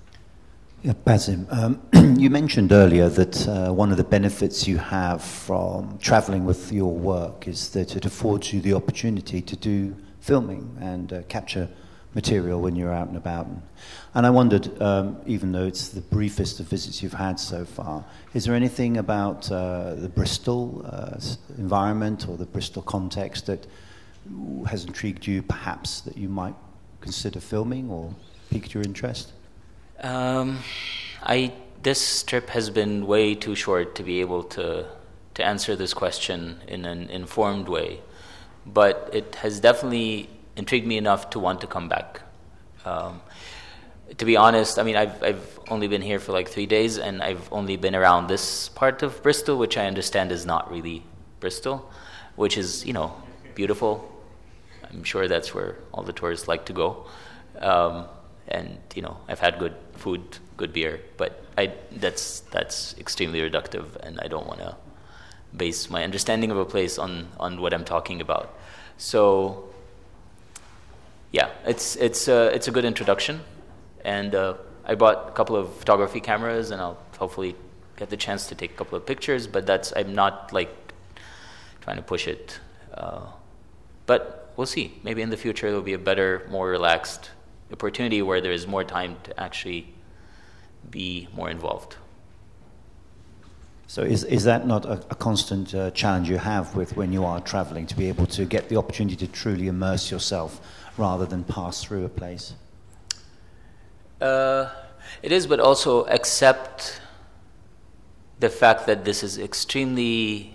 Yeah, 0.82 0.94
Basim, 1.05 1.46
um, 1.53 1.80
you 2.18 2.30
mentioned 2.30 2.72
earlier 2.72 3.09
that 3.11 3.46
uh, 3.46 3.72
one 3.72 3.92
of 3.92 3.96
the 3.96 4.05
benefits 4.05 4.66
you 4.66 4.78
have 4.78 5.22
from 5.22 5.98
traveling 5.98 6.44
with 6.44 6.72
your 6.72 6.92
work 6.92 7.46
is 7.46 7.68
that 7.70 7.94
it 7.94 8.07
affords 8.07 8.53
you 8.53 8.61
the 8.61 8.72
opportunity 8.72 9.40
to 9.40 9.57
do 9.57 9.94
filming 10.20 10.76
and 10.80 11.12
uh, 11.12 11.22
capture 11.28 11.68
material 12.14 12.61
when 12.61 12.76
you're 12.76 12.92
out 12.92 13.08
and 13.08 13.16
about. 13.16 13.46
And 14.14 14.26
I 14.26 14.30
wondered, 14.30 14.80
um, 14.82 15.16
even 15.26 15.52
though 15.52 15.66
it's 15.66 15.88
the 15.88 16.00
briefest 16.00 16.61
of 16.61 16.66
visits 16.66 17.02
you've 17.02 17.12
had 17.12 17.38
so 17.38 17.64
far, 17.64 18.04
is 18.34 18.44
there 18.44 18.54
anything 18.54 18.96
about 18.96 19.50
uh, 19.50 19.94
the 19.94 20.08
Bristol 20.08 20.84
uh, 20.90 21.18
environment 21.58 22.28
or 22.28 22.36
the 22.36 22.46
Bristol 22.46 22.82
context 22.82 23.46
that 23.46 23.66
has 24.68 24.84
intrigued 24.84 25.26
you, 25.26 25.42
perhaps, 25.42 26.00
that 26.02 26.16
you 26.16 26.28
might 26.28 26.54
consider 27.00 27.40
filming 27.40 27.90
or 27.90 28.12
piqued 28.50 28.74
your 28.74 28.82
interest? 28.82 29.32
Um, 30.02 30.58
I 31.22 31.52
this 31.82 32.22
trip 32.22 32.50
has 32.50 32.68
been 32.68 33.06
way 33.06 33.34
too 33.34 33.54
short 33.54 33.94
to 33.94 34.02
be 34.02 34.20
able 34.20 34.42
to 34.42 34.86
to 35.34 35.44
answer 35.44 35.76
this 35.76 35.94
question 35.94 36.61
in 36.66 36.84
an 36.84 37.08
informed 37.08 37.68
way, 37.68 38.00
but 38.66 39.08
it 39.12 39.36
has 39.36 39.61
definitely 39.61 40.28
intrigued 40.61 40.86
me 40.86 40.96
enough 41.04 41.30
to 41.30 41.38
want 41.46 41.61
to 41.64 41.66
come 41.66 41.88
back. 41.88 42.20
Um, 42.84 43.20
to 44.18 44.24
be 44.24 44.36
honest, 44.36 44.78
I 44.78 44.82
mean, 44.82 44.96
I've 45.02 45.16
I've 45.28 45.61
only 45.74 45.88
been 45.88 46.02
here 46.11 46.20
for 46.24 46.32
like 46.32 46.48
three 46.48 46.66
days, 46.66 46.98
and 46.98 47.22
I've 47.28 47.46
only 47.52 47.76
been 47.76 47.96
around 48.02 48.28
this 48.28 48.68
part 48.80 49.02
of 49.02 49.22
Bristol, 49.22 49.56
which 49.64 49.76
I 49.82 49.86
understand 49.86 50.32
is 50.32 50.44
not 50.44 50.70
really 50.70 51.02
Bristol, 51.40 51.76
which 52.36 52.56
is 52.62 52.84
you 52.84 52.92
know 52.92 53.08
beautiful. 53.54 53.92
I'm 54.90 55.04
sure 55.04 55.28
that's 55.28 55.54
where 55.54 55.76
all 55.92 56.02
the 56.02 56.12
tourists 56.12 56.48
like 56.48 56.64
to 56.66 56.72
go. 56.72 56.88
Um, 57.70 58.06
and 58.48 58.78
you 58.94 59.02
know 59.02 59.16
I've 59.28 59.38
had 59.46 59.58
good 59.58 59.76
food, 59.92 60.22
good 60.56 60.72
beer, 60.72 61.00
but 61.16 61.42
I 61.56 61.72
that's 62.04 62.40
that's 62.56 62.98
extremely 62.98 63.40
reductive, 63.48 63.96
and 64.04 64.20
I 64.20 64.28
don't 64.28 64.46
want 64.46 64.61
to 64.61 64.76
base 65.56 65.90
my 65.90 66.04
understanding 66.04 66.50
of 66.50 66.58
a 66.58 66.68
place 66.76 66.98
on 66.98 67.28
on 67.38 67.61
what 67.62 67.72
I'm 67.72 67.84
talking 67.84 68.20
about. 68.20 68.46
So 68.98 69.70
yeah, 71.33 71.51
it's 71.64 71.97
it's 71.97 72.28
uh, 72.28 72.51
it's 72.53 72.68
a 72.68 72.70
good 72.70 72.85
introduction, 72.85 73.41
and 74.05 74.35
uh, 74.35 74.55
I 74.85 74.95
bought 74.95 75.28
a 75.28 75.33
couple 75.33 75.57
of 75.57 75.72
photography 75.74 76.20
cameras, 76.20 76.70
and 76.70 76.81
I'll 76.81 76.99
hopefully 77.18 77.55
get 77.97 78.11
the 78.11 78.16
chance 78.16 78.47
to 78.49 78.55
take 78.55 78.72
a 78.72 78.74
couple 78.74 78.97
of 78.97 79.07
pictures. 79.07 79.47
But 79.47 79.66
that's 79.66 79.93
I'm 79.95 80.14
not 80.14 80.53
like 80.53 80.70
trying 81.83 81.97
to 81.97 82.03
push 82.03 82.26
it, 82.26 82.59
uh, 82.95 83.26
but 84.07 84.53
we'll 84.57 84.66
see. 84.66 84.99
Maybe 85.05 85.22
in 85.22 85.31
the 85.31 85.37
future 85.37 85.68
there'll 85.68 85.83
be 85.83 85.93
a 85.93 85.99
better, 85.99 86.47
more 86.51 86.68
relaxed 86.68 87.31
opportunity 87.72 88.22
where 88.22 88.41
there 88.41 88.53
is 88.53 88.66
more 88.66 88.83
time 88.83 89.16
to 89.22 89.41
actually 89.41 89.95
be 90.91 91.28
more 91.33 91.51
involved. 91.51 91.97
So 93.91 94.03
is, 94.03 94.22
is 94.22 94.45
that 94.45 94.68
not 94.68 94.84
a, 94.84 95.03
a 95.11 95.16
constant 95.16 95.74
uh, 95.74 95.91
challenge 95.91 96.30
you 96.30 96.38
have 96.38 96.76
with 96.76 96.97
when 96.97 97.12
you 97.12 97.24
are 97.24 97.41
traveling 97.41 97.88
to 97.88 97.97
be 97.97 98.07
able 98.09 98.26
to 98.26 98.45
get 98.45 98.68
the 98.68 98.76
opportunity 98.76 99.16
to 99.16 99.26
truly 99.26 99.66
immerse 99.66 100.12
yourself 100.12 100.61
rather 100.97 101.26
than 101.26 101.43
pass 101.43 101.82
through 101.82 102.05
a 102.05 102.09
place? 102.09 102.55
Uh, 104.20 104.70
it 105.24 105.32
is, 105.32 105.49
but 105.49 105.59
also 105.59 106.05
accept 106.05 107.01
the 108.38 108.49
fact 108.49 108.86
that 108.86 109.05
this 109.05 109.24
is 109.24 109.38
extremely 109.38 110.55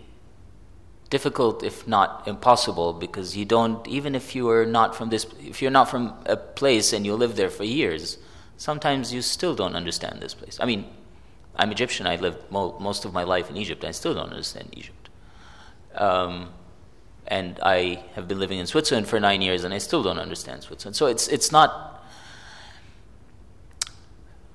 difficult 1.10 1.62
if 1.62 1.86
not 1.86 2.26
impossible 2.30 2.94
because 2.94 3.36
you 3.36 3.44
don't 3.44 3.86
even 3.86 4.16
if 4.16 4.34
you 4.34 4.48
are 4.48 4.66
not 4.66 4.96
from 4.96 5.10
this 5.10 5.28
if 5.42 5.62
you're 5.62 5.70
not 5.80 5.90
from 5.90 6.14
a 6.26 6.38
place 6.38 6.94
and 6.94 7.06
you 7.06 7.14
live 7.14 7.36
there 7.36 7.50
for 7.50 7.66
years 7.66 8.18
sometimes 8.56 9.14
you 9.14 9.22
still 9.22 9.54
don't 9.54 9.76
understand 9.76 10.20
this 10.20 10.34
place 10.34 10.58
i 10.60 10.66
mean 10.66 10.84
i'm 11.58 11.72
egyptian 11.72 12.08
i 12.08 12.16
lived 12.16 12.40
mo- 12.52 12.78
most 12.80 13.06
of 13.06 13.14
my 13.14 13.24
life 13.24 13.50
in 13.50 13.58
egypt 13.58 13.84
i 13.84 13.92
still 13.92 14.14
don't 14.14 14.30
understand 14.30 14.70
egypt. 14.74 15.10
Um, 15.96 16.50
and 17.28 17.60
i 17.64 18.04
have 18.16 18.28
been 18.28 18.40
living 18.40 18.60
in 18.60 18.68
switzerland 18.68 19.08
for 19.08 19.20
nine 19.20 19.42
years 19.42 19.64
and 19.64 19.74
i 19.74 19.78
still 19.78 20.04
don't 20.04 20.20
understand 20.20 20.64
switzerland. 20.64 20.96
So 20.96 21.08
it's 21.08 21.28
it's 21.28 21.52
not 21.52 21.96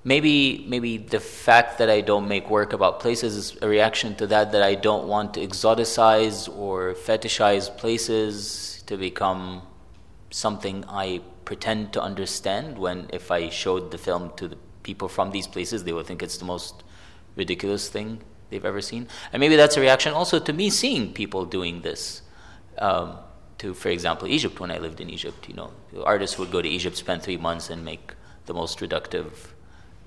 maybe 0.04 0.64
maybe 0.66 0.96
the 0.96 1.20
fact 1.20 1.78
that 1.78 1.90
I 1.90 2.00
don't 2.00 2.26
make 2.26 2.48
work 2.48 2.72
about 2.72 3.00
places 3.00 3.36
is 3.36 3.58
a 3.62 3.68
reaction 3.68 4.14
to 4.16 4.26
that 4.28 4.52
that 4.52 4.62
I 4.62 4.74
don't 4.74 5.06
want 5.08 5.34
to 5.34 5.46
exoticize 5.46 6.48
or 6.56 6.94
fetishize 6.94 7.74
places 7.76 8.82
to 8.86 8.96
become 8.96 9.62
something 10.30 10.84
I 10.88 11.20
pretend 11.44 11.92
to 11.94 12.02
understand 12.02 12.78
when 12.78 13.08
if 13.12 13.30
I 13.30 13.50
showed 13.50 13.90
the 13.90 13.98
film 13.98 14.32
to 14.36 14.48
the 14.48 14.56
people 14.82 15.08
from 15.08 15.30
these 15.30 15.46
places 15.46 15.84
they 15.84 15.92
would 15.92 16.06
think 16.06 16.22
it's 16.22 16.38
the 16.38 16.44
most 16.44 16.82
ridiculous 17.36 17.88
thing 17.88 18.20
they've 18.50 18.64
ever 18.64 18.80
seen 18.80 19.06
and 19.32 19.40
maybe 19.40 19.56
that's 19.56 19.76
a 19.76 19.80
reaction 19.80 20.12
also 20.12 20.38
to 20.38 20.52
me 20.52 20.70
seeing 20.70 21.12
people 21.12 21.44
doing 21.44 21.82
this 21.82 22.22
um, 22.78 23.16
to 23.58 23.74
for 23.74 23.88
example 23.88 24.26
Egypt 24.26 24.58
when 24.60 24.70
I 24.70 24.78
lived 24.78 25.00
in 25.00 25.10
Egypt 25.10 25.48
you 25.48 25.54
know 25.54 25.72
artists 26.04 26.38
would 26.38 26.50
go 26.50 26.60
to 26.60 26.68
Egypt 26.68 26.96
spend 26.96 27.22
three 27.22 27.36
months 27.36 27.70
and 27.70 27.84
make 27.84 28.14
the 28.46 28.54
most 28.54 28.80
reductive 28.80 29.30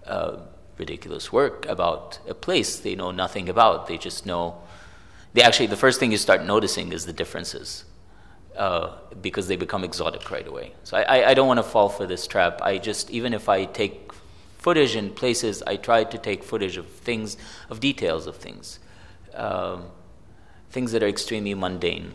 uh, 0.06 0.38
ridiculous 0.78 1.32
work 1.32 1.66
about 1.68 2.20
a 2.28 2.34
place 2.34 2.80
they 2.80 2.96
know 2.96 3.12
nothing 3.12 3.50
about. 3.50 3.88
They 3.88 3.98
just 3.98 4.26
know. 4.26 4.62
They 5.34 5.42
actually, 5.42 5.68
the 5.68 5.78
first 5.78 6.00
thing 6.00 6.12
you 6.12 6.18
start 6.18 6.44
noticing 6.44 6.92
is 6.92 7.06
the 7.06 7.14
differences 7.14 7.86
uh, 8.56 8.98
because 9.22 9.48
they 9.48 9.56
become 9.56 9.84
exotic 9.84 10.30
right 10.30 10.48
away. 10.48 10.74
So 10.84 10.98
I, 10.98 11.02
I, 11.02 11.30
I 11.30 11.34
don't 11.34 11.48
want 11.48 11.58
to 11.58 11.64
fall 11.64 11.90
for 11.90 12.06
this 12.06 12.28
trap. 12.28 12.62
I 12.62 12.78
just, 12.78 13.10
even 13.10 13.34
if 13.34 13.50
I 13.50 13.66
take 13.66 14.12
footage 14.64 14.96
in 14.96 15.10
places, 15.10 15.62
I 15.68 15.76
try 15.76 16.06
to 16.06 16.18
take 16.18 16.42
footage 16.42 16.78
of 16.78 16.88
things, 16.88 17.36
of 17.70 17.82
details 17.82 18.28
of 18.28 18.38
things, 18.38 18.80
um, 19.34 19.88
things 20.72 20.94
that 20.94 21.04
are 21.04 21.08
extremely 21.08 21.54
mundane. 21.54 22.14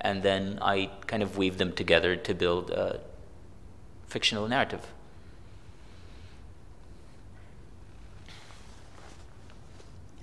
And 0.00 0.24
then 0.24 0.58
I 0.60 0.90
kind 1.06 1.22
of 1.22 1.38
weave 1.38 1.56
them 1.56 1.72
together 1.72 2.16
to 2.16 2.34
build 2.34 2.70
a 2.70 3.00
fictional 4.08 4.48
narrative. 4.48 4.84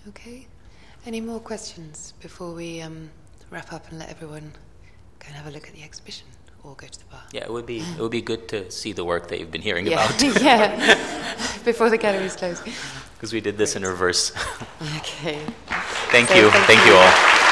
Okay. 0.09 0.45
Any 1.05 1.21
more 1.21 1.39
questions 1.39 2.13
before 2.19 2.51
we 2.53 2.81
um, 2.81 3.09
wrap 3.49 3.71
up 3.71 3.89
and 3.89 3.97
let 3.97 4.09
everyone 4.09 4.51
go 5.19 5.27
and 5.27 5.35
have 5.35 5.47
a 5.47 5.51
look 5.51 5.67
at 5.69 5.73
the 5.73 5.83
exhibition 5.83 6.27
or 6.63 6.75
go 6.75 6.87
to 6.87 6.99
the 6.99 7.05
bar? 7.05 7.21
Yeah, 7.31 7.43
it 7.43 7.51
would 7.51 7.65
be 7.65 7.79
it 7.79 7.99
would 7.99 8.11
be 8.11 8.21
good 8.21 8.47
to 8.49 8.69
see 8.71 8.93
the 8.93 9.03
work 9.05 9.27
that 9.29 9.39
you've 9.39 9.51
been 9.51 9.61
hearing 9.61 9.87
yeah. 9.87 10.05
about. 10.05 10.41
yeah. 10.41 10.95
Before 11.65 11.89
the 11.89 11.97
galleries 11.97 12.35
close. 12.35 12.61
because 13.15 13.33
we 13.37 13.41
did 13.41 13.57
this 13.57 13.75
in 13.75 13.83
reverse. 13.83 14.31
Okay. 14.97 15.39
thank 16.11 16.29
So 16.29 16.35
you. 16.35 16.49
thank 16.51 16.65
Thank 16.67 16.85
you. 16.87 16.93
all. 16.93 17.47